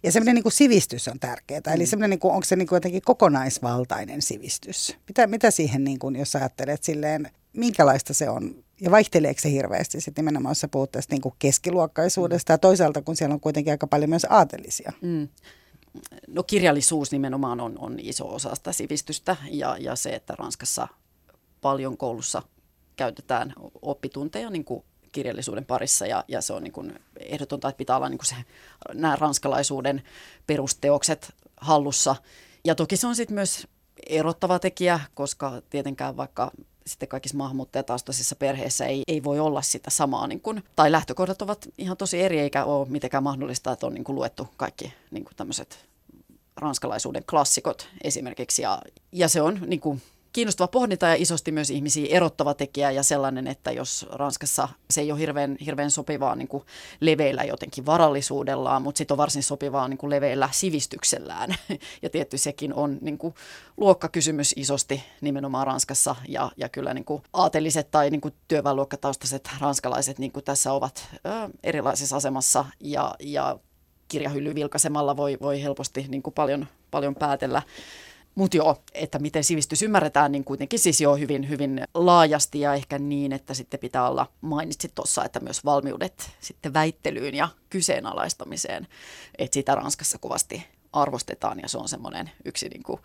Ja 0.03 0.13
semmoinen 0.13 0.35
niin 0.35 0.43
kuin 0.43 0.53
sivistys 0.53 1.09
on 1.09 1.19
tärkeää. 1.21 1.61
Mm. 1.67 1.73
Eli 1.73 1.87
semmoinen, 1.87 2.11
niin 2.11 2.21
kuin, 2.21 2.35
onko 2.35 2.45
se 2.45 2.57
niin 2.57 2.69
kuin 2.69 2.77
jotenkin 2.77 3.03
kokonaisvaltainen 3.03 4.23
sivistys? 4.23 4.97
Mitä, 5.09 5.27
mitä 5.27 5.51
siihen, 5.51 5.85
niin 5.85 5.99
kuin, 5.99 6.17
jos 6.17 6.37
ajattelet 6.37 6.85
silleen, 6.85 7.31
minkälaista 7.53 8.15
se 8.15 8.31
on? 8.31 8.65
Ja 8.81 8.91
vaihteleeko 8.91 9.41
se 9.41 9.51
hirveästi 9.51 10.01
sitten 10.01 10.23
nimenomaan, 10.23 10.51
jos 10.51 10.61
sä 10.61 10.69
puhut 10.69 10.93
tästä 10.93 11.15
niin 11.15 11.23
kuin 11.23 11.35
keskiluokkaisuudesta 11.39 12.53
mm. 12.53 12.55
ja 12.55 12.59
toisaalta, 12.59 13.03
kun 13.03 13.17
siellä 13.17 13.35
on 13.35 13.41
kuitenkin 13.41 13.71
aika 13.71 13.87
paljon 13.87 14.11
myös 14.11 14.27
aatelisia? 14.31 14.93
Mm. 15.01 15.29
No 16.29 16.43
kirjallisuus 16.43 17.13
nimenomaan 17.13 17.61
on, 17.61 17.79
on 17.79 17.97
iso 17.99 18.35
osa 18.35 18.55
sitä 18.55 18.73
sivistystä 18.73 19.37
ja, 19.51 19.77
ja 19.81 19.97
se, 19.97 20.11
että 20.11 20.35
Ranskassa 20.39 20.89
paljon 21.61 21.97
koulussa 21.97 22.43
käytetään 22.97 23.55
oppitunteja 23.83 24.51
niin 24.51 24.65
kuin 24.65 24.85
kirjallisuuden 25.13 25.65
parissa 25.65 26.07
ja, 26.07 26.25
ja 26.29 26.41
se 26.41 26.53
on 26.53 26.63
niin 26.63 26.73
kuin 26.73 27.01
ehdotonta, 27.21 27.69
että 27.69 27.79
pitää 27.79 27.97
olla 27.97 28.09
niin 28.09 28.19
kuin 28.19 28.27
se, 28.27 28.37
nämä 28.95 29.17
ranskalaisuuden 29.17 30.03
perusteokset 30.47 31.35
hallussa. 31.57 32.17
Ja 32.65 32.75
toki 32.75 32.97
se 32.97 33.07
on 33.07 33.17
sitten 33.17 33.35
myös 33.35 33.67
erottava 34.07 34.59
tekijä, 34.59 35.01
koska 35.15 35.63
tietenkään 35.71 36.17
vaikka 36.17 36.51
sitten 36.87 37.09
kaikissa 37.09 37.37
maahanmuuttajataustaisissa 37.37 38.37
perheissä 38.37 38.87
ei, 38.87 39.03
ei 39.09 39.25
voi 39.25 39.41
olla 39.41 39.63
sitä 39.63 39.91
samaa, 39.91 40.27
niin 40.27 40.41
kuin, 40.41 40.63
tai 40.77 40.93
lähtökohdat 40.93 41.43
ovat 41.43 41.69
ihan 41.79 41.97
tosi 41.97 42.23
eri, 42.23 42.39
eikä 42.39 42.65
ole 42.65 42.89
mitenkään 42.89 43.23
mahdollista, 43.23 43.73
että 43.73 43.87
on 43.87 43.95
niin 43.95 44.05
kuin 44.05 44.17
luettu 44.17 44.49
kaikki 44.57 44.93
niin 45.11 45.25
kuin 45.25 45.37
tämmöiset 45.37 45.87
ranskalaisuuden 46.57 47.25
klassikot 47.31 47.89
esimerkiksi, 48.05 48.63
ja, 48.63 48.83
ja 49.13 49.29
se 49.29 49.43
on 49.43 49.61
niin 49.67 49.81
kuin, 49.81 50.03
kiinnostava 50.33 50.69
pohdinta 50.69 51.07
ja 51.07 51.15
isosti 51.15 51.53
myös 51.53 51.71
ihmisiä 51.71 52.17
erottava 52.17 52.55
tekijä 52.55 52.91
ja 52.91 53.03
sellainen, 53.03 53.47
että 53.47 53.73
jos 53.73 54.07
Ranskassa 54.11 54.69
se 54.91 55.01
ei 55.01 55.13
ole 55.13 55.21
hirveän, 55.21 55.57
hirveän 55.65 55.91
sopivaa 55.91 56.35
niin 56.35 56.49
kuin 56.49 56.65
leveillä 57.01 57.45
jotenkin 57.45 57.87
varallisuudellaan, 57.87 58.83
mutta 58.83 58.99
sitten 58.99 59.15
on 59.15 59.19
varsin 59.19 59.43
sopivaa 59.43 59.89
niin 59.89 59.99
kuin 59.99 60.11
leveillä 60.11 60.49
sivistyksellään. 60.53 61.55
Ja 62.03 62.11
tietty 62.11 62.39
sekin 62.39 62.75
on 62.75 62.99
niin 63.01 63.19
kuin 63.19 63.35
luokkakysymys 63.77 64.55
isosti 64.57 65.05
nimenomaan 65.21 65.67
Ranskassa 65.67 66.17
ja, 66.29 66.51
ja 66.57 66.69
kyllä 66.69 66.95
niin 66.95 67.05
kuin 67.05 67.23
aateliset 67.33 67.91
tai 67.91 68.11
niin 68.11 68.21
kuin 68.21 68.35
työväenluokkataustaiset 68.49 69.51
ranskalaiset 69.61 70.19
niin 70.19 70.33
kuin 70.33 70.45
tässä 70.45 70.73
ovat 70.73 71.09
ö, 71.15 71.19
erilaisessa 71.63 72.17
asemassa 72.17 72.65
ja, 72.81 73.15
ja 73.21 73.59
kirjahylly 74.09 74.55
vilkaisemalla 74.55 75.17
voi, 75.17 75.39
voi 75.41 75.63
helposti 75.63 76.07
niin 76.09 76.23
kuin 76.23 76.35
paljon, 76.35 76.67
paljon 76.91 77.15
päätellä 77.15 77.63
mutta 78.35 78.57
joo, 78.57 78.77
että 78.95 79.19
miten 79.19 79.45
sivistys 79.45 79.83
ymmärretään, 79.83 80.33
niin 80.33 80.45
kuitenkin 80.45 80.79
siis 80.79 81.01
jo 81.01 81.17
hyvin, 81.17 81.49
hyvin 81.49 81.85
laajasti 81.95 82.61
ja 82.61 82.75
ehkä 82.75 82.99
niin, 82.99 83.33
että 83.33 83.55
sitten 83.55 83.81
pitää 83.81 84.09
olla, 84.09 84.27
mainitsit 84.41 84.95
tuossa, 84.95 85.25
että 85.25 85.41
myös 85.41 85.65
valmiudet 85.65 86.31
sitten 86.41 86.75
väittelyyn 86.75 87.35
ja 87.35 87.49
kyseenalaistamiseen, 87.71 88.89
että 89.39 89.55
sitä 89.55 89.75
Ranskassa 89.75 90.19
kovasti 90.19 90.67
arvostetaan 90.93 91.59
ja 91.63 91.69
se 91.69 91.79
on 91.79 91.89
semmoinen 91.89 92.31
yksi 92.45 92.69
niin 92.69 92.83
kuin 92.83 93.01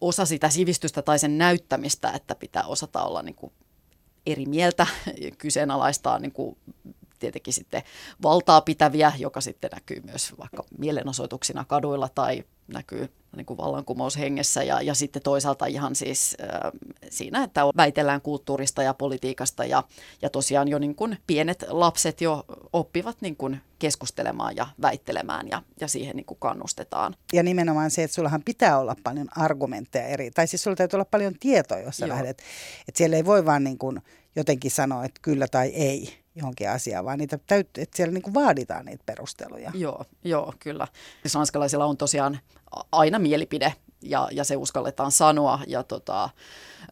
osa 0.00 0.24
sitä 0.24 0.48
sivistystä 0.48 1.02
tai 1.02 1.18
sen 1.18 1.38
näyttämistä, 1.38 2.10
että 2.10 2.34
pitää 2.34 2.64
osata 2.64 3.02
olla 3.02 3.22
niin 3.22 3.34
kuin 3.34 3.52
eri 4.26 4.46
mieltä, 4.46 4.86
kyseenalaistaa 5.38 6.18
niin 6.18 6.32
kuin 6.32 6.56
tietenkin 7.22 7.54
sitten 7.54 7.82
valtaa 8.22 8.60
pitäviä, 8.60 9.12
joka 9.18 9.40
sitten 9.40 9.70
näkyy 9.74 10.00
myös 10.00 10.32
vaikka 10.38 10.64
mielenosoituksina 10.78 11.64
kaduilla 11.64 12.08
tai 12.14 12.44
näkyy 12.68 13.08
niin 13.36 13.46
kuin 13.46 13.56
vallankumoushengessä 13.56 14.62
ja, 14.62 14.82
ja 14.82 14.94
sitten 14.94 15.22
toisaalta 15.22 15.66
ihan 15.66 15.94
siis 15.94 16.36
äh, 16.42 16.70
siinä, 17.10 17.44
että 17.44 17.60
väitellään 17.76 18.20
kulttuurista 18.20 18.82
ja 18.82 18.94
politiikasta 18.94 19.64
ja, 19.64 19.82
ja 20.22 20.30
tosiaan 20.30 20.68
jo 20.68 20.78
niin 20.78 20.94
kuin 20.94 21.18
pienet 21.26 21.64
lapset 21.68 22.20
jo 22.20 22.44
oppivat 22.72 23.16
niin 23.20 23.36
kuin 23.36 23.60
keskustelemaan 23.78 24.56
ja 24.56 24.66
väittelemään 24.82 25.48
ja, 25.48 25.62
ja 25.80 25.88
siihen 25.88 26.16
niin 26.16 26.26
kuin 26.26 26.38
kannustetaan. 26.40 27.14
Ja 27.32 27.42
nimenomaan 27.42 27.90
se, 27.90 28.02
että 28.02 28.14
sullahan 28.14 28.42
pitää 28.44 28.78
olla 28.78 28.96
paljon 29.04 29.28
argumentteja 29.36 30.06
eri, 30.06 30.30
tai 30.30 30.46
siis 30.46 30.62
sulla 30.62 30.76
täytyy 30.76 30.96
olla 30.96 31.04
paljon 31.04 31.34
tietoa, 31.40 31.78
jos 31.78 31.96
sä 31.96 32.08
lähdet, 32.08 32.42
että 32.88 32.98
siellä 32.98 33.16
ei 33.16 33.24
voi 33.24 33.44
vaan 33.44 33.64
niin 33.64 33.78
kuin 33.78 34.02
jotenkin 34.36 34.70
sanoa, 34.70 35.04
että 35.04 35.20
kyllä 35.22 35.48
tai 35.48 35.68
ei 35.68 36.21
johonkin 36.34 36.70
asiaan, 36.70 37.04
vaan 37.04 37.18
niitä 37.18 37.38
täytyy, 37.46 37.82
että 37.82 37.96
siellä 37.96 38.12
niin 38.12 38.22
kuin 38.22 38.34
vaaditaan 38.34 38.84
niitä 38.84 39.02
perusteluja. 39.06 39.70
Joo, 39.74 40.04
joo, 40.24 40.54
kyllä. 40.58 40.86
Siis 41.22 41.34
ranskalaisilla 41.34 41.84
on 41.84 41.96
tosiaan 41.96 42.38
aina 42.92 43.18
mielipide 43.18 43.74
ja, 44.02 44.28
ja 44.32 44.44
se 44.44 44.56
uskalletaan 44.56 45.12
sanoa. 45.12 45.60
Ja, 45.66 45.82
tota, 45.82 46.30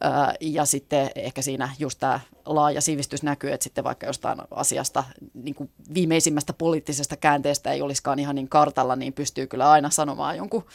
ää, 0.01 0.33
ja 0.41 0.65
sitten 0.65 1.09
ehkä 1.15 1.41
siinä 1.41 1.69
just 1.79 1.99
tämä 1.99 2.19
laaja 2.45 2.81
sivistys 2.81 3.23
näkyy, 3.23 3.51
että 3.51 3.63
sitten 3.63 3.83
vaikka 3.83 4.05
jostain 4.05 4.39
asiasta 4.51 5.03
niin 5.33 5.55
kuin 5.55 5.69
viimeisimmästä 5.93 6.53
poliittisesta 6.53 7.17
käänteestä 7.17 7.71
ei 7.71 7.81
olisikaan 7.81 8.19
ihan 8.19 8.35
niin 8.35 8.49
kartalla, 8.49 8.95
niin 8.95 9.13
pystyy 9.13 9.47
kyllä 9.47 9.71
aina 9.71 9.89
sanomaan 9.89 10.37
jonkun 10.37 10.65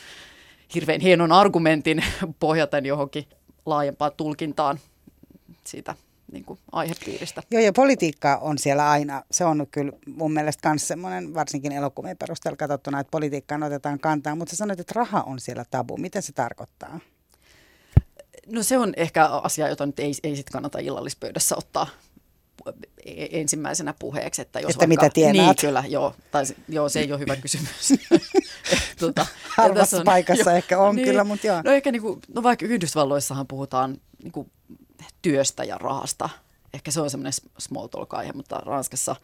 hirveän 0.75 1.01
hienon 1.01 1.33
argumentin 1.33 2.05
pohjaten 2.41 2.87
johonkin 2.87 3.29
laajempaan 3.67 4.13
tulkintaan 4.17 4.81
siitä 5.65 5.95
niin 6.33 6.45
kuin 6.45 6.59
aihepiiristä. 6.73 7.43
Joo, 7.51 7.63
ja 7.63 7.73
politiikka 7.73 8.37
on 8.37 8.59
siellä 8.59 8.91
aina. 8.91 9.23
Se 9.31 9.45
on 9.45 9.67
kyllä 9.71 9.93
mun 10.07 10.33
mielestä 10.33 10.69
myös 10.69 10.89
semmoinen, 10.89 11.35
varsinkin 11.35 11.73
elokuvien 11.73 12.17
perusteella 12.17 12.57
katsottuna, 12.57 13.01
että 13.01 13.11
politiikkaan 13.11 13.63
otetaan 13.63 14.01
kantaa. 14.01 14.35
Mutta 14.35 14.51
sä 14.51 14.57
sanoit, 14.57 14.81
että 14.81 14.95
raha 14.97 15.23
on 15.23 15.41
siellä 15.41 15.65
tabu. 15.71 15.97
Mitä 15.97 16.21
se 16.21 16.33
tarkoittaa? 16.33 17.01
No 18.47 18.63
se 18.63 18.79
on 18.79 18.93
ehkä 18.97 19.27
asia, 19.27 19.69
jota 19.69 19.87
nyt 19.87 19.99
ei, 19.99 20.15
ei 20.23 20.37
sit 20.37 20.51
kannata 20.51 20.79
illallispöydässä 20.79 21.57
ottaa 21.57 21.87
e-, 23.05 23.41
ensimmäisenä 23.41 23.95
puheeksi. 23.99 24.43
Että, 24.43 24.61
jos 24.61 24.71
että 24.71 24.89
vaikka, 24.89 25.05
mitä 25.05 25.15
tienaat? 25.15 25.57
Niin, 25.57 25.69
kyllä, 25.69 25.85
joo. 25.89 26.15
Tai, 26.31 26.45
joo, 26.69 26.89
se 26.89 27.01
ei 27.01 27.13
ole 27.13 27.21
hyvä 27.21 27.37
kysymys. 27.37 27.95
tuota, 28.99 29.27
Harvassa 29.57 29.97
on, 29.97 30.05
paikassa 30.05 30.51
jo, 30.51 30.57
ehkä 30.57 30.79
on 30.79 30.97
niin, 30.97 31.09
kyllä, 31.09 31.25
mutta 31.25 31.47
joo. 31.47 31.63
No 31.65 31.71
ehkä 31.71 31.93
niin 31.93 32.03
kuin, 32.03 32.21
no 32.35 32.43
vaikka 32.43 32.67
Yhdysvalloissahan 32.67 33.47
puhutaan 33.47 33.97
niin 34.23 34.33
kuin 34.33 34.51
työstä 35.23 35.65
ja 35.65 35.79
rahasta. 35.79 36.29
Ehkä 36.75 36.91
se 36.91 37.01
on 37.01 37.11
semmoinen 37.11 37.33
small 37.59 37.87
talk-aihe, 37.87 38.33
mutta 38.33 38.57
Ranskassa, 38.57 39.17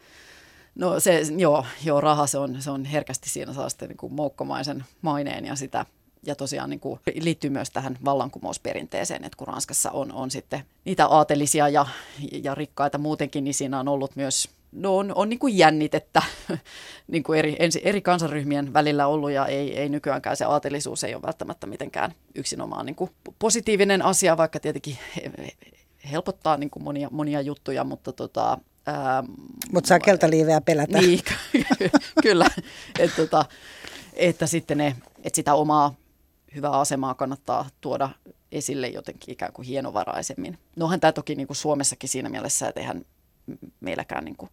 no 0.75 0.99
se, 0.99 1.21
joo, 1.37 1.65
joo 1.83 2.01
raha 2.01 2.27
se 2.27 2.37
on, 2.37 2.61
se 2.61 2.71
on 2.71 2.85
herkästi 2.85 3.29
siinä 3.29 3.53
saa 3.53 3.69
sitten 3.69 3.89
niin 3.89 4.13
moukkomaisen 4.13 4.85
maineen 5.01 5.45
ja 5.45 5.55
sitä 5.55 5.85
ja 6.25 6.35
tosiaan 6.35 6.69
niin 6.69 6.79
kuin 6.79 6.99
liittyy 7.21 7.49
myös 7.49 7.69
tähän 7.69 7.97
vallankumousperinteeseen, 8.05 9.23
että 9.23 9.37
kun 9.37 9.47
Ranskassa 9.47 9.91
on, 9.91 10.11
on 10.11 10.31
sitten 10.31 10.63
niitä 10.85 11.07
aatelisia 11.07 11.69
ja, 11.69 11.85
ja 12.43 12.55
rikkaita 12.55 12.97
muutenkin, 12.97 13.43
niin 13.43 13.53
siinä 13.53 13.79
on 13.79 13.87
ollut 13.87 14.15
myös 14.15 14.49
no 14.73 14.97
on, 14.97 15.11
on 15.15 15.29
niin 15.29 15.39
kuin 15.39 15.57
jännitettä 15.57 16.21
niin 17.11 17.23
kuin 17.23 17.39
eri, 17.39 17.55
ensi, 17.59 17.81
eri 17.83 18.01
kansanryhmien 18.01 18.73
välillä 18.73 19.07
ollut 19.07 19.31
ja 19.31 19.45
ei, 19.45 19.79
ei 19.79 19.89
nykyäänkään 19.89 20.37
se 20.37 20.45
aatelisuus 20.45 21.03
ei 21.03 21.15
ole 21.15 21.21
välttämättä 21.21 21.67
mitenkään 21.67 22.13
yksinomaan 22.35 22.85
niin 22.85 22.95
kuin 22.95 23.11
positiivinen 23.39 24.01
asia, 24.01 24.37
vaikka 24.37 24.59
tietenkin 24.59 24.97
helpottaa 26.11 26.57
niin 26.57 26.69
kuin 26.69 26.83
monia, 26.83 27.07
monia 27.11 27.41
juttuja, 27.41 27.83
mutta 27.83 28.13
tota, 28.13 28.57
mutta 29.71 29.87
saa 29.87 29.99
keltaliiveä 29.99 30.61
pelätä. 30.61 30.97
Niin, 30.97 31.19
kyllä. 32.23 32.47
että, 32.99 33.15
tota, 33.15 33.45
että 34.13 34.47
sitten 34.47 34.77
ne, 34.77 34.95
että 35.23 35.35
sitä 35.35 35.53
omaa 35.53 35.95
hyvää 36.55 36.71
asemaa 36.71 37.13
kannattaa 37.13 37.69
tuoda 37.81 38.09
esille 38.51 38.87
jotenkin 38.87 39.33
ikään 39.33 39.53
kuin 39.53 39.67
hienovaraisemmin. 39.67 40.57
Nohan 40.75 40.99
tämä 40.99 41.11
toki 41.11 41.35
niin 41.35 41.47
kuin 41.47 41.57
Suomessakin 41.57 42.09
siinä 42.09 42.29
mielessä, 42.29 42.67
että 42.67 42.81
eihän 42.81 43.05
meilläkään 43.79 44.25
niin 44.25 44.37
kuin, 44.37 44.49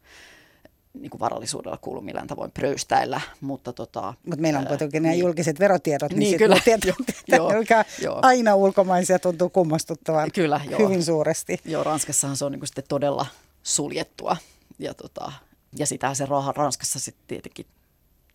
niin 0.95 1.11
kuin 1.11 1.21
varallisuudella 1.21 1.77
kuulu 1.77 2.01
millään 2.01 2.27
tavoin 2.27 2.51
pröystäillä, 2.51 3.21
mutta 3.41 3.73
tota... 3.73 4.15
Mutta 4.27 4.41
meillä 4.43 4.59
on 4.59 4.67
kuitenkin 4.67 5.03
nämä 5.03 5.13
niin. 5.13 5.21
julkiset 5.21 5.61
verotiedot, 5.61 6.13
niin, 6.13 6.19
niin 6.19 6.39
kyllä, 6.39 6.61
tietää, 6.65 6.93
jo, 7.29 7.49
jo, 7.51 7.85
jo. 8.03 8.19
aina 8.23 8.55
ulkomaisia 8.55 9.19
tuntuu 9.19 9.49
kummastuttavan 9.51 10.31
kyllä, 10.35 10.61
jo. 10.71 10.79
hyvin 10.79 11.05
suuresti. 11.05 11.61
Joo, 11.65 11.85
Ranskassahan 11.85 12.37
se 12.37 12.45
on 12.45 12.53
niin 12.53 12.61
kuin 12.61 12.69
sitten 12.69 12.85
todella 12.89 13.27
suljettua 13.63 14.37
ja, 14.79 14.95
tota, 14.95 15.33
ja 15.79 15.87
sitä 15.87 16.15
se 16.15 16.27
raha 16.27 16.53
Ranskassa 16.53 17.01
sitten 17.01 17.25
tietenkin 17.27 17.67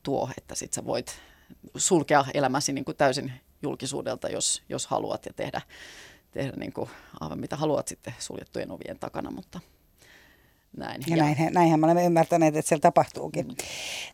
tuo, 0.04 0.30
että 0.38 0.56
sitten 0.56 0.76
sä 0.76 0.86
voit 0.86 1.16
sulkea 1.78 2.26
elämäsi 2.34 2.74
niin 2.74 2.86
kuin 2.86 2.98
täysin 2.98 3.32
julkisuudelta, 3.62 4.30
jos, 4.30 4.64
jos 4.70 4.88
haluat 4.88 5.26
ja 5.26 5.34
tehdä, 5.34 5.62
tehdä 6.32 6.54
niin 6.58 6.74
kuin 6.74 6.90
aivan 7.20 7.40
mitä 7.40 7.56
haluat 7.56 7.88
sitten 7.88 8.14
suljettujen 8.20 8.72
ovien 8.72 9.00
takana, 9.00 9.32
mutta– 9.32 9.60
näin. 10.78 11.02
Ja, 11.08 11.18
ja. 11.18 11.24
Näin, 11.24 11.54
näinhän 11.54 11.80
me 11.80 11.86
olemme 11.86 12.06
ymmärtäneet, 12.06 12.56
että 12.56 12.70
siellä 12.70 12.82
tapahtuukin. 12.82 13.48
Mm. 13.48 13.56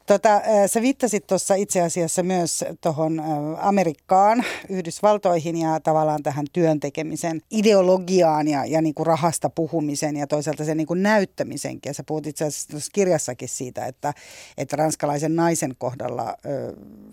Tota, 0.05 0.41
sä 0.67 0.81
viittasit 0.81 1.27
tuossa 1.27 1.55
itse 1.55 1.81
asiassa 1.81 2.23
myös 2.23 2.65
tuohon 2.81 3.21
Amerikkaan, 3.59 4.43
Yhdysvaltoihin 4.69 5.57
ja 5.57 5.79
tavallaan 5.79 6.23
tähän 6.23 6.45
työntekemisen 6.53 7.41
ideologiaan 7.51 8.47
ja, 8.47 8.65
ja 8.65 8.81
niin 8.81 8.95
kuin 8.95 9.07
rahasta 9.07 9.49
puhumisen 9.49 10.17
ja 10.17 10.27
toisaalta 10.27 10.65
sen 10.65 10.77
niin 10.77 10.87
kuin 10.87 11.03
näyttämisenkin. 11.03 11.89
Ja 11.89 11.93
sä 11.93 12.03
puhut 12.03 12.27
itse 12.27 12.45
asiassa 12.45 12.91
kirjassakin 12.93 13.49
siitä, 13.49 13.85
että, 13.85 14.13
että 14.57 14.75
ranskalaisen 14.75 15.35
naisen 15.35 15.75
kohdalla 15.77 16.37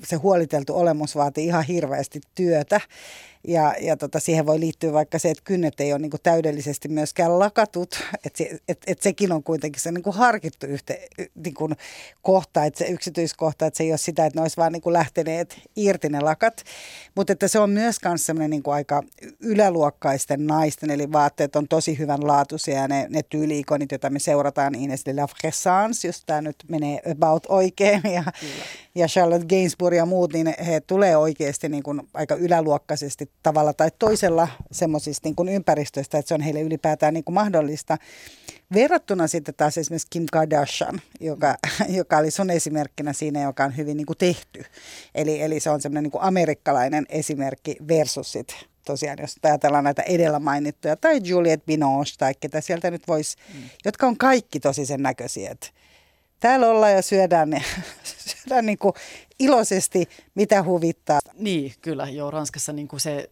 se 0.05 0.17
huoliteltu 0.17 0.77
olemus 0.77 1.17
vaatii 1.17 1.47
ihan 1.47 1.65
hirveästi 1.65 2.21
työtä 2.35 2.81
ja, 3.45 3.75
ja 3.81 3.97
tota, 3.97 4.21
siihen 4.21 4.47
voi 4.47 4.61
liittyä 4.61 4.93
vaikka 4.93 5.19
se, 5.19 5.31
että 5.31 5.43
kynnet 5.45 5.81
ei 5.81 5.93
ole 5.93 5.99
niin 5.99 6.11
kuin 6.11 6.21
täydellisesti 6.23 6.89
myöskään 6.89 7.39
lakatut. 7.39 8.03
Että 8.27 8.39
se, 8.39 8.59
et, 8.69 8.79
et 8.87 9.03
sekin 9.03 9.33
on 9.33 9.43
kuitenkin 9.43 9.83
se 9.83 9.93
niin 9.93 10.03
kuin 10.03 10.17
harkittu 10.17 10.67
yhte, 10.67 11.09
niin 11.45 11.55
kuin 11.55 11.77
kohta, 12.23 12.65
että 12.65 12.79
se 12.79 12.85
yksityiskohta, 12.85 13.67
että 13.67 13.79
se 13.79 13.85
ei 13.85 13.93
ole 13.93 13.99
sitä, 13.99 14.27
että 14.27 14.39
ne 14.39 14.43
olisi 14.43 14.57
vaan 14.57 14.73
niin 14.73 14.83
kuin 14.83 14.93
lähteneet 14.93 15.59
irti 15.77 16.09
ne 16.09 16.21
lakat. 16.21 16.65
Mutta 17.15 17.33
että 17.33 17.49
se 17.49 17.59
on 17.59 17.71
myös 17.71 17.97
sellainen 18.17 18.51
niin 18.51 18.63
kuin 18.63 18.75
aika 18.75 19.03
yläluokkaisten 19.41 20.47
naisten, 20.47 20.91
eli 20.91 21.13
vaatteet 21.13 21.57
on 21.57 21.69
tosi 21.69 21.99
hyvänlaatuisia 21.99 22.75
ja 22.75 22.89
ne, 22.89 23.07
ne 23.11 23.23
tyyliikonit, 23.23 23.93
joita 23.93 24.11
me 24.11 24.19
seurataan 24.19 24.75
Ines 24.75 25.07
de 25.07 25.15
la 25.15 25.27
Fressance, 25.27 26.09
jos 26.09 26.23
tämä 26.27 26.41
nyt 26.41 26.57
menee 26.69 27.01
about 27.13 27.47
oikein, 27.49 28.01
ja, 28.15 28.25
ja 28.95 29.07
Charlotte 29.07 29.47
Gainsbourg 29.47 29.97
ja 29.97 30.07
muut, 30.07 30.33
niin 30.33 30.55
he 30.67 30.81
tulee 30.81 31.17
oikeasti 31.17 31.69
niin 31.69 31.83
kuin 31.83 32.01
aika 32.15 32.35
yläluokkaisesti 32.35 33.28
tavalla 33.43 33.73
tai 33.73 33.91
toisella 33.99 34.49
semmoisista 34.73 35.29
niin 35.29 35.37
kuin 35.37 35.49
ympäristöistä, 35.49 36.19
että 36.19 36.29
se 36.29 36.35
on 36.35 36.41
heille 36.41 36.61
ylipäätään 36.61 37.15
niin 37.15 37.25
kuin 37.25 37.35
mahdollista. 37.35 37.99
Verrattuna 38.75 39.27
sitten 39.27 39.55
taas 39.55 39.79
esimerkiksi 39.79 40.09
Kim 40.11 40.27
Kardashian, 40.33 41.01
joka, 41.21 41.57
joka 41.99 42.19
oli 42.19 42.31
sun 42.31 42.51
esimerkkinä 42.51 43.13
siinä, 43.13 43.43
joka 43.43 43.65
on 43.65 43.77
hyvin 43.77 43.97
niin 43.97 44.07
kuin 44.07 44.19
tehty. 44.19 44.65
Eli, 45.15 45.43
eli 45.43 45.61
se 45.61 45.71
on 45.71 45.83
semmoinen 45.83 46.03
niin 46.03 46.13
kuin 46.13 46.23
amerikkalainen 46.23 47.07
esimerkki 47.09 47.77
versus 47.89 48.33
sit 48.33 48.55
tosiaan, 48.85 49.19
jos 49.21 49.37
ajatellaan 49.43 49.85
näitä 49.85 50.03
edellä 50.03 50.39
mainittuja, 50.39 50.97
tai 50.97 51.21
Juliette 51.25 51.67
Binoche, 51.67 52.15
tai 52.19 52.35
ketä 52.41 52.61
sieltä 52.61 52.91
nyt 52.91 53.09
voisi, 53.09 53.37
mm. 53.55 53.61
jotka 53.85 54.07
on 54.07 54.17
kaikki 54.17 54.61
tosi 54.61 54.87
sen 54.87 55.03
näköisiä, 55.03 55.51
että 55.51 55.67
täällä 56.41 56.69
ollaan 56.69 56.93
ja 56.93 57.03
syödään, 57.03 57.51
ne, 57.51 57.63
syödään 58.27 58.67
niin 58.67 58.79
kuin 58.79 58.95
iloisesti, 59.39 60.09
mitä 60.35 60.63
huvittaa. 60.63 61.19
Niin, 61.35 61.73
kyllä. 61.83 62.09
Joo, 62.09 62.31
Ranskassa 62.31 62.73
niin 62.73 62.89
kuin 62.89 63.01
se, 63.01 63.31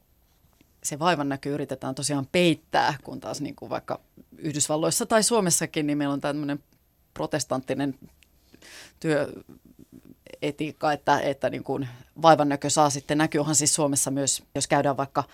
se 0.84 0.98
vaivan 0.98 1.28
näky 1.28 1.50
yritetään 1.50 1.94
tosiaan 1.94 2.28
peittää, 2.32 2.94
kun 3.04 3.20
taas 3.20 3.40
niin 3.40 3.57
kuin 3.57 3.70
vaikka 3.70 4.00
Yhdysvalloissa 4.38 5.07
tai 5.07 5.22
Suomessakin, 5.22 5.86
niin 5.86 5.98
meillä 5.98 6.12
on 6.12 6.20
tämmöinen 6.20 6.59
protestanttinen 7.14 7.94
työetiikka, 9.00 10.92
että, 10.92 11.20
että 11.20 11.50
niin 11.50 11.64
kuin 11.64 11.88
vaivan 12.22 12.48
näkö 12.48 12.70
saa 12.70 12.90
sitten 12.90 13.18
näkyä. 13.18 13.40
Onhan 13.40 13.57
siis 13.57 13.74
Suomessa 13.74 14.11
myös, 14.11 14.42
jos 14.54 14.66
käydään 14.66 14.96
vaikka 14.96 15.24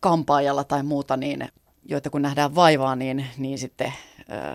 kampaajalla 0.00 0.64
tai 0.64 0.82
muuta, 0.82 1.16
niin 1.16 1.48
joita 1.84 2.10
kun 2.10 2.22
nähdään 2.22 2.54
vaivaa, 2.54 2.96
niin, 2.96 3.26
niin 3.38 3.58
sitten 3.58 3.92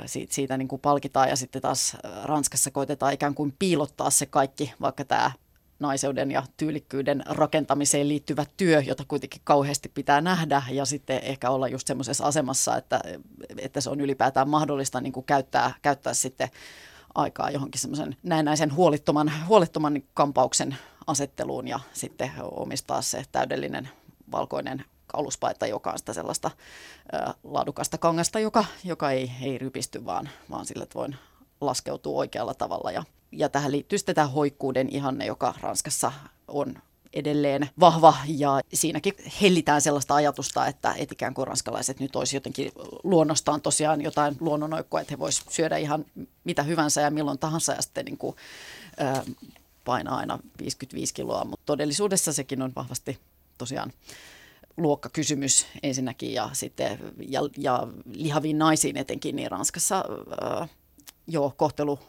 siitä, 0.06 0.34
siitä 0.34 0.58
niin 0.58 0.68
kuin 0.68 0.82
palkitaan 0.82 1.30
ja 1.30 1.36
sitten 1.36 1.62
taas 1.62 1.98
Ranskassa 2.24 2.72
koitetaan 2.72 3.14
ikään 3.14 3.36
kuin 3.36 3.56
piilottaa 3.60 4.10
se 4.10 4.26
kaikki, 4.26 4.74
vaikka 4.82 5.06
tämä 5.06 5.32
naiseuden 5.80 6.32
ja 6.32 6.44
tyylikkyyden 6.58 7.24
rakentamiseen 7.26 8.08
liittyvä 8.08 8.46
työ, 8.58 8.82
jota 8.82 9.04
kuitenkin 9.08 9.42
kauheasti 9.44 9.90
pitää 9.90 10.22
nähdä 10.22 10.64
ja 10.72 10.86
sitten 10.86 11.20
ehkä 11.24 11.50
olla 11.50 11.68
just 11.68 11.88
semmoisessa 11.88 12.26
asemassa, 12.26 12.78
että, 12.78 13.02
että 13.58 13.82
se 13.82 13.90
on 13.90 14.02
ylipäätään 14.02 14.50
mahdollista 14.50 15.02
niin 15.02 15.14
kuin 15.14 15.26
käyttää, 15.26 15.74
käyttää 15.82 16.14
sitten 16.14 16.50
aikaa 17.16 17.50
johonkin 17.50 17.82
semmoisen 17.82 18.16
näennäisen 18.24 18.76
huolittoman, 18.76 19.32
huolittoman 19.48 20.02
kampauksen 20.14 20.78
asetteluun 21.08 21.68
ja 21.68 21.80
sitten 21.94 22.32
omistaa 22.42 23.02
se 23.02 23.24
täydellinen 23.32 23.90
valkoinen 24.32 24.86
kauluspaita, 25.12 25.68
joka 25.68 25.92
on 25.92 26.00
sitä 26.00 26.14
sellaista 26.14 26.52
ä, 27.14 27.34
laadukasta 27.44 27.98
kangasta, 27.98 28.40
joka, 28.40 28.66
joka 28.84 29.12
ei, 29.12 29.32
ei 29.42 29.58
rypisty, 29.58 30.06
vaan, 30.06 30.30
vaan 30.50 30.66
sillä 30.66 30.86
voin 30.96 31.16
laskeutua 31.62 32.18
oikealla 32.18 32.54
tavalla. 32.54 32.92
Ja, 32.92 33.04
ja 33.32 33.50
tähän 33.50 33.72
liittyy 33.72 33.98
sitten 33.98 34.16
tämä 34.16 34.28
hoikkuuden 34.28 34.90
ihanne, 34.90 35.26
joka 35.26 35.54
Ranskassa 35.62 36.12
on 36.48 36.76
edelleen 37.14 37.70
vahva 37.80 38.16
ja 38.28 38.62
siinäkin 38.74 39.14
hellitään 39.42 39.82
sellaista 39.82 40.16
ajatusta, 40.16 40.68
että 40.68 40.94
et 40.98 41.12
ikään 41.12 41.34
kuin 41.34 41.48
ranskalaiset 41.48 42.00
nyt 42.00 42.16
olisi 42.16 42.36
jotenkin 42.36 42.72
luonnostaan 43.04 43.62
tosiaan 43.62 44.02
jotain 44.02 44.38
luonnonoikkoa, 44.40 45.02
että 45.02 45.14
he 45.14 45.20
voisivat 45.20 45.54
syödä 45.54 45.78
ihan 45.78 46.06
mitä 46.44 46.64
hyvänsä 46.64 47.02
ja 47.02 47.12
milloin 47.12 47.40
tahansa 47.40 47.74
ja 47.74 47.82
sitten 47.82 48.06
niin 48.06 48.18
kuin, 48.18 48.36
ä, 49.02 49.24
painaa 49.86 50.18
aina 50.18 50.40
55 50.60 51.14
kiloa, 51.14 51.46
mutta 51.46 51.66
todellisuudessa 51.66 52.34
sekin 52.34 52.62
on 52.62 52.72
vahvasti 52.76 53.20
tosiaan 53.58 53.94
luokkakysymys 54.80 55.68
ensinnäkin 55.84 56.34
ja 56.34 56.50
sitten 56.54 57.00
ja, 57.28 57.42
ja 57.58 57.88
lihaviin 58.06 58.58
naisiin 58.58 58.98
etenkin, 58.98 59.36
niin 59.36 59.52
Ranskassa 59.52 60.06
ää, 60.42 60.68
joo, 61.28 61.54
kohtelu 61.58 62.00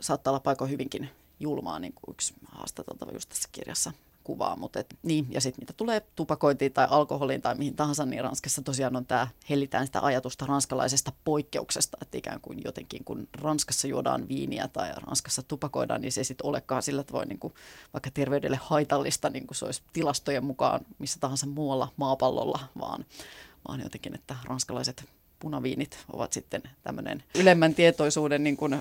saattaa 0.00 0.30
olla 0.30 0.40
paikoin 0.40 0.70
hyvinkin 0.70 1.10
julmaa, 1.40 1.78
niin 1.78 1.92
kuin 1.92 2.14
yksi 2.14 2.34
haastateltava 2.44 3.12
just 3.12 3.28
tässä 3.28 3.48
kirjassa 3.52 3.92
kuvaa. 4.24 4.56
Mutta 4.56 4.80
et, 4.80 4.94
niin, 5.02 5.26
ja 5.30 5.40
sitten 5.40 5.62
mitä 5.62 5.72
tulee 5.72 6.02
tupakointiin 6.16 6.72
tai 6.72 6.86
alkoholiin 6.90 7.42
tai 7.42 7.54
mihin 7.54 7.76
tahansa, 7.76 8.06
niin 8.06 8.24
Ranskassa 8.24 8.62
tosiaan 8.62 8.96
on 8.96 9.06
tämä, 9.06 9.28
hellitään 9.50 9.86
sitä 9.86 10.00
ajatusta 10.00 10.46
ranskalaisesta 10.46 11.12
poikkeuksesta, 11.24 11.98
että 12.02 12.18
ikään 12.18 12.40
kuin 12.40 12.60
jotenkin 12.64 13.04
kun 13.04 13.28
Ranskassa 13.40 13.88
juodaan 13.88 14.28
viiniä 14.28 14.68
tai 14.68 14.90
Ranskassa 14.96 15.42
tupakoidaan, 15.42 16.00
niin 16.00 16.12
se 16.12 16.20
ei 16.20 16.24
sitten 16.24 16.46
olekaan 16.46 16.82
sillä 16.82 17.02
tavoin 17.02 17.28
niin 17.28 17.38
kuin 17.38 17.54
vaikka 17.92 18.10
terveydelle 18.14 18.58
haitallista, 18.62 19.30
niin 19.30 19.46
kuin 19.46 19.56
se 19.56 19.64
olisi 19.64 19.82
tilastojen 19.92 20.44
mukaan 20.44 20.80
missä 20.98 21.20
tahansa 21.20 21.46
muualla 21.46 21.88
maapallolla, 21.96 22.60
vaan, 22.80 23.04
vaan 23.68 23.80
jotenkin, 23.80 24.14
että 24.14 24.36
ranskalaiset 24.44 25.04
punaviinit 25.38 25.98
ovat 26.12 26.32
sitten 26.32 26.62
tämmöinen 26.82 27.22
ylemmän 27.34 27.74
tietoisuuden 27.74 28.44
niin 28.44 28.56
kuin 28.56 28.80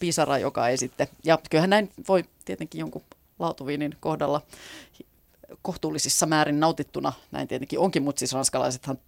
pisara, 0.00 0.38
joka 0.38 0.68
ei 0.68 0.76
sitten, 0.76 1.08
ja 1.24 1.38
kyllähän 1.50 1.70
näin 1.70 1.90
voi 2.08 2.24
tietenkin 2.44 2.78
jonkun 2.78 3.02
laatuviinin 3.44 3.96
kohdalla 4.00 4.42
kohtuullisissa 5.62 6.26
määrin 6.26 6.60
nautittuna, 6.60 7.12
näin 7.30 7.48
tietenkin 7.48 7.78
onkin, 7.78 8.02
mutta 8.02 8.18
siis 8.18 8.32
ranskalaisethan 8.32 8.98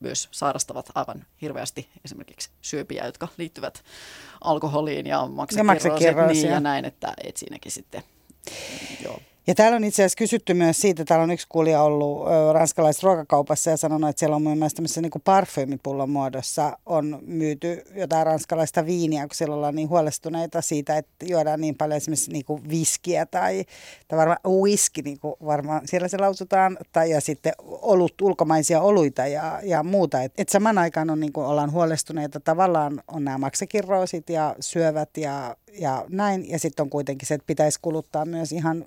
myös 0.00 0.28
sairastavat 0.30 0.90
aivan 0.94 1.26
hirveästi 1.42 1.88
esimerkiksi 2.04 2.50
syöpiä, 2.62 3.06
jotka 3.06 3.28
liittyvät 3.36 3.84
alkoholiin 4.40 5.06
ja 5.06 5.26
maksakirroosit 5.26 6.42
niin 6.42 6.52
ja 6.52 6.60
näin, 6.60 6.84
että 6.84 7.14
et 7.24 7.36
siinäkin 7.36 7.72
sitten, 7.72 8.02
joo. 9.04 9.20
Ja 9.48 9.54
täällä 9.54 9.76
on 9.76 9.84
itse 9.84 10.02
asiassa 10.02 10.16
kysytty 10.16 10.54
myös 10.54 10.80
siitä, 10.80 11.04
täällä 11.04 11.22
on 11.22 11.30
yksi 11.30 11.46
kuulija 11.48 11.82
ollut 11.82 12.26
ranskalaisessa 12.52 13.06
ruokakaupassa 13.06 13.70
ja 13.70 13.76
sanonut, 13.76 14.10
että 14.10 14.20
siellä 14.20 14.36
on 14.36 14.42
mielestä 14.42 14.76
tämmöisessä 14.76 15.00
niin 15.00 15.12
parfyymipullon 15.24 16.10
muodossa 16.10 16.78
on 16.86 17.18
myyty 17.22 17.82
jotain 17.94 18.26
ranskalaista 18.26 18.86
viiniä, 18.86 19.26
kun 19.26 19.34
siellä 19.34 19.54
ollaan 19.54 19.74
niin 19.74 19.88
huolestuneita 19.88 20.60
siitä, 20.60 20.96
että 20.96 21.26
juodaan 21.28 21.60
niin 21.60 21.74
paljon 21.74 21.96
esimerkiksi 21.96 22.32
niin 22.32 22.44
kuin 22.44 22.68
viskiä 22.68 23.26
tai, 23.26 23.64
tai 24.08 24.18
varmaan 24.18 24.38
whisky, 24.62 25.02
niin 25.02 25.18
kuin 25.20 25.34
varmaan 25.44 25.80
siellä 25.84 26.08
se 26.08 26.18
lausutaan, 26.18 26.78
tai 26.92 27.10
ja 27.10 27.20
sitten 27.20 27.52
olut, 27.66 28.20
ulkomaisia 28.22 28.80
oluita 28.80 29.26
ja, 29.26 29.60
ja 29.62 29.82
muuta. 29.82 30.22
Että 30.22 30.42
et 30.42 30.48
saman 30.48 30.78
aikaan 30.78 31.10
on, 31.10 31.20
niin 31.20 31.32
kuin 31.32 31.46
ollaan 31.46 31.72
huolestuneita, 31.72 32.40
tavallaan 32.40 33.02
on 33.08 33.24
nämä 33.24 33.38
maksakirroosit 33.38 34.30
ja 34.30 34.56
syövät 34.60 35.16
ja, 35.16 35.56
ja 35.78 36.04
näin, 36.08 36.50
ja 36.50 36.58
sitten 36.58 36.82
on 36.82 36.90
kuitenkin 36.90 37.28
se, 37.28 37.34
että 37.34 37.46
pitäisi 37.46 37.78
kuluttaa 37.82 38.24
myös 38.24 38.52
ihan 38.52 38.84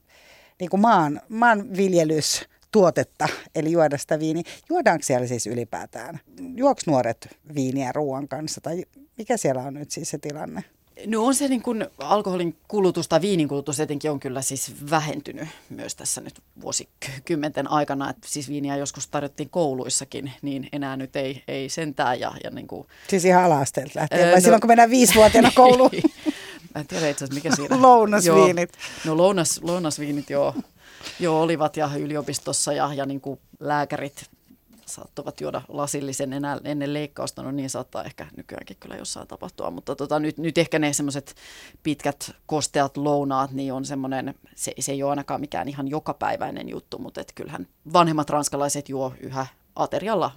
niin 0.59 0.69
kuin 0.69 0.81
maan, 0.81 1.21
maanviljelystuotetta, 1.29 3.27
eli 3.55 3.71
juoda 3.71 3.97
sitä 3.97 4.19
viiniä. 4.19 4.43
Juodaanko 4.69 5.03
siellä 5.03 5.27
siis 5.27 5.47
ylipäätään? 5.47 6.19
Juoks 6.55 6.87
nuoret 6.87 7.37
viiniä 7.55 7.91
ruoan 7.91 8.27
kanssa 8.27 8.61
tai 8.61 8.83
mikä 9.17 9.37
siellä 9.37 9.61
on 9.61 9.73
nyt 9.73 9.91
siis 9.91 10.09
se 10.09 10.17
tilanne? 10.17 10.63
No 11.05 11.25
on 11.25 11.35
se 11.35 11.47
niin 11.47 11.61
kuin 11.61 11.85
alkoholin 11.99 12.55
kulutus 12.67 13.07
tai 13.07 13.21
viinin 13.21 13.47
kulutus 13.47 13.79
etenkin 13.79 14.11
on 14.11 14.19
kyllä 14.19 14.41
siis 14.41 14.73
vähentynyt 14.89 15.47
myös 15.69 15.95
tässä 15.95 16.21
nyt 16.21 16.41
vuosikymmenten 16.61 17.71
aikana. 17.71 18.09
Että 18.09 18.27
siis 18.27 18.49
viiniä 18.49 18.77
joskus 18.77 19.07
tarjottiin 19.07 19.49
kouluissakin, 19.49 20.31
niin 20.41 20.69
enää 20.71 20.97
nyt 20.97 21.15
ei, 21.15 21.43
ei 21.47 21.69
sentään. 21.69 22.19
Ja, 22.19 22.31
ja 22.43 22.49
niin 22.49 22.67
kuin, 22.67 22.87
siis 23.07 23.25
ihan 23.25 23.43
ala-asteelta 23.43 23.99
lähtien, 23.99 24.27
vai 24.27 24.35
no, 24.35 24.41
silloin 24.41 24.61
kun 24.61 24.67
mennään 24.67 24.89
viisivuotiaana 24.89 25.51
kouluun? 25.55 25.91
En 26.79 26.87
tiedä 26.87 27.09
itse 27.09 27.25
asiassa, 27.25 27.43
mikä 27.43 27.55
siinä. 27.55 27.81
Lounasviinit. 27.87 28.69
Joo, 29.05 29.15
no 29.15 29.17
lounas, 29.17 29.59
lounasviinit 29.63 30.29
joo, 30.29 30.55
joo 31.19 31.41
olivat 31.41 31.77
ja 31.77 31.89
yliopistossa 31.99 32.73
ja, 32.73 32.93
ja 32.93 33.05
niin 33.05 33.21
kuin 33.21 33.39
lääkärit 33.59 34.29
saattavat 34.89 35.41
juoda 35.41 35.61
lasillisen 35.67 36.33
enää 36.33 36.57
ennen 36.63 36.93
leikkausta, 36.93 37.43
no 37.43 37.51
niin 37.51 37.69
saattaa 37.69 38.03
ehkä 38.03 38.27
nykyäänkin 38.37 38.77
kyllä 38.79 38.95
jossain 38.95 39.27
tapahtua, 39.27 39.71
mutta 39.71 39.95
tota, 39.95 40.19
nyt, 40.19 40.37
nyt 40.37 40.57
ehkä 40.57 40.79
ne 40.79 40.93
semmoiset 40.93 41.35
pitkät 41.83 42.31
kosteat 42.45 42.97
lounaat, 42.97 43.51
niin 43.51 43.73
on 43.73 43.85
semmoinen, 43.85 44.35
se, 44.55 44.73
se 44.79 44.91
ei 44.91 45.03
ole 45.03 45.09
ainakaan 45.09 45.41
mikään 45.41 45.69
ihan 45.69 45.87
jokapäiväinen 45.87 46.69
juttu, 46.69 46.97
mutta 46.97 47.21
et 47.21 47.31
kyllähän 47.35 47.67
vanhemmat 47.93 48.29
ranskalaiset 48.29 48.89
juo 48.89 49.13
yhä 49.19 49.47
aterialla 49.75 50.31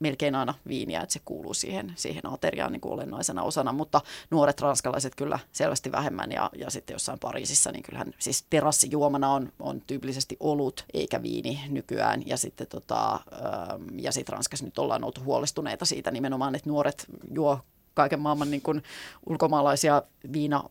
melkein 0.00 0.34
aina 0.34 0.54
viiniä, 0.68 1.00
että 1.00 1.12
se 1.12 1.20
kuuluu 1.24 1.54
siihen, 1.54 1.92
siihen 1.96 2.32
ateriaan 2.32 2.72
niin 2.72 2.80
kuin 2.80 2.92
olennaisena 2.92 3.42
osana, 3.42 3.72
mutta 3.72 4.00
nuoret 4.30 4.60
ranskalaiset 4.60 5.14
kyllä 5.14 5.38
selvästi 5.52 5.92
vähemmän 5.92 6.32
ja, 6.32 6.50
ja 6.56 6.70
sitten 6.70 6.94
jossain 6.94 7.18
Pariisissa, 7.18 7.72
niin 7.72 7.82
kyllähän 7.82 8.14
siis 8.18 8.44
terassijuomana 8.50 9.32
on, 9.32 9.52
on 9.60 9.80
tyypillisesti 9.86 10.36
olut 10.40 10.84
eikä 10.94 11.22
viini 11.22 11.60
nykyään 11.68 12.22
ja 12.26 12.36
sitten 12.36 12.66
tota, 12.66 13.12
ähm, 13.12 13.98
ja 13.98 14.12
sitten 14.12 14.32
Ranskassa 14.32 14.64
nyt 14.64 14.78
ollaan 14.78 15.04
oltu 15.04 15.20
huolestuneita 15.24 15.84
siitä 15.84 16.10
nimenomaan, 16.10 16.54
että 16.54 16.70
nuoret 16.70 17.06
juo 17.34 17.60
kaiken 17.94 18.20
maailman 18.20 18.50
niin 18.50 18.62
kuin 18.62 18.82
ulkomaalaisia 19.26 20.02
viina, 20.32 20.64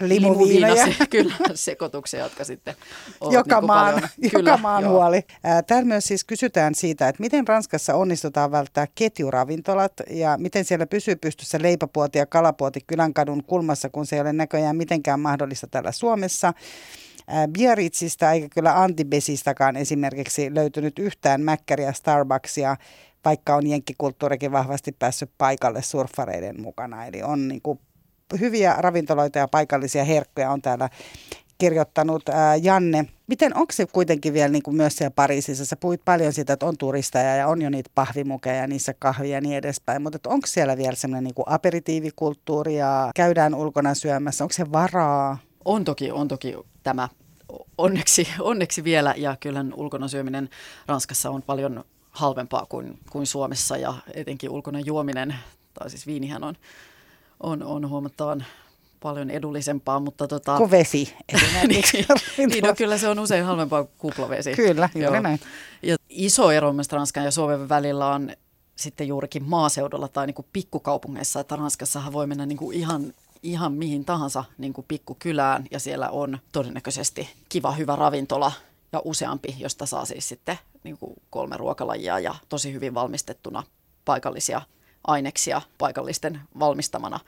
limuviinoja. 0.00 0.84
kyllä, 1.10 1.34
sekoituksia, 1.54 2.20
jotka 2.20 2.44
sitten 2.44 2.74
ovat 3.20 3.34
joka 3.34 3.60
niin 3.60 3.66
maan, 3.66 3.94
paljon. 3.94 4.08
Kyllä, 4.30 4.50
joka 4.50 4.62
maan 4.62 4.82
joo. 4.82 4.92
huoli. 4.92 5.22
Täällä 5.66 5.88
myös 5.88 6.04
siis 6.04 6.24
kysytään 6.24 6.74
siitä, 6.74 7.08
että 7.08 7.20
miten 7.20 7.48
Ranskassa 7.48 7.94
onnistutaan 7.94 8.50
välttää 8.50 8.86
ketjuravintolat 8.94 9.92
ja 10.10 10.36
miten 10.38 10.64
siellä 10.64 10.86
pysyy 10.86 11.16
pystyssä 11.16 11.58
leipäpuoti 11.62 12.18
ja 12.18 12.26
kalapuoti 12.26 12.80
Kylänkadun 12.86 13.44
kulmassa, 13.44 13.88
kun 13.88 14.06
se 14.06 14.16
ei 14.16 14.22
ole 14.22 14.32
näköjään 14.32 14.76
mitenkään 14.76 15.20
mahdollista 15.20 15.66
täällä 15.66 15.92
Suomessa. 15.92 16.52
Biarritzista 17.52 18.32
eikä 18.32 18.48
kyllä 18.48 18.82
Antibesistakaan 18.82 19.76
esimerkiksi 19.76 20.54
löytynyt 20.54 20.98
yhtään 20.98 21.40
mäkkäriä 21.40 21.92
Starbucksia, 21.92 22.76
vaikka 23.24 23.56
on 23.56 23.66
jenkkikulttuurikin 23.66 24.52
vahvasti 24.52 24.92
päässyt 24.92 25.30
paikalle 25.38 25.82
surffareiden 25.82 26.60
mukana. 26.60 27.06
Eli 27.06 27.22
on 27.22 27.48
niin 27.48 27.62
kuin 27.62 27.80
hyviä 28.40 28.74
ravintoloita 28.78 29.38
ja 29.38 29.48
paikallisia 29.48 30.04
herkkuja 30.04 30.50
on 30.50 30.62
täällä 30.62 30.88
kirjoittanut 31.58 32.28
ää, 32.28 32.56
Janne. 32.56 33.06
Miten 33.26 33.56
onko 33.56 33.72
se 33.72 33.86
kuitenkin 33.86 34.32
vielä 34.32 34.48
niin 34.48 34.62
kuin 34.62 34.76
myös 34.76 34.96
siellä 34.96 35.10
Pariisissa? 35.10 35.64
Sä 35.64 35.76
puhuit 35.76 36.00
paljon 36.04 36.32
siitä, 36.32 36.52
että 36.52 36.66
on 36.66 36.78
turisteja 36.78 37.36
ja 37.36 37.48
on 37.48 37.62
jo 37.62 37.70
niitä 37.70 37.90
pahvimukeja 37.94 38.56
ja 38.56 38.66
niissä 38.66 38.94
kahvia 38.98 39.34
ja 39.34 39.40
niin 39.40 39.56
edespäin. 39.56 40.02
Mutta 40.02 40.18
onko 40.26 40.46
siellä 40.46 40.76
vielä 40.76 40.94
semmoinen 40.94 41.24
niin 41.24 41.46
aperitiivikulttuuri 41.46 42.76
ja 42.76 43.10
käydään 43.14 43.54
ulkona 43.54 43.94
syömässä? 43.94 44.44
Onko 44.44 44.52
se 44.52 44.72
varaa? 44.72 45.38
On 45.64 45.84
toki, 45.84 46.10
on 46.10 46.28
toki 46.28 46.54
tämä 46.82 47.08
onneksi, 47.78 48.28
onneksi 48.40 48.84
vielä 48.84 49.14
ja 49.16 49.36
kyllähän 49.40 49.74
ulkona 49.76 50.08
syöminen 50.08 50.48
Ranskassa 50.86 51.30
on 51.30 51.42
paljon 51.42 51.84
halvempaa 52.10 52.66
kuin, 52.68 52.98
kuin 53.10 53.26
Suomessa 53.26 53.76
ja 53.76 53.94
etenkin 54.14 54.50
ulkona 54.50 54.80
juominen, 54.80 55.34
tai 55.74 55.90
siis 55.90 56.06
viinihän 56.06 56.44
on 56.44 56.54
on, 57.42 57.62
on 57.62 57.88
huomattavan 57.88 58.44
paljon 59.00 59.30
edullisempaa, 59.30 60.00
mutta 60.00 60.28
tota... 60.28 60.56
Kuin 60.56 60.70
vesi 60.70 61.14
niin, 61.68 61.84
niin, 62.38 62.64
no 62.64 62.74
kyllä 62.74 62.98
se 62.98 63.08
on 63.08 63.18
usein 63.18 63.44
halvempaa 63.44 63.84
kuin 63.84 63.94
kuplavesi. 63.98 64.54
Kyllä, 64.66 64.88
juuri 64.94 65.20
näin. 65.20 65.40
Ja 65.82 65.96
iso 66.08 66.50
ero 66.50 66.72
myös 66.72 66.92
Ranskan 66.92 67.24
ja 67.24 67.30
Suomen 67.30 67.68
välillä 67.68 68.14
on 68.14 68.30
sitten 68.76 69.08
juurikin 69.08 69.44
maaseudulla 69.44 70.08
tai 70.08 70.26
niin 70.26 70.34
kuin 70.34 70.46
pikkukaupungeissa, 70.52 71.40
että 71.40 71.56
Ranskassahan 71.56 72.12
voi 72.12 72.26
mennä 72.26 72.46
niin 72.46 72.58
kuin 72.58 72.76
ihan, 72.76 73.14
ihan 73.42 73.72
mihin 73.72 74.04
tahansa 74.04 74.44
niin 74.58 74.72
kuin 74.72 74.84
pikkukylään 74.88 75.64
ja 75.70 75.80
siellä 75.80 76.10
on 76.10 76.38
todennäköisesti 76.52 77.28
kiva, 77.48 77.72
hyvä 77.72 77.96
ravintola 77.96 78.52
ja 78.92 79.02
useampi, 79.04 79.56
josta 79.58 79.86
saa 79.86 80.04
siis 80.04 80.28
sitten 80.28 80.58
niin 80.84 80.98
kuin 80.98 81.14
kolme 81.30 81.56
ruokalajia 81.56 82.18
ja 82.18 82.34
tosi 82.48 82.72
hyvin 82.72 82.94
valmistettuna 82.94 83.62
paikallisia 84.04 84.60
aineksia 85.06 85.62
paikallisten 85.78 86.40
valmistamana. 86.58 87.20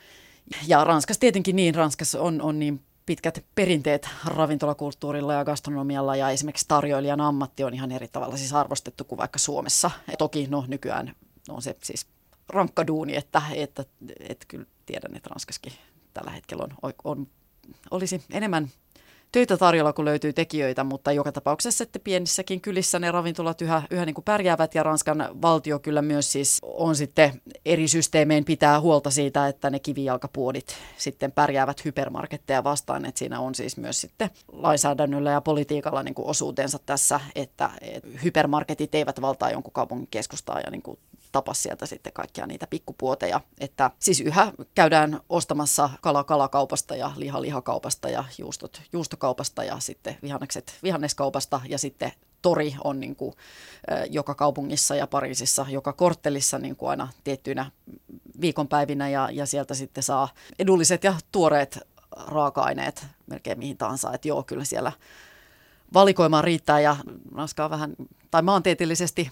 Ja 0.67 0.85
Ranskassa 0.85 1.21
tietenkin 1.21 1.57
niin, 1.57 1.75
Ranskassa 1.75 2.21
on, 2.21 2.43
on 2.43 2.59
niin 2.59 2.81
pitkät 3.07 3.45
perinteet 3.55 4.09
ravintolakulttuurilla 4.25 5.35
ja 5.35 5.45
gastronomialla 5.45 6.17
ja 6.17 6.31
esimerkiksi 6.31 6.69
tarjoilijan 6.69 7.21
ammatti 7.21 7.65
on 7.65 7.75
ihan 7.75 7.93
eri 7.93 8.09
tavalla 8.09 8.37
siis 8.37 8.53
arvostettu 8.53 9.05
kuin 9.05 9.19
vaikka 9.19 9.39
Suomessa. 9.39 9.91
Ja 10.11 10.17
toki 10.17 10.47
no 10.51 10.65
nykyään 10.69 11.15
on 11.49 11.63
se 11.63 11.77
siis 11.83 12.07
rankka 12.49 12.87
duuni, 12.87 13.17
että, 13.17 13.43
että, 13.55 13.85
että 14.21 14.47
kyllä 14.49 14.67
tiedän, 14.87 15.17
että 15.17 15.31
Ranskassakin 15.31 15.73
tällä 16.15 16.31
hetkellä 16.31 16.65
on, 16.83 16.93
on, 17.05 17.27
olisi 17.91 18.25
enemmän 18.31 18.71
töitä 19.35 19.57
tarjolla, 19.57 19.93
kun 19.93 20.05
löytyy 20.05 20.33
tekijöitä, 20.33 20.85
mutta 20.85 21.13
joka 21.13 21.33
tapauksessa 21.33 21.85
että 21.85 21.99
pienissäkin 21.99 22.61
kylissä 22.61 22.99
ne 22.99 23.11
ravintolat 23.11 23.63
yhä, 23.63 23.83
yhä 23.91 24.07
niin 24.07 24.15
kuin 24.15 24.25
pärjäävät. 24.25 24.75
Ja 24.75 24.83
Ranskan 24.83 25.29
valtio 25.43 25.79
kyllä 25.79 26.03
myös 26.03 26.33
siis 26.33 26.59
on 26.63 26.97
sitten 26.97 27.43
eri 27.65 27.89
systeemein 27.89 28.45
pitää 28.45 28.81
huolta 28.81 29.11
siitä, 29.11 29.49
että 29.49 29.71
ne 29.71 29.79
kivijalkapuodit 29.79 30.77
sitten 30.97 31.33
pärjäävät 31.33 31.85
hypermarketteja 31.85 32.65
vastaan, 32.65 33.05
että 33.05 33.19
siinä 33.19 33.41
on 33.41 33.55
siis 33.55 33.77
myös 33.77 34.01
sitten 34.01 34.31
lainsäädännöllä 34.53 35.31
ja 35.31 35.41
politiikalla 35.41 36.03
niin 36.03 36.15
kuin 36.15 36.29
osuutensa 36.29 36.79
tässä, 36.87 37.21
että 37.35 37.71
hypermarketit 38.25 38.95
eivät 38.95 39.21
valtaa 39.21 39.51
jonkun 39.51 39.73
kaupungin 39.73 40.09
keskustaa 40.11 40.61
ja 40.61 40.71
niin 40.71 40.83
kuin 40.83 40.99
tapa 41.35 41.55
sieltä 41.55 41.87
sitten 41.87 42.13
kaikkia 42.13 42.47
niitä 42.47 42.67
pikkupuoteja. 42.67 43.41
Että 43.61 43.91
siis 43.99 44.21
yhä 44.21 44.53
käydään 44.75 45.21
ostamassa 45.29 45.91
kala 46.01 46.25
kalakaupasta 46.25 46.97
ja 46.97 47.13
liha 47.17 47.43
lihakaupasta 47.43 48.09
ja 48.09 48.25
juustot 48.39 48.83
juustokaupasta 48.93 49.65
ja 49.65 49.81
sitten 49.81 50.17
vihannekset 50.23 50.79
vihanneskaupasta 50.83 51.61
ja 51.69 51.79
sitten 51.79 52.13
tori 52.43 52.75
on 52.85 53.01
niin 53.01 53.17
kuin, 53.17 53.35
joka 54.11 54.35
kaupungissa 54.35 54.95
ja 54.95 55.07
Pariisissa, 55.07 55.67
joka 55.69 55.93
korttelissa 55.93 56.59
niin 56.59 56.77
kuin 56.77 56.91
aina 56.91 57.09
tiettyinä 57.25 57.71
viikonpäivinä 58.41 59.09
ja, 59.09 59.29
ja 59.33 59.47
sieltä 59.47 59.75
sitten 59.75 60.03
saa 60.03 60.29
edulliset 60.59 61.05
ja 61.05 61.15
tuoreet 61.33 61.79
raaka-aineet 62.27 63.07
melkein 63.27 63.59
mihin 63.59 63.77
tahansa. 63.77 64.13
Että 64.13 64.29
joo, 64.29 64.43
kyllä 64.43 64.65
siellä 64.65 64.93
valikoimaa 65.95 66.43
riittää 66.43 66.81
ja 66.81 66.97
Ranska 67.35 67.65
on 67.65 67.71
vähän, 67.71 67.97
tai 68.31 68.43
maantieteellisesti 68.43 69.31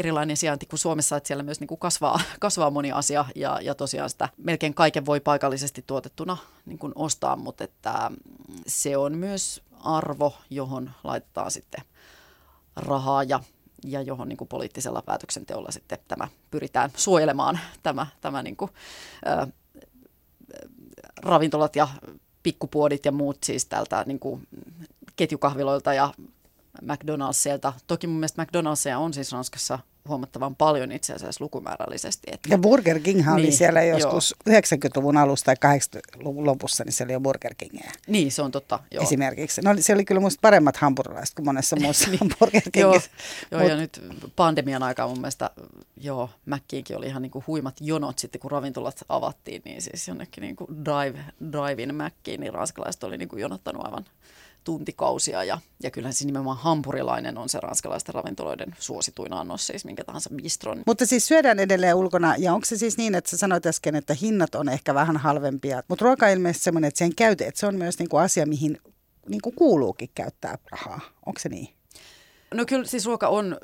erilainen 0.00 0.36
sijainti 0.36 0.66
kuin 0.66 0.80
Suomessa, 0.80 1.16
että 1.16 1.26
siellä 1.26 1.42
myös 1.42 1.60
niin 1.60 1.68
kuin 1.68 1.78
kasvaa, 1.78 2.20
kasvaa 2.40 2.70
moni 2.70 2.92
asia 2.92 3.24
ja, 3.34 3.58
ja 3.62 3.74
tosiaan 3.74 4.10
sitä 4.10 4.28
melkein 4.36 4.74
kaiken 4.74 5.06
voi 5.06 5.20
paikallisesti 5.20 5.84
tuotettuna 5.86 6.36
niin 6.66 6.78
kuin 6.78 6.92
ostaa, 6.94 7.36
mutta 7.36 7.64
että 7.64 8.10
se 8.66 8.96
on 8.96 9.18
myös 9.18 9.62
arvo, 9.80 10.34
johon 10.50 10.90
laitetaan 11.04 11.50
sitten 11.50 11.84
rahaa 12.76 13.22
ja, 13.22 13.40
ja 13.84 14.02
johon 14.02 14.28
niin 14.28 14.36
kuin 14.36 14.48
poliittisella 14.48 15.02
päätöksenteolla 15.02 15.70
sitten 15.70 15.98
tämä 16.08 16.28
pyritään 16.50 16.90
suojelemaan 16.96 17.60
tämä, 17.82 18.06
tämä 18.20 18.42
niin 18.42 18.56
kuin, 18.56 18.70
ä, 19.26 19.46
ravintolat 21.16 21.76
ja 21.76 21.88
pikkupuodit 22.42 23.04
ja 23.04 23.12
muut 23.12 23.38
siis 23.44 23.66
tältä 23.66 24.04
niin 24.06 24.18
kuin 24.18 24.48
ketjukahviloilta 25.16 25.94
ja 25.94 26.12
McDonald'silta. 26.82 27.72
Toki 27.86 28.06
mun 28.06 28.16
mielestä 28.16 28.42
McDonald'sia 28.42 28.98
on 28.98 29.14
siis 29.14 29.32
Ranskassa 29.32 29.78
huomattavan 30.08 30.56
paljon 30.56 30.92
itse 30.92 31.12
asiassa 31.12 31.44
lukumäärällisesti. 31.44 32.26
Että, 32.32 32.48
ja 32.48 32.58
Burger 32.58 33.00
King 33.00 33.18
niin, 33.18 33.28
oli 33.28 33.52
siellä 33.52 33.82
joskus 33.82 34.34
joo. 34.46 34.60
90-luvun 34.60 35.16
alusta 35.16 35.54
tai 35.54 35.76
80-luvun 35.78 36.46
lopussa, 36.46 36.84
niin 36.84 36.92
siellä 36.92 37.08
oli 37.10 37.12
jo 37.12 37.20
Burger 37.20 37.54
Kingia. 37.54 37.90
Niin, 38.06 38.32
se 38.32 38.42
on 38.42 38.50
totta. 38.50 38.80
Joo. 38.90 39.02
Esimerkiksi. 39.02 39.60
No, 39.62 39.70
se 39.80 39.94
oli 39.94 40.04
kyllä 40.04 40.20
musta 40.20 40.38
paremmat 40.42 40.76
hampurilaiset 40.76 41.34
kuin 41.34 41.46
monessa 41.46 41.76
muussa 41.82 42.10
niin, 42.10 42.34
Burger 42.38 42.62
Kingissä. 42.72 43.10
Joo, 43.50 43.60
joo 43.60 43.60
Mut, 43.60 43.70
ja 43.70 43.76
nyt 43.76 44.02
pandemian 44.36 44.82
aikaa 44.82 45.08
mun 45.08 45.20
mielestä, 45.20 45.50
joo, 45.96 46.30
Mäkkiinkin 46.46 46.96
oli 46.96 47.06
ihan 47.06 47.22
niin 47.22 47.32
kuin 47.32 47.44
huimat 47.46 47.76
jonot 47.80 48.18
sitten, 48.18 48.40
kun 48.40 48.50
ravintolat 48.50 49.04
avattiin, 49.08 49.62
niin 49.64 49.82
siis 49.82 50.08
jonnekin 50.08 50.42
niin 50.42 50.56
kuin 50.56 50.84
drive, 50.84 51.18
drive-in 51.52 51.94
Mäkkiin, 51.94 52.40
niin 52.40 52.54
ranskalaiset 52.54 53.04
oli 53.04 53.16
niin 53.16 53.28
kuin 53.28 53.40
jonottanut 53.40 53.84
aivan 53.84 54.04
tuntikausia 54.64 55.44
ja, 55.44 55.58
ja 55.82 55.90
kyllähän 55.90 56.12
siis 56.12 56.26
nimenomaan 56.26 56.56
hampurilainen 56.56 57.38
on 57.38 57.48
se 57.48 57.60
ranskalaisten 57.60 58.14
ravintoloiden 58.14 58.76
suosituin 58.78 59.32
annos, 59.32 59.66
siis 59.66 59.84
minkä 59.84 60.04
tahansa 60.04 60.30
bistron. 60.30 60.82
Mutta 60.86 61.06
siis 61.06 61.26
syödään 61.26 61.58
edelleen 61.58 61.94
ulkona 61.94 62.34
ja 62.36 62.54
onko 62.54 62.64
se 62.64 62.76
siis 62.76 62.98
niin, 62.98 63.14
että 63.14 63.30
sä 63.30 63.36
sanoit 63.36 63.66
äsken, 63.66 63.96
että 63.96 64.14
hinnat 64.14 64.54
on 64.54 64.68
ehkä 64.68 64.94
vähän 64.94 65.16
halvempia, 65.16 65.82
mutta 65.88 66.04
ruoka 66.04 66.26
on 66.26 66.32
ilmeisesti 66.32 66.64
semmoinen, 66.64 66.88
että 66.88 66.98
sen 66.98 67.14
käyte, 67.14 67.46
että 67.46 67.60
se 67.60 67.66
on 67.66 67.76
myös 67.76 67.98
niinku 67.98 68.16
asia, 68.16 68.46
mihin 68.46 68.78
niinku 69.28 69.52
kuuluukin 69.52 70.10
käyttää 70.14 70.58
rahaa. 70.70 71.00
Onko 71.26 71.40
se 71.40 71.48
niin? 71.48 71.68
No 72.54 72.64
kyllä 72.66 72.86
siis 72.86 73.06
ruoka 73.06 73.28
on 73.28 73.56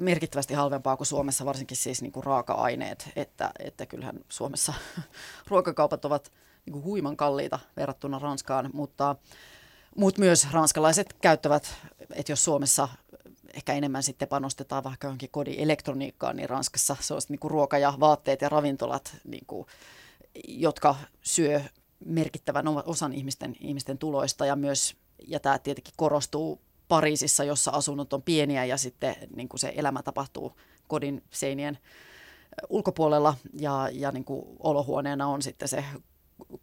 merkittävästi 0.00 0.54
halvempaa 0.54 0.96
kuin 0.96 1.06
Suomessa, 1.06 1.44
varsinkin 1.44 1.76
siis 1.76 2.02
niin 2.02 2.12
kuin 2.12 2.24
raaka-aineet, 2.24 3.08
että, 3.16 3.50
että 3.58 3.86
kyllähän 3.86 4.20
Suomessa 4.28 4.74
ruokakaupat 5.48 6.04
ovat 6.04 6.32
niin 6.66 6.72
kuin 6.72 6.84
huiman 6.84 7.16
kalliita 7.16 7.58
verrattuna 7.76 8.18
Ranskaan, 8.18 8.70
mutta 8.72 9.16
mutta 9.96 10.20
myös 10.20 10.48
ranskalaiset 10.52 11.12
käyttävät, 11.12 11.74
että 12.14 12.32
jos 12.32 12.44
Suomessa 12.44 12.88
ehkä 13.54 13.72
enemmän 13.72 14.02
sitten 14.02 14.28
panostetaan 14.28 14.84
vaikka 14.84 15.06
johonkin 15.06 15.30
kodin 15.30 15.58
elektroniikkaan, 15.58 16.36
niin 16.36 16.48
Ranskassa 16.48 16.96
se 17.00 17.14
on 17.14 17.20
niin 17.28 17.38
kuin 17.38 17.50
ruoka 17.50 17.78
ja 17.78 17.94
vaatteet 18.00 18.40
ja 18.40 18.48
ravintolat, 18.48 19.16
niin 19.24 19.46
kuin, 19.46 19.66
jotka 20.48 20.94
syö 21.22 21.60
merkittävän 22.04 22.68
osan 22.68 23.12
ihmisten, 23.12 23.56
ihmisten 23.60 23.98
tuloista. 23.98 24.46
Ja 24.46 24.56
myös, 24.56 24.96
ja 25.26 25.40
tämä 25.40 25.58
tietenkin 25.58 25.94
korostuu 25.96 26.60
Pariisissa, 26.88 27.44
jossa 27.44 27.70
asunnot 27.70 28.12
on 28.12 28.22
pieniä 28.22 28.64
ja 28.64 28.76
sitten 28.76 29.16
niin 29.36 29.48
kuin 29.48 29.60
se 29.60 29.72
elämä 29.76 30.02
tapahtuu 30.02 30.52
kodin 30.88 31.22
seinien 31.30 31.78
ulkopuolella. 32.68 33.34
Ja, 33.52 33.88
ja 33.92 34.12
niin 34.12 34.24
kuin 34.24 34.46
olohuoneena 34.58 35.26
on 35.26 35.42
sitten 35.42 35.68
se 35.68 35.84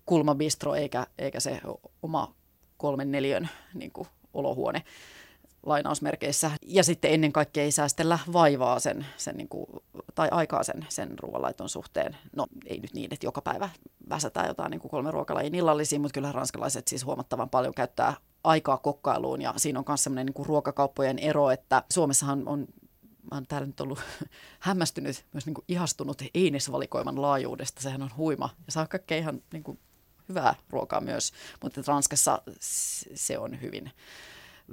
kulmabistro 0.05 0.75
eikä, 0.75 1.07
eikä 1.17 1.39
se 1.39 1.61
oma 2.01 2.35
kolmen 2.83 3.11
neljön 3.11 3.49
niin 3.73 3.91
kuin, 3.91 4.07
olohuone 4.33 4.83
lainausmerkeissä. 5.65 6.51
Ja 6.65 6.83
sitten 6.83 7.13
ennen 7.13 7.33
kaikkea 7.33 7.63
ei 7.63 7.71
säästellä 7.71 8.19
vaivaa 8.33 8.79
sen, 8.79 9.05
sen 9.17 9.35
niin 9.37 9.47
kuin, 9.47 9.65
tai 10.15 10.27
aikaa 10.31 10.63
sen, 10.63 10.85
sen 10.89 11.19
ruoanlaiton 11.19 11.69
suhteen. 11.69 12.17
No 12.35 12.47
ei 12.65 12.79
nyt 12.79 12.93
niin, 12.93 13.13
että 13.13 13.25
joka 13.25 13.41
päivä 13.41 13.69
väsätään 14.09 14.47
jotain 14.47 14.71
niin 14.71 14.81
kuin 14.81 14.89
kolme 14.91 15.11
ruokalajin 15.11 15.55
illallisiin, 15.55 16.01
mutta 16.01 16.13
kyllä 16.13 16.31
ranskalaiset 16.31 16.87
siis 16.87 17.05
huomattavan 17.05 17.49
paljon 17.49 17.73
käyttää 17.73 18.13
aikaa 18.43 18.77
kokkailuun 18.77 19.41
ja 19.41 19.53
siinä 19.57 19.79
on 19.79 19.85
myös 19.87 20.03
sellainen 20.03 20.33
niin 20.35 20.45
ruokakauppojen 20.45 21.19
ero, 21.19 21.51
että 21.51 21.83
Suomessahan 21.89 22.47
on 22.47 22.67
mä 23.31 23.37
oon 23.37 23.47
täällä 23.47 23.67
nyt 23.67 23.81
ollut 23.81 23.99
hämmästynyt, 24.59 25.25
myös 25.33 25.45
niin 25.45 25.53
kuin 25.53 25.65
ihastunut 25.67 26.21
einesvalikoiman 26.33 27.21
laajuudesta. 27.21 27.81
Sehän 27.81 28.01
on 28.01 28.11
huima 28.17 28.49
ja 28.65 28.71
saa 28.71 28.87
kaikkea 28.87 29.17
ihan 29.17 29.41
niin 29.53 29.63
kuin 29.63 29.79
hyvää 30.29 30.55
ruokaa 30.69 31.01
myös, 31.01 31.33
mutta 31.63 31.81
Ranskassa 31.87 32.41
se 33.15 33.37
on 33.37 33.61
hyvin 33.61 33.91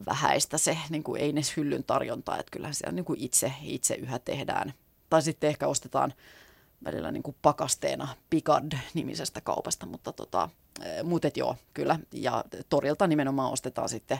vähäistä 0.07 0.59
se 0.59 0.79
niin 0.91 1.03
kuin 1.03 1.21
ei 1.21 1.31
edes 1.31 1.57
hyllyn 1.57 1.85
tarjonta, 1.85 2.39
että 2.39 2.51
kyllähän 2.51 2.75
siellä 2.75 2.93
niin 2.93 3.05
kuin 3.05 3.21
itse, 3.21 3.53
itse 3.63 3.95
yhä 3.95 4.19
tehdään. 4.19 4.75
Tai 5.11 5.23
sitten 5.23 5.49
ehkä 5.49 5.69
ostetaan 5.69 6.15
välillä 6.85 7.13
niin 7.13 7.23
kuin 7.23 7.37
pakasteena 7.43 8.09
Picard-nimisestä 8.31 9.41
kaupasta, 9.41 9.87
mutta 9.87 10.13
tota, 10.13 10.49
eh, 10.83 11.03
muutet 11.05 11.37
joo, 11.37 11.57
kyllä. 11.75 11.99
Ja 12.13 12.45
torilta 12.69 13.07
nimenomaan 13.07 13.53
ostetaan 13.53 13.89
sitten 13.89 14.19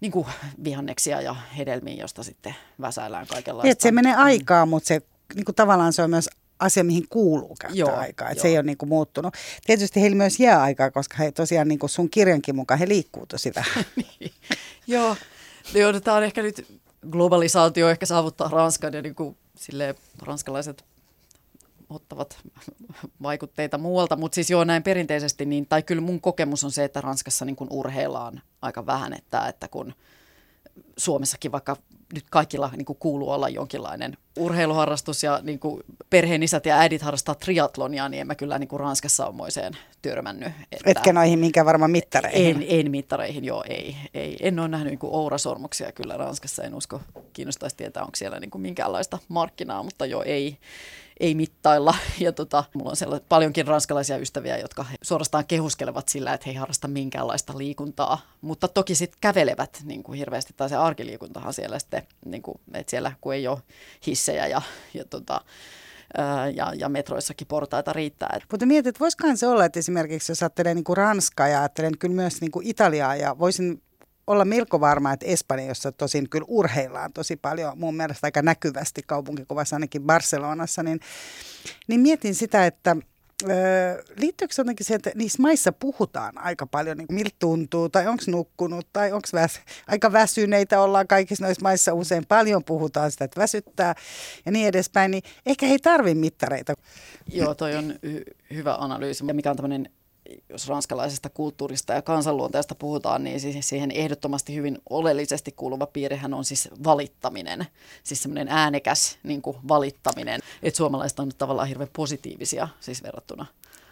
niin 0.00 0.12
kuin 0.12 0.26
vihanneksia 0.64 1.20
ja 1.20 1.36
hedelmiä, 1.56 1.94
josta 1.94 2.22
sitten 2.22 2.54
väsäillään 2.80 3.26
kaikenlaista. 3.26 3.66
Niin, 3.66 3.76
se 3.78 3.90
menee 3.90 4.14
aikaa, 4.14 4.66
mutta 4.66 4.86
se 4.86 5.02
niin 5.34 5.44
kuin 5.44 5.54
tavallaan 5.54 5.92
se 5.92 6.02
on 6.02 6.10
myös 6.10 6.28
asia, 6.58 6.84
mihin 6.84 7.08
kuuluu 7.08 7.56
käyttää 7.60 7.78
joo, 7.78 7.96
aikaa. 7.96 8.30
Että 8.30 8.42
se 8.42 8.48
ei 8.48 8.56
ole 8.56 8.62
niin 8.62 8.78
kuin 8.78 8.88
muuttunut. 8.88 9.34
Tietysti 9.66 10.00
heillä 10.00 10.16
myös 10.16 10.40
jää 10.40 10.62
aikaa, 10.62 10.90
koska 10.90 11.16
he 11.18 11.32
tosiaan 11.32 11.68
niin 11.68 11.78
kuin 11.78 11.90
sun 11.90 12.10
kirjankin 12.10 12.56
mukaan 12.56 12.80
he 12.80 12.88
liikkuu 12.88 13.26
tosi 13.26 13.52
vähän. 13.54 13.84
niin. 14.20 14.32
Joo, 14.86 15.16
joo 15.74 16.00
tämä 16.00 16.16
on 16.16 16.24
ehkä 16.24 16.42
nyt 16.42 16.66
globalisaatio 17.10 17.88
ehkä 17.88 18.06
saavuttaa 18.06 18.48
Ranskan 18.48 18.92
ja 18.92 19.02
niin 19.02 19.14
kuin, 19.14 19.36
silleen, 19.56 19.94
ranskalaiset 20.22 20.84
ottavat 21.90 22.38
vaikutteita 23.22 23.78
muualta, 23.78 24.16
mutta 24.16 24.34
siis 24.34 24.50
joo 24.50 24.64
näin 24.64 24.82
perinteisesti, 24.82 25.46
niin, 25.46 25.66
tai 25.66 25.82
kyllä 25.82 26.02
mun 26.02 26.20
kokemus 26.20 26.64
on 26.64 26.70
se, 26.70 26.84
että 26.84 27.00
Ranskassa 27.00 27.44
niin 27.44 27.56
kuin 27.56 27.70
urheillaan 27.72 28.42
aika 28.62 28.86
vähän, 28.86 29.12
että, 29.12 29.48
että 29.48 29.68
kun 29.68 29.94
Suomessakin 30.96 31.52
vaikka 31.52 31.76
nyt 32.14 32.24
kaikilla 32.30 32.70
niin 32.76 32.84
kuin 32.84 32.98
kuuluu 33.00 33.30
olla 33.30 33.48
jonkinlainen 33.48 34.16
urheiluharrastus 34.38 35.22
ja 35.22 35.40
niin 35.42 35.58
kuin 35.58 35.82
perheen 36.10 36.42
isät 36.42 36.66
ja 36.66 36.78
äidit 36.78 37.02
harrastaa 37.02 37.34
triatlonia, 37.34 38.08
niin 38.08 38.20
en 38.20 38.26
mä 38.26 38.34
kyllä 38.34 38.58
niin 38.58 38.68
kuin 38.68 38.80
Ranskassa 38.80 39.32
moiseen 39.32 39.72
törmännyt. 40.02 40.48
Että 40.72 40.90
Etkä 40.90 41.12
noihin 41.12 41.38
minkä 41.38 41.64
varmaan 41.64 41.90
mittareihin? 41.90 42.56
En, 42.56 42.66
en 42.68 42.90
mittareihin, 42.90 43.44
joo, 43.44 43.64
ei, 43.68 43.96
ei. 44.14 44.36
En 44.40 44.58
ole 44.58 44.68
nähnyt 44.68 44.90
niin 44.90 44.98
kuin 44.98 45.12
ourasormuksia 45.12 45.92
kyllä 45.92 46.16
Ranskassa, 46.16 46.62
en 46.62 46.74
usko, 46.74 47.00
kiinnostaisi 47.32 47.76
tietää, 47.76 48.02
onko 48.02 48.16
siellä 48.16 48.40
niin 48.40 48.50
kuin 48.50 48.62
minkäänlaista 48.62 49.18
markkinaa, 49.28 49.82
mutta 49.82 50.06
joo, 50.06 50.22
ei, 50.22 50.58
ei 51.20 51.34
mittailla. 51.34 51.94
Ja 52.20 52.32
tota, 52.32 52.64
mulla 52.74 52.90
on 52.90 52.96
siellä 52.96 53.20
paljonkin 53.28 53.66
ranskalaisia 53.66 54.16
ystäviä, 54.16 54.58
jotka 54.58 54.84
suorastaan 55.02 55.46
kehuskelevat 55.46 56.08
sillä, 56.08 56.34
että 56.34 56.44
he 56.46 56.50
ei 56.50 56.56
harrasta 56.56 56.88
minkäänlaista 56.88 57.58
liikuntaa. 57.58 58.20
Mutta 58.40 58.68
toki 58.68 58.94
sitten 58.94 59.18
kävelevät 59.20 59.82
niin 59.84 60.02
kuin 60.02 60.18
hirveästi, 60.18 60.54
tai 60.56 60.68
se 60.68 60.76
arkiliikuntahan 60.76 61.54
siellä 61.54 61.78
sitten, 61.78 62.02
niin 62.24 62.42
kuin, 62.42 62.60
että 62.74 62.90
siellä 62.90 63.12
kun 63.20 63.34
ei 63.34 63.48
ole 63.48 63.58
hissejä 64.06 64.46
ja, 64.46 64.62
ja 64.94 65.04
tota, 65.04 65.40
ja, 66.54 66.72
ja 66.76 66.88
metroissakin 66.88 67.46
portaita 67.46 67.92
riittää. 67.92 68.38
Mutta 68.50 68.66
mietit, 68.66 68.86
että 68.86 69.00
voisikohan 69.00 69.36
se 69.36 69.46
olla, 69.46 69.64
että 69.64 69.78
esimerkiksi 69.78 70.32
jos 70.32 70.42
ajattelee 70.42 70.74
niin 70.74 70.84
Ranskaa 70.96 71.48
ja 71.48 71.58
ajattelen 71.58 71.98
kyllä 71.98 72.14
myös 72.14 72.40
niin 72.40 72.50
Italiaa 72.62 73.16
ja 73.16 73.38
voisin 73.38 73.82
olla 74.26 74.44
melko 74.44 74.80
varma, 74.80 75.12
että 75.12 75.26
Espanja, 75.26 75.66
jossa 75.66 75.92
tosin 75.92 76.30
kyllä 76.30 76.46
urheillaan 76.48 77.12
tosi 77.12 77.36
paljon, 77.36 77.78
mun 77.78 77.96
mielestä 77.96 78.26
aika 78.26 78.42
näkyvästi 78.42 79.02
kaupunkikuvassa 79.06 79.76
ainakin 79.76 80.02
Barcelonassa, 80.02 80.82
niin, 80.82 81.00
niin 81.88 82.00
mietin 82.00 82.34
sitä, 82.34 82.66
että 82.66 82.96
liittyykö 84.16 84.54
se 84.54 84.60
jotenkin 84.60 84.86
siihen, 84.86 84.96
että 84.96 85.10
niissä 85.14 85.42
maissa 85.42 85.72
puhutaan 85.72 86.38
aika 86.38 86.66
paljon, 86.66 86.96
niin 86.96 87.06
miltä 87.10 87.36
tuntuu, 87.38 87.88
tai 87.88 88.06
onko 88.06 88.22
nukkunut, 88.26 88.86
tai 88.92 89.12
onko 89.12 89.28
väs, 89.32 89.60
aika 89.86 90.12
väsyneitä 90.12 90.80
ollaan 90.80 91.06
kaikissa 91.06 91.44
noissa 91.44 91.62
maissa 91.62 91.94
usein 91.94 92.26
paljon 92.26 92.64
puhutaan 92.64 93.10
sitä, 93.10 93.24
että 93.24 93.40
väsyttää 93.40 93.94
ja 94.46 94.52
niin 94.52 94.68
edespäin, 94.68 95.10
niin 95.10 95.22
ehkä 95.46 95.66
ei 95.66 95.78
tarvi 95.78 96.14
mittareita. 96.14 96.74
Joo, 97.32 97.54
toi 97.54 97.74
on 97.74 97.94
hy- 98.06 98.34
hyvä 98.54 98.74
analyysi, 98.74 99.24
mikä 99.24 99.50
on 99.50 99.56
tämmöinen 99.56 99.90
jos 100.48 100.68
ranskalaisesta 100.68 101.30
kulttuurista 101.30 101.92
ja 101.92 102.02
kansanluonteesta 102.02 102.74
puhutaan, 102.74 103.24
niin 103.24 103.40
siis 103.40 103.68
siihen 103.68 103.90
ehdottomasti 103.90 104.54
hyvin 104.54 104.78
oleellisesti 104.90 105.52
kuuluva 105.52 105.86
piirihän 105.86 106.34
on 106.34 106.44
siis 106.44 106.68
valittaminen. 106.84 107.66
Siis 108.02 108.22
semmoinen 108.22 108.48
äänekäs 108.48 109.18
niin 109.22 109.42
kuin 109.42 109.56
valittaminen. 109.68 110.40
Että 110.62 110.76
suomalaiset 110.76 111.18
on 111.18 111.30
tavallaan 111.38 111.68
hirveän 111.68 111.90
positiivisia 111.92 112.68
siis 112.80 113.02
verrattuna 113.02 113.46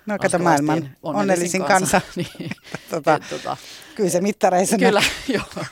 No 0.06 0.18
kato 0.18 0.38
maailman 0.38 0.90
onnellisin 1.02 1.64
kansa. 1.64 2.00
kansa. 2.00 2.00
niin. 2.38 2.50
tota, 2.90 3.14
Et, 3.14 3.22
tota, 3.30 3.56
kyllä 3.94 4.10
se 4.10 4.20
mittareissa 4.20 4.78
Kyllä, 4.78 5.02
joo. 5.34 5.64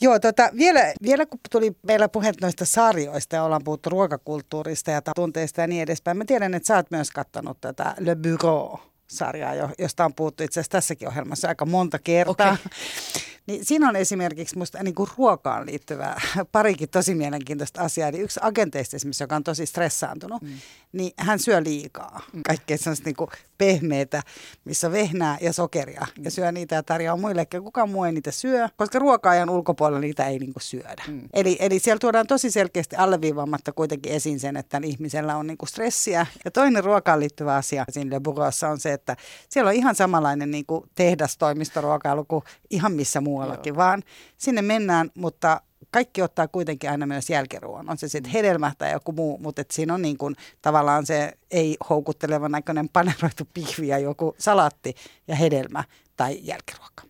Joo, 0.00 0.18
tota, 0.18 0.50
vielä, 0.56 0.80
vielä 1.02 1.26
kun 1.26 1.40
tuli 1.50 1.72
meillä 1.82 2.08
puheet 2.08 2.40
noista 2.40 2.64
sarjoista 2.64 3.36
ja 3.36 3.44
ollaan 3.44 3.64
puhuttu 3.64 3.90
ruokakulttuurista 3.90 4.90
ja 4.90 5.02
tunteista 5.14 5.60
ja 5.60 5.66
niin 5.66 5.82
edespäin. 5.82 6.16
Mä 6.16 6.24
tiedän, 6.24 6.54
että 6.54 6.66
sä 6.66 6.76
oot 6.76 6.90
myös 6.90 7.10
kattanut 7.10 7.60
tätä 7.60 7.94
Le 7.98 8.16
Bureau 8.16 8.78
sarjaa, 9.10 9.54
josta 9.78 10.04
on 10.04 10.14
puhuttu 10.14 10.42
itse 10.42 10.60
asiassa 10.60 10.70
tässäkin 10.70 11.08
ohjelmassa 11.08 11.48
aika 11.48 11.66
monta 11.66 11.98
kertaa. 11.98 12.52
Okay. 12.52 12.56
Niin 13.48 13.64
siinä 13.64 13.88
on 13.88 13.96
esimerkiksi 13.96 14.58
musta 14.58 14.82
niin 14.82 14.94
kuin 14.94 15.10
ruokaan 15.18 15.66
liittyvää 15.66 16.20
parikin 16.52 16.88
tosi 16.88 17.14
mielenkiintoista 17.14 17.82
asiaa. 17.82 18.10
Niin 18.10 18.24
yksi 18.24 18.40
agenteista 18.42 18.96
esimerkiksi, 18.96 19.22
joka 19.22 19.36
on 19.36 19.44
tosi 19.44 19.66
stressaantunut, 19.66 20.42
mm. 20.42 20.48
niin 20.92 21.12
hän 21.16 21.38
syö 21.38 21.62
liikaa. 21.64 22.22
Mm. 22.32 22.42
Kaikkea 22.42 22.78
sellaista 22.78 23.04
niin 23.04 23.16
kuin 23.16 23.30
pehmeitä, 23.58 24.22
missä 24.64 24.86
on 24.86 24.92
vehnää 24.92 25.38
ja 25.40 25.52
sokeria. 25.52 26.06
Mm. 26.18 26.24
Ja 26.24 26.30
syö 26.30 26.52
niitä 26.52 26.74
ja 26.74 26.82
tarjoaa 26.82 27.16
muille, 27.16 27.40
että 27.40 27.60
kukaan 27.60 27.90
muu 27.90 28.04
ei 28.04 28.12
niitä 28.12 28.30
syö, 28.30 28.68
koska 28.76 28.98
ruoka-ajan 28.98 29.50
ulkopuolella 29.50 30.00
niitä 30.00 30.26
ei 30.26 30.38
niin 30.38 30.52
kuin 30.52 30.62
syödä. 30.62 31.02
Mm. 31.08 31.22
Eli, 31.32 31.56
eli 31.60 31.78
siellä 31.78 31.98
tuodaan 31.98 32.26
tosi 32.26 32.50
selkeästi 32.50 32.96
alleviivaamatta 32.96 33.72
kuitenkin 33.72 34.12
esiin 34.12 34.40
sen, 34.40 34.56
että 34.56 34.80
ihmisellä 34.84 35.36
on 35.36 35.46
niin 35.46 35.58
kuin 35.58 35.68
stressiä. 35.68 36.26
Ja 36.44 36.50
toinen 36.50 36.84
ruokaan 36.84 37.20
liittyvä 37.20 37.54
asia 37.54 37.84
siinä 37.90 38.10
Le 38.10 38.68
on 38.70 38.80
se, 38.80 38.92
että 38.92 39.16
siellä 39.48 39.68
on 39.68 39.74
ihan 39.74 39.94
samanlainen 39.94 40.50
niin 40.50 40.66
kuin 40.66 40.84
tehdastoimistoruokailu 40.94 42.24
kuin 42.24 42.44
ihan 42.70 42.92
missä 42.92 43.20
muuallakin, 43.38 43.70
Joo. 43.70 43.76
vaan 43.76 44.02
sinne 44.36 44.62
mennään, 44.62 45.10
mutta 45.14 45.60
kaikki 45.90 46.22
ottaa 46.22 46.48
kuitenkin 46.48 46.90
aina 46.90 47.06
myös 47.06 47.30
jälkiruoan. 47.30 47.90
On 47.90 47.98
se 47.98 48.08
sitten 48.08 48.32
hedelmä 48.32 48.72
tai 48.78 48.92
joku 48.92 49.12
muu, 49.12 49.38
mutta 49.38 49.60
et 49.60 49.70
siinä 49.70 49.94
on 49.94 50.02
niin 50.02 50.18
kuin, 50.18 50.36
tavallaan 50.62 51.06
se 51.06 51.32
ei 51.50 51.76
houkutteleva 51.90 52.48
näköinen 52.48 52.88
paneroitu 52.98 53.48
pihvi 53.54 53.88
ja 53.88 53.98
joku 53.98 54.34
salatti 54.38 54.94
ja 55.28 55.36
hedelmä 55.36 55.84
tai 56.16 56.38
jälkiruoka. 56.42 57.02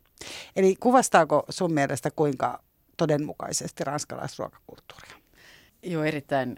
Eli 0.57 0.77
kuvastaako 0.81 1.45
sun 1.49 1.73
mielestä 1.73 2.11
kuinka 2.11 2.63
todenmukaisesti 2.97 3.85
ranskalaisruokakulttuuria? 3.85 5.17
Joo, 5.83 6.05
erittäin 6.05 6.57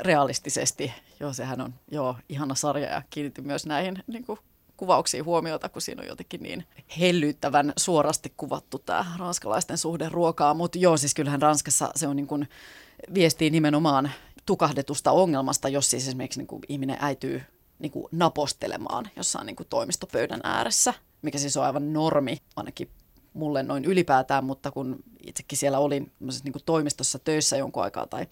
realistisesti. 0.00 0.92
Joo, 1.20 1.32
sehän 1.32 1.60
on 1.60 1.74
joo, 1.90 2.16
ihana 2.28 2.54
sarja 2.54 2.88
ja 2.88 3.02
kiinnitti 3.10 3.42
myös 3.42 3.66
näihin 3.66 4.04
niin 4.06 4.24
kuin 4.26 4.38
kuvauksiin 4.76 5.24
huomiota, 5.24 5.68
kun 5.68 5.82
siinä 5.82 6.02
on 6.02 6.08
jotenkin 6.08 6.42
niin 6.42 6.64
hellyttävän 6.98 7.72
suorasti 7.76 8.32
kuvattu 8.36 8.78
tämä 8.78 9.04
ranskalaisten 9.18 9.78
suhde 9.78 10.08
ruokaa. 10.08 10.54
Mutta 10.54 10.78
joo, 10.78 10.96
siis 10.96 11.14
kyllähän 11.14 11.42
Ranskassa 11.42 11.90
se 11.96 12.08
on 12.08 12.16
niin 12.16 12.26
kuin, 12.26 12.48
viestii 13.14 13.50
nimenomaan 13.50 14.10
tukahdetusta 14.46 15.12
ongelmasta, 15.12 15.68
jos 15.68 15.90
siis 15.90 16.08
esimerkiksi 16.08 16.40
niin 16.40 16.46
kuin 16.46 16.62
ihminen 16.68 16.98
äityy 17.00 17.42
niin 17.78 17.92
kuin 17.92 18.06
napostelemaan 18.12 19.08
jossain 19.16 19.46
niin 19.46 19.56
kuin 19.56 19.66
toimistopöydän 19.70 20.40
ääressä, 20.44 20.94
mikä 21.22 21.38
siis 21.38 21.56
on 21.56 21.64
aivan 21.64 21.92
normi, 21.92 22.38
ainakin 22.56 22.88
mulle 23.34 23.62
noin 23.62 23.84
ylipäätään, 23.84 24.44
mutta 24.44 24.70
kun 24.70 24.96
itsekin 25.26 25.58
siellä 25.58 25.78
olin 25.78 26.12
niin 26.44 26.52
kuin 26.52 26.62
toimistossa 26.66 27.18
töissä 27.18 27.56
jonkun 27.56 27.82
aikaa 27.82 28.06
tai 28.06 28.26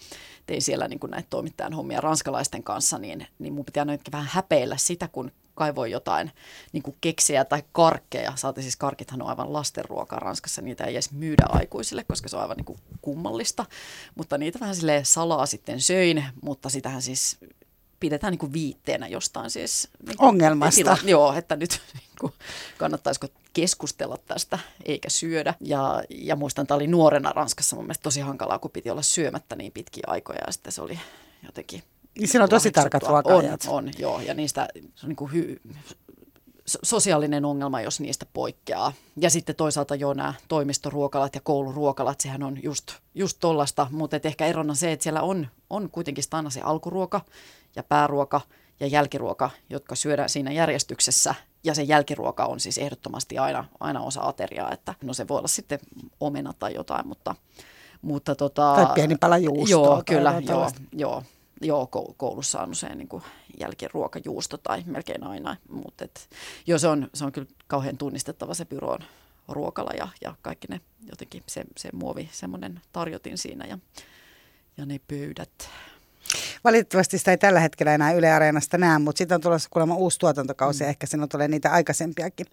tein 0.46 0.62
siellä 0.62 0.88
niin 0.88 1.00
kuin 1.00 1.10
näitä 1.10 1.26
toimittajan 1.30 1.72
hommia 1.72 2.00
ranskalaisten 2.00 2.62
kanssa, 2.62 2.98
niin, 2.98 3.26
niin 3.38 3.54
mun 3.54 3.64
pitää 3.64 3.86
vähän 4.12 4.28
häpeillä 4.32 4.76
sitä, 4.76 5.08
kun 5.08 5.32
kaivoi 5.54 5.90
jotain 5.90 6.30
niin 6.72 6.82
kuin 6.82 6.96
keksejä 7.00 7.44
tai 7.44 7.62
karkkeja. 7.72 8.32
Saati 8.36 8.62
siis 8.62 8.76
karkithan 8.76 9.22
on 9.22 9.28
aivan 9.28 9.52
lastenruokaa 9.52 10.18
Ranskassa, 10.18 10.62
niitä 10.62 10.84
ei 10.84 10.94
edes 10.94 11.12
myydä 11.12 11.44
aikuisille, 11.48 12.04
koska 12.04 12.28
se 12.28 12.36
on 12.36 12.42
aivan 12.42 12.56
niin 12.56 12.64
kuin 12.64 12.78
kummallista. 13.02 13.66
Mutta 14.14 14.38
niitä 14.38 14.60
vähän 14.60 14.76
sille 14.76 15.00
salaa 15.04 15.46
sitten 15.46 15.80
söin, 15.80 16.24
mutta 16.42 16.68
sitähän 16.68 17.02
siis 17.02 17.38
pidetään 18.00 18.30
niin 18.30 18.38
kuin 18.38 18.52
viitteenä 18.52 19.08
jostain 19.08 19.50
siis... 19.50 19.88
Niin 20.06 20.16
kuin, 20.16 20.28
Ongelmasta. 20.28 20.76
Tila, 20.76 20.98
joo, 21.04 21.32
että 21.32 21.56
nyt 21.56 21.70
niin 21.94 22.10
kuin, 22.20 22.32
kannattaisiko 22.78 23.28
keskustella 23.52 24.16
tästä 24.16 24.58
eikä 24.84 25.10
syödä. 25.10 25.54
Ja, 25.60 26.02
ja 26.10 26.36
muistan, 26.36 26.62
että 26.62 26.74
oli 26.74 26.86
nuorena 26.86 27.32
Ranskassa 27.32 27.76
mun 27.76 27.84
mielestä 27.84 28.02
tosi 28.02 28.20
hankalaa, 28.20 28.58
kun 28.58 28.70
piti 28.70 28.90
olla 28.90 29.02
syömättä 29.02 29.56
niin 29.56 29.72
pitkiä 29.72 30.04
aikoja 30.06 30.38
ja 30.46 30.52
sitten 30.52 30.72
se 30.72 30.82
oli 30.82 31.00
jotenkin 31.46 31.82
niin 32.18 32.28
siinä 32.28 32.44
on 32.44 32.50
tosi 32.50 32.70
tarkat. 32.70 33.02
On, 33.02 33.22
on, 33.68 33.90
joo. 33.98 34.20
Ja 34.20 34.34
niistä 34.34 34.68
se 34.94 35.06
on 35.06 35.08
niin 35.08 35.16
kuin 35.16 35.32
hy, 35.32 35.60
sosiaalinen 36.66 37.44
ongelma, 37.44 37.80
jos 37.80 38.00
niistä 38.00 38.26
poikkeaa. 38.32 38.92
Ja 39.16 39.30
sitten 39.30 39.56
toisaalta 39.56 39.94
jo 39.94 40.12
nämä 40.14 40.34
toimistoruokalat 40.48 41.34
ja 41.34 41.40
kouluruokalat, 41.40 42.20
sehän 42.20 42.42
on 42.42 42.62
just, 42.62 42.92
just 43.14 43.36
tollasta, 43.40 43.86
mutta 43.90 44.20
ehkä 44.22 44.46
erona 44.46 44.74
se, 44.74 44.92
että 44.92 45.02
siellä 45.02 45.22
on, 45.22 45.46
on 45.70 45.90
kuitenkin 45.90 46.24
aina 46.32 46.50
se 46.50 46.60
alkuruoka 46.60 47.20
ja 47.76 47.82
pääruoka 47.82 48.40
ja 48.80 48.86
jälkiruoka, 48.86 49.50
jotka 49.70 49.94
syödään 49.94 50.28
siinä 50.28 50.52
järjestyksessä. 50.52 51.34
Ja 51.64 51.74
se 51.74 51.82
jälkiruoka 51.82 52.44
on 52.44 52.60
siis 52.60 52.78
ehdottomasti 52.78 53.38
aina, 53.38 53.64
aina 53.80 54.00
osa 54.00 54.22
ateriaa, 54.22 54.72
että 54.72 54.94
no 55.02 55.14
se 55.14 55.28
voi 55.28 55.38
olla 55.38 55.48
sitten 55.48 55.78
omena 56.20 56.52
tai 56.58 56.74
jotain, 56.74 57.08
mutta... 57.08 57.34
mutta 58.02 58.34
tota, 58.34 58.74
tai 58.74 58.94
pieni 58.94 59.16
pala 59.16 59.38
juustoa. 59.38 59.86
Joo, 59.86 60.02
kyllä, 60.06 60.42
joo, 60.48 60.70
joo. 60.92 61.22
Joo, 61.62 61.88
koulussa 62.16 62.60
on 62.60 62.70
usein 62.70 62.98
niin 62.98 63.22
jälkiruokajuusto 63.60 64.58
tai 64.58 64.82
melkein 64.86 65.24
aina, 65.24 65.56
mutta 65.68 66.04
et, 66.04 66.28
joo, 66.66 66.78
se 66.78 66.88
on, 66.88 67.10
se 67.14 67.24
on 67.24 67.32
kyllä 67.32 67.48
kauhean 67.66 67.98
tunnistettava 67.98 68.54
se 68.54 68.64
byroon 68.64 68.98
ruokala 69.48 69.90
ja, 69.98 70.08
ja 70.20 70.34
kaikki 70.42 70.66
ne 70.70 70.80
jotenkin 71.10 71.42
se, 71.46 71.64
se 71.76 71.88
muovi, 71.92 72.28
semmoinen 72.32 72.80
tarjotin 72.92 73.38
siinä 73.38 73.66
ja, 73.66 73.78
ja 74.76 74.86
ne 74.86 75.00
pöydät. 75.08 75.70
Valitettavasti 76.64 77.18
sitä 77.18 77.30
ei 77.30 77.38
tällä 77.38 77.60
hetkellä 77.60 77.94
enää 77.94 78.12
Yle 78.12 78.32
Areenasta 78.32 78.78
näe, 78.78 78.98
mutta 78.98 79.18
sitten 79.18 79.34
on 79.34 79.40
tulossa 79.40 79.68
kuulemma 79.72 79.94
uusi 79.94 80.18
tuotantokausi 80.18 80.80
mm. 80.80 80.84
ja 80.84 80.88
ehkä 80.88 81.06
sinne 81.06 81.26
tulee 81.26 81.48
niitä 81.48 81.70
aikaisempiakin. 81.72 82.46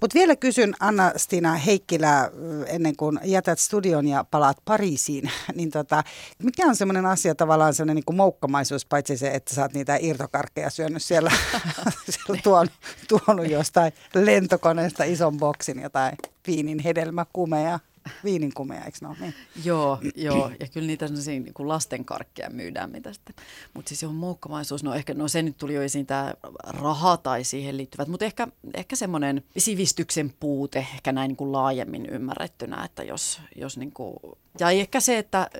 Mutta 0.00 0.14
vielä 0.14 0.36
kysyn 0.36 0.74
Anna-Stina 0.80 1.54
Heikkilä 1.54 2.30
ennen 2.66 2.96
kuin 2.96 3.20
jätät 3.24 3.58
studion 3.58 4.08
ja 4.08 4.24
palaat 4.30 4.56
Pariisiin, 4.64 5.30
niin 5.54 5.70
tota, 5.70 6.04
mikä 6.42 6.66
on 6.66 6.76
semmoinen 6.76 7.06
asia 7.06 7.34
tavallaan 7.34 7.74
semmoinen 7.74 7.94
niin 7.94 8.04
kuin 8.04 8.16
moukkamaisuus, 8.16 8.86
paitsi 8.86 9.16
se, 9.16 9.30
että 9.30 9.54
sä 9.54 9.62
oot 9.62 9.72
niitä 9.74 9.98
irtokarkkeja 10.00 10.70
syönyt 10.70 11.02
siellä, 11.02 11.30
siellä 12.10 12.40
tuon, 12.42 12.68
tuonut 13.08 13.50
jostain 13.50 13.92
lentokoneesta 14.14 15.04
ison 15.04 15.36
boksin 15.36 15.82
jotain 15.82 16.16
viinin 16.46 16.78
hedelmäkumeja 16.78 17.78
viininkumeja, 18.24 18.84
eikö 18.84 18.98
ole? 19.08 19.16
Niin. 19.20 19.34
Joo, 19.64 19.98
joo, 20.14 20.50
ja 20.60 20.66
kyllä 20.68 20.86
niitä 20.86 21.06
niin 21.26 21.54
kuin 21.54 21.68
lastenkarkkeja 21.68 22.50
myydään, 22.50 22.90
mitä 22.90 23.12
sitten. 23.12 23.34
Mutta 23.74 23.88
siis 23.88 24.04
on 24.04 24.14
moukkamaisuus, 24.14 24.84
no 24.84 24.94
ehkä, 24.94 25.14
no 25.14 25.28
se 25.28 25.42
nyt 25.42 25.56
tuli 25.56 25.74
jo 25.74 25.82
esiin 25.82 26.06
tämä 26.06 26.34
raha 26.64 27.16
tai 27.16 27.44
siihen 27.44 27.76
liittyvät, 27.76 28.08
mutta 28.08 28.24
ehkä, 28.24 28.48
ehkä 28.74 28.96
semmoinen 28.96 29.44
sivistyksen 29.58 30.34
puute, 30.40 30.78
ehkä 30.78 31.12
näin 31.12 31.28
niin 31.28 31.36
kuin 31.36 31.52
laajemmin 31.52 32.06
ymmärrettynä, 32.06 32.84
että 32.84 33.02
jos, 33.02 33.40
jos 33.56 33.78
niin 33.78 33.92
kuin, 33.92 34.16
ja 34.60 34.70
ehkä 34.70 35.00
se, 35.00 35.18
että 35.18 35.50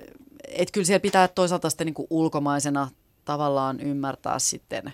et 0.47 0.71
kyllä 0.71 0.85
siellä 0.85 0.99
pitää 0.99 1.27
toisaalta 1.27 1.69
sitten 1.69 1.85
niin 1.85 1.93
kuin 1.93 2.07
ulkomaisena 2.09 2.89
tavallaan 3.25 3.79
ymmärtää 3.79 4.39
sitten 4.39 4.93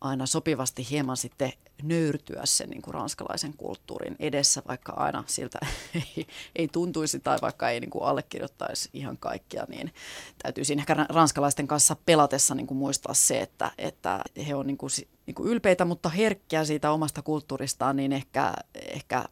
aina 0.00 0.26
sopivasti 0.26 0.86
hieman 0.90 1.16
sitten 1.16 1.52
nöyrtyä 1.82 2.42
sen 2.44 2.70
niin 2.70 2.82
kuin 2.82 2.94
ranskalaisen 2.94 3.54
kulttuurin 3.56 4.16
edessä, 4.18 4.62
vaikka 4.68 4.92
aina 4.92 5.24
siltä 5.26 5.58
ei, 5.94 6.26
ei 6.56 6.68
tuntuisi 6.68 7.20
tai 7.20 7.38
vaikka 7.42 7.70
ei 7.70 7.80
niin 7.80 7.90
kuin 7.90 8.04
allekirjoittaisi 8.04 8.88
ihan 8.92 9.18
kaikkia, 9.18 9.66
niin 9.68 9.94
täytyy 10.42 10.64
siinä 10.64 10.82
ehkä 10.82 11.06
ranskalaisten 11.08 11.66
kanssa 11.66 11.96
pelatessa 12.06 12.54
niin 12.54 12.66
kuin 12.66 12.78
muistaa 12.78 13.14
se, 13.14 13.40
että, 13.40 13.70
että 13.78 14.20
he 14.46 14.54
on 14.54 14.66
niin 14.66 14.76
kuin, 14.76 14.90
niin 15.26 15.34
kuin 15.34 15.48
ylpeitä, 15.48 15.84
mutta 15.84 16.08
herkkiä 16.08 16.64
siitä 16.64 16.90
omasta 16.90 17.22
kulttuuristaan, 17.22 17.96
niin 17.96 18.12
ehkä, 18.12 18.54
ehkä 18.74 19.24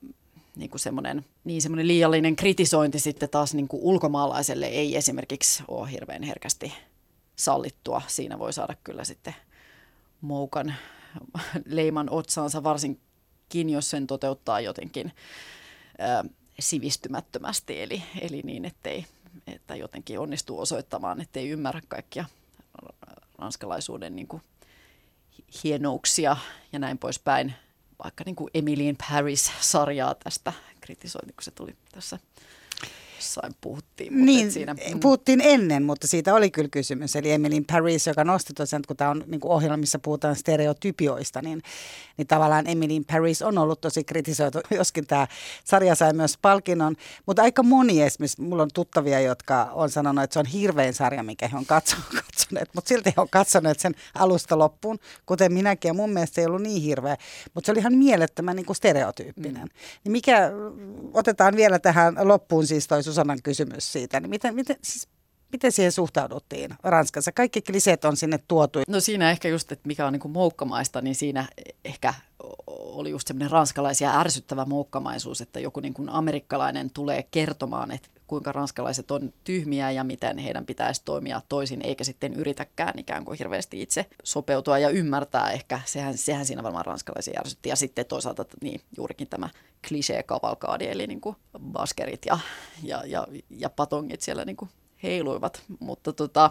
niin 0.57 0.71
kuin 0.71 0.81
semmoinen, 0.81 1.25
niin 1.45 1.63
semmoinen 1.63 1.89
liiallinen 1.89 2.37
kritisointi 2.37 3.01
sitten 3.01 3.29
taas 3.29 3.55
niin 3.55 3.69
kuin 3.69 3.83
ulkomaalaiselle 3.83 4.67
ei 4.67 4.97
esimerkiksi 4.97 5.63
ole 5.69 5.91
hirveän 5.91 6.23
herkästi 6.23 6.73
sallittua. 7.37 8.03
Siinä 8.07 8.39
voi 8.39 8.53
saada 8.53 8.75
kyllä 8.85 9.05
sitten 9.05 9.35
moukan 10.21 10.75
leiman 11.67 12.11
otsaansa, 12.11 12.63
varsinkin 12.63 13.71
jos 13.71 13.91
sen 13.91 14.07
toteuttaa 14.07 14.61
jotenkin 14.61 15.13
ö, 16.25 16.29
sivistymättömästi, 16.61 17.83
eli, 17.83 18.03
eli 18.21 18.41
niin, 18.45 18.65
ettei, 18.65 19.07
että 19.47 19.77
jotenkin 19.77 20.19
onnistuu 20.19 20.61
osoittamaan, 20.61 21.21
ettei 21.21 21.49
ymmärrä 21.49 21.81
kaikkia 21.89 22.25
ranskalaisuuden 23.39 24.17
niin 24.17 24.29
kuin, 24.29 24.43
hienouksia 25.65 26.37
ja 26.73 26.79
näin 26.79 26.99
poispäin. 26.99 27.55
Vaikka 28.05 28.25
niin 28.27 28.37
kuin 28.37 28.51
Emily 28.55 28.95
Paris-sarjaa 29.11 30.15
tästä 30.15 30.53
kritisointi, 30.81 31.33
kun 31.33 31.43
se 31.43 31.51
tuli 31.51 31.77
tässä 31.93 32.19
jossain 33.23 33.55
puhuttiin. 33.61 34.13
Mutta 34.13 34.27
niin, 34.27 34.53
siinä, 34.53 34.75
mm. 34.75 35.01
puhuttiin 35.01 35.41
ennen, 35.45 35.83
mutta 35.83 36.07
siitä 36.07 36.35
oli 36.35 36.51
kyllä 36.51 36.69
kysymys. 36.69 37.17
Eli 37.17 37.33
Emily 37.33 37.61
Paris, 37.73 38.07
joka 38.07 38.25
nosti 38.25 38.53
tosiaan, 38.53 38.83
kun 38.89 38.97
tämä 38.97 39.11
on 39.11 39.25
niin 39.27 39.41
ohjelma, 39.45 39.77
missä 39.77 39.99
puhutaan 39.99 40.37
stereotypioista, 40.37 41.43
niin, 41.43 41.63
niin 42.17 42.27
tavallaan 42.27 42.67
Emily 42.67 43.05
Paris 43.13 43.43
on 43.43 43.59
ollut 43.59 43.81
tosi 43.81 44.05
kritisoitu, 44.05 44.61
joskin 44.81 45.07
tämä 45.07 45.27
sarja 45.65 45.95
sai 45.95 46.13
myös 46.13 46.39
palkinnon. 46.43 46.97
Mutta 47.27 47.43
aika 47.43 47.63
moni 47.63 48.03
esimerkiksi, 48.03 48.43
mulla 48.43 48.63
on 48.63 48.71
tuttavia, 48.75 49.21
jotka 49.21 49.69
on 49.73 49.91
sanonut, 49.91 50.25
että 50.25 50.35
se 50.35 50.41
on 50.41 50.47
hirveän 50.47 50.95
sarja, 50.95 51.23
mikä 51.23 51.49
he 51.49 51.57
on 51.57 51.67
katsoneet, 51.75 52.71
mutta 52.75 52.89
silti 52.89 53.11
he 53.17 53.21
on 53.21 53.29
katsoneet 53.31 53.81
sen 53.81 53.95
alusta 54.15 54.59
loppuun, 54.59 54.99
kuten 55.27 55.53
minäkin. 55.53 55.89
Ja 55.89 55.95
mun 55.95 56.11
mielestä 56.11 56.35
se 56.35 56.41
ei 56.41 56.47
ollut 56.47 56.63
niin 56.63 56.83
hirveä, 56.83 57.17
mutta 57.55 57.67
se 57.67 57.73
oli 57.73 57.79
ihan 57.79 57.95
mielettömän 57.95 58.57
niin 58.57 58.67
kuin 58.67 58.77
stereotyyppinen. 58.77 59.63
Mm. 59.63 59.69
Niin 60.05 60.13
mikä, 60.13 60.51
otetaan 61.15 61.57
vielä 61.57 61.79
tähän 61.79 62.17
loppuun 62.23 62.67
siis 62.67 62.89
toi 62.89 63.03
Susannan 63.13 63.43
kysymys 63.43 63.93
siitä, 63.93 64.21
niin 64.21 64.31
miten, 64.31 64.55
miten, 64.55 64.77
siis, 64.83 65.09
miten 65.53 65.73
siihen 65.73 65.93
suhtauduttiin 65.93 66.75
Ranskassa? 66.83 67.33
Kaikki 67.33 67.63
kliseet 67.63 68.05
on 68.05 68.17
sinne 68.17 68.39
tuotu. 68.49 68.79
No 68.89 69.01
siinä 69.01 69.31
ehkä 69.31 69.49
just, 69.49 69.73
että 69.73 69.87
mikä 69.87 70.07
on 70.07 70.13
niin 70.13 70.21
kuin 70.21 70.33
moukkamaista, 70.33 71.01
niin 71.01 71.15
siinä 71.15 71.49
ehkä 71.85 72.15
oli 72.67 73.11
just 73.11 73.29
semmoinen 73.29 73.51
ranskalaisia 73.51 74.21
ärsyttävä 74.21 74.65
moukkamaisuus, 74.65 75.41
että 75.41 75.61
joku 75.61 75.81
niin 75.81 75.95
kuin 75.95 76.09
amerikkalainen 76.09 76.91
tulee 76.91 77.23
kertomaan, 77.31 77.91
että 77.91 78.09
kuinka 78.27 78.53
ranskalaiset 78.53 79.11
on 79.11 79.33
tyhmiä 79.45 79.91
ja 79.91 80.05
miten 80.05 80.39
heidän 80.39 80.67
pitäisi 80.67 81.03
toimia 81.05 81.43
toisin, 81.49 81.83
eikä 81.83 82.05
sitten 82.05 82.35
yritäkään 82.35 82.99
ikään 82.99 83.25
kuin 83.25 83.39
hirveästi 83.39 83.83
itse 83.83 84.07
sopeutua 84.25 84.79
ja 84.79 84.89
ymmärtää 84.89 85.51
ehkä. 85.51 85.81
Sehän, 85.85 86.19
sehän 86.19 86.47
siinä 86.47 86.63
varmaan 86.63 86.87
ranskalaisia 86.87 87.41
ärsytti. 87.41 87.69
Ja 87.69 87.77
sitten 87.77 88.07
toisaalta 88.07 88.45
niin 88.61 88.81
juurikin 88.97 89.29
tämä 89.29 89.49
klisee-kavalkaadi, 89.89 90.87
eli 90.87 91.07
niin 91.07 91.21
kuin 91.21 91.37
baskerit 91.73 92.27
ja, 92.27 92.39
ja, 92.83 93.03
ja, 93.07 93.27
ja 93.51 93.71
patongit 93.71 94.21
siellä 94.21 94.45
niin 94.45 94.57
kuin 94.57 94.71
heiluivat. 95.03 95.63
Mutta 95.81 96.13
tota, 96.13 96.51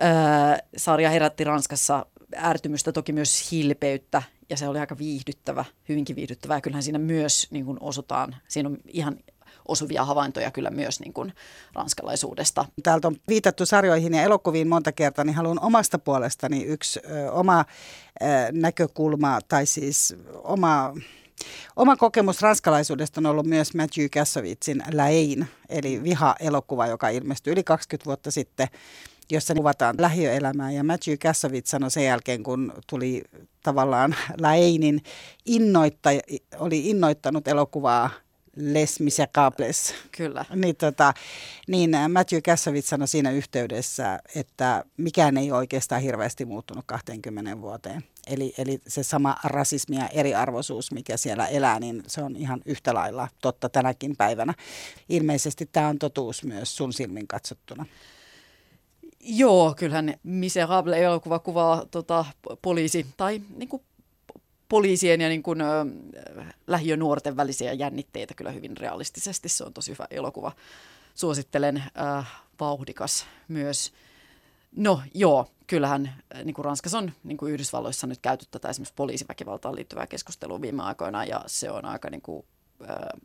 ää, 0.00 0.58
sarja 0.76 1.10
herätti 1.10 1.44
Ranskassa 1.44 2.06
ärtymystä, 2.36 2.92
toki 2.92 3.12
myös 3.12 3.52
hilpeyttä, 3.52 4.22
ja 4.50 4.56
se 4.56 4.68
oli 4.68 4.78
aika 4.78 4.98
viihdyttävä, 4.98 5.64
hyvinkin 5.88 6.16
viihdyttävä. 6.16 6.54
Ja 6.54 6.60
kyllähän 6.60 6.82
siinä 6.82 6.98
myös 6.98 7.48
niin 7.50 7.64
kuin 7.64 7.78
osutaan, 7.80 8.36
siinä 8.48 8.68
on 8.68 8.78
ihan 8.88 9.18
osuvia 9.68 10.04
havaintoja 10.04 10.50
kyllä 10.50 10.70
myös 10.70 11.00
niin 11.00 11.12
kuin 11.12 11.32
ranskalaisuudesta. 11.74 12.64
Täältä 12.82 13.08
on 13.08 13.16
viitattu 13.28 13.66
sarjoihin 13.66 14.14
ja 14.14 14.22
elokuviin 14.22 14.68
monta 14.68 14.92
kertaa, 14.92 15.24
niin 15.24 15.34
haluan 15.34 15.60
omasta 15.60 15.98
puolestani 15.98 16.64
yksi 16.64 17.00
ö, 17.10 17.32
oma 17.32 17.64
ö, 18.22 18.24
näkökulma 18.52 19.38
tai 19.48 19.66
siis 19.66 20.16
oma 20.34 20.94
Oma 21.76 21.96
kokemus 21.96 22.42
ranskalaisuudesta 22.42 23.20
on 23.20 23.26
ollut 23.26 23.46
myös 23.46 23.74
Matthew 23.74 24.06
Kassowitzin 24.14 24.82
Läin, 24.92 25.46
eli 25.68 26.02
viha-elokuva, 26.02 26.86
joka 26.86 27.08
ilmestyi 27.08 27.52
yli 27.52 27.64
20 27.64 28.06
vuotta 28.06 28.30
sitten, 28.30 28.68
jossa 29.30 29.54
kuvataan 29.54 29.94
lähiöelämää. 29.98 30.72
Ja 30.72 30.84
Matthew 30.84 31.16
Kassovitz 31.22 31.70
sanoi 31.70 31.90
sen 31.90 32.04
jälkeen, 32.04 32.42
kun 32.42 32.72
tuli 32.86 33.22
tavallaan 33.62 34.16
Läinin 34.40 35.02
innoitta, 35.46 36.10
oli 36.58 36.90
innoittanut 36.90 37.48
elokuvaa 37.48 38.10
Les 38.56 39.00
Miserables. 39.00 39.94
Kyllä. 40.16 40.44
Niin, 40.54 40.76
tota, 40.76 41.14
niin 41.68 41.90
Matthew 42.12 42.40
Kassovitz 42.44 42.88
sanoi 42.88 43.08
siinä 43.08 43.30
yhteydessä, 43.30 44.18
että 44.34 44.84
mikään 44.96 45.36
ei 45.36 45.52
oikeastaan 45.52 46.02
hirveästi 46.02 46.44
muuttunut 46.44 46.84
20 46.86 47.60
vuoteen. 47.60 48.04
Eli, 48.26 48.54
eli 48.58 48.80
se 48.86 49.02
sama 49.02 49.36
rasismi 49.44 49.96
ja 49.96 50.08
eriarvoisuus, 50.08 50.92
mikä 50.92 51.16
siellä 51.16 51.46
elää, 51.46 51.80
niin 51.80 52.02
se 52.06 52.22
on 52.22 52.36
ihan 52.36 52.60
yhtä 52.66 52.94
lailla 52.94 53.28
totta 53.42 53.68
tänäkin 53.68 54.16
päivänä. 54.16 54.54
Ilmeisesti 55.08 55.68
tämä 55.72 55.88
on 55.88 55.98
totuus 55.98 56.44
myös 56.44 56.76
sun 56.76 56.92
silmin 56.92 57.28
katsottuna. 57.28 57.86
Joo, 59.20 59.74
kyllähän 59.78 60.14
Miserable-elokuva 60.22 61.38
kuvaa 61.38 61.86
tota, 61.90 62.24
poliisi 62.62 63.06
tai 63.16 63.40
niin 63.56 63.68
kuin 63.68 63.82
poliisien 64.70 65.20
ja 65.20 65.28
niin 65.28 65.42
kuin, 65.42 65.60
ö, 65.60 65.66
lähiönuorten 66.66 67.36
välisiä 67.36 67.72
jännitteitä 67.72 68.34
kyllä 68.34 68.50
hyvin 68.50 68.76
realistisesti. 68.76 69.48
Se 69.48 69.64
on 69.64 69.72
tosi 69.72 69.92
hyvä 69.92 70.06
elokuva. 70.10 70.52
Suosittelen 71.14 71.76
ö, 71.76 72.24
vauhdikas 72.60 73.26
myös. 73.48 73.92
No 74.76 75.02
joo, 75.14 75.46
kyllähän 75.66 76.14
niin 76.44 76.54
kuin 76.54 76.64
Ranskassa 76.64 76.98
on 76.98 77.12
niin 77.24 77.36
kuin 77.36 77.52
Yhdysvalloissa 77.52 78.06
nyt 78.06 78.18
käyty 78.22 78.46
tätä 78.50 78.68
esimerkiksi 78.68 78.94
poliisiväkivaltaan 78.94 79.76
liittyvää 79.76 80.06
keskustelua 80.06 80.60
viime 80.60 80.82
aikoina 80.82 81.24
ja 81.24 81.44
se 81.46 81.70
on 81.70 81.84
aika 81.84 82.10
niin 82.10 82.22
kuin, 82.22 82.44
ö, 82.80 83.18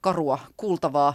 karua 0.00 0.38
kuultavaa. 0.56 1.14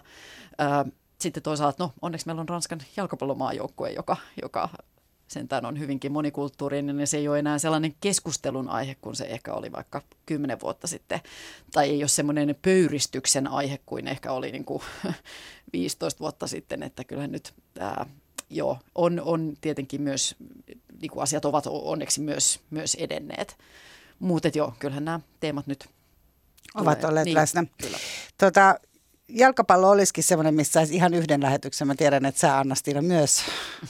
Ö, 0.61 0.91
sitten 1.19 1.43
toisaalta, 1.43 1.83
no 1.83 1.91
onneksi 2.01 2.25
meillä 2.25 2.39
on 2.39 2.49
Ranskan 2.49 2.81
jalkapallomaajoukkue, 2.97 3.91
joka, 3.91 4.17
joka 4.41 4.69
sentään 5.33 5.65
on 5.65 5.79
hyvinkin 5.79 6.11
monikulttuurinen 6.11 6.99
ja 6.99 7.07
se 7.07 7.17
ei 7.17 7.27
ole 7.27 7.39
enää 7.39 7.59
sellainen 7.59 7.95
keskustelun 8.01 8.69
aihe 8.69 8.95
kuin 8.95 9.15
se 9.15 9.23
ehkä 9.23 9.53
oli 9.53 9.71
vaikka 9.71 10.01
kymmenen 10.25 10.59
vuotta 10.61 10.87
sitten. 10.87 11.19
Tai 11.71 11.89
ei 11.89 12.03
ole 12.03 12.07
semmoinen 12.07 12.55
pöyristyksen 12.61 13.47
aihe 13.47 13.79
kuin 13.85 14.07
ehkä 14.07 14.31
oli 14.31 14.51
niin 14.51 14.65
kuin 14.65 14.83
15 15.73 16.19
vuotta 16.19 16.47
sitten, 16.47 16.83
että 16.83 17.03
kyllähän 17.03 17.31
nyt 17.31 17.53
ää, 17.79 18.05
joo, 18.49 18.77
on, 18.95 19.21
on 19.25 19.53
tietenkin 19.61 20.01
myös, 20.01 20.35
niin 21.01 21.11
kuin 21.11 21.23
asiat 21.23 21.45
ovat 21.45 21.67
onneksi 21.67 22.21
myös, 22.21 22.59
myös 22.69 22.95
edenneet. 22.95 23.57
Muuten 24.19 24.51
joo, 24.55 24.73
kyllähän 24.79 25.05
nämä 25.05 25.19
teemat 25.39 25.67
nyt 25.67 25.89
ovat 26.75 27.03
olleet 27.03 27.25
niin, 27.25 27.35
läsnä. 27.35 27.65
Kyllä. 27.81 27.97
Tota, 28.37 28.75
jalkapallo 29.33 29.89
olisikin 29.89 30.23
semmoinen, 30.23 30.55
missä 30.55 30.81
ihan 30.91 31.13
yhden 31.13 31.43
lähetyksen. 31.43 31.87
Mä 31.87 31.95
tiedän, 31.95 32.25
että 32.25 32.41
sä 32.41 32.57
Anna-Stiina 32.57 33.01
myös 33.01 33.41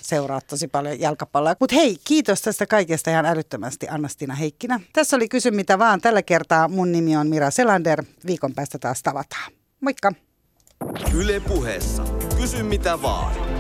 seuraat 0.02 0.48
tosi 0.48 0.68
paljon 0.68 1.00
jalkapalloa. 1.00 1.56
Mutta 1.60 1.76
hei, 1.76 1.98
kiitos 2.04 2.42
tästä 2.42 2.66
kaikesta 2.66 3.12
ihan 3.12 3.26
älyttömästi 3.26 3.88
Anna-Stiina 3.90 4.36
Heikkinä. 4.36 4.80
Tässä 4.94 5.16
oli 5.16 5.30
Kysy 5.30 5.52
mitä 5.52 5.80
vaan. 5.80 6.02
Tällä 6.02 6.22
kertaa 6.22 6.68
mun 6.68 6.92
nimi 6.92 7.18
on 7.18 7.28
Mira 7.28 7.52
Selander. 7.52 8.04
Viikon 8.26 8.54
päästä 8.54 8.80
taas 8.80 9.04
tavataan. 9.04 9.52
Moikka! 9.82 10.12
Yle 11.14 11.40
puheessa. 11.40 12.04
Kysy 12.38 12.64
mitä 12.64 13.02
vaan. 13.02 13.53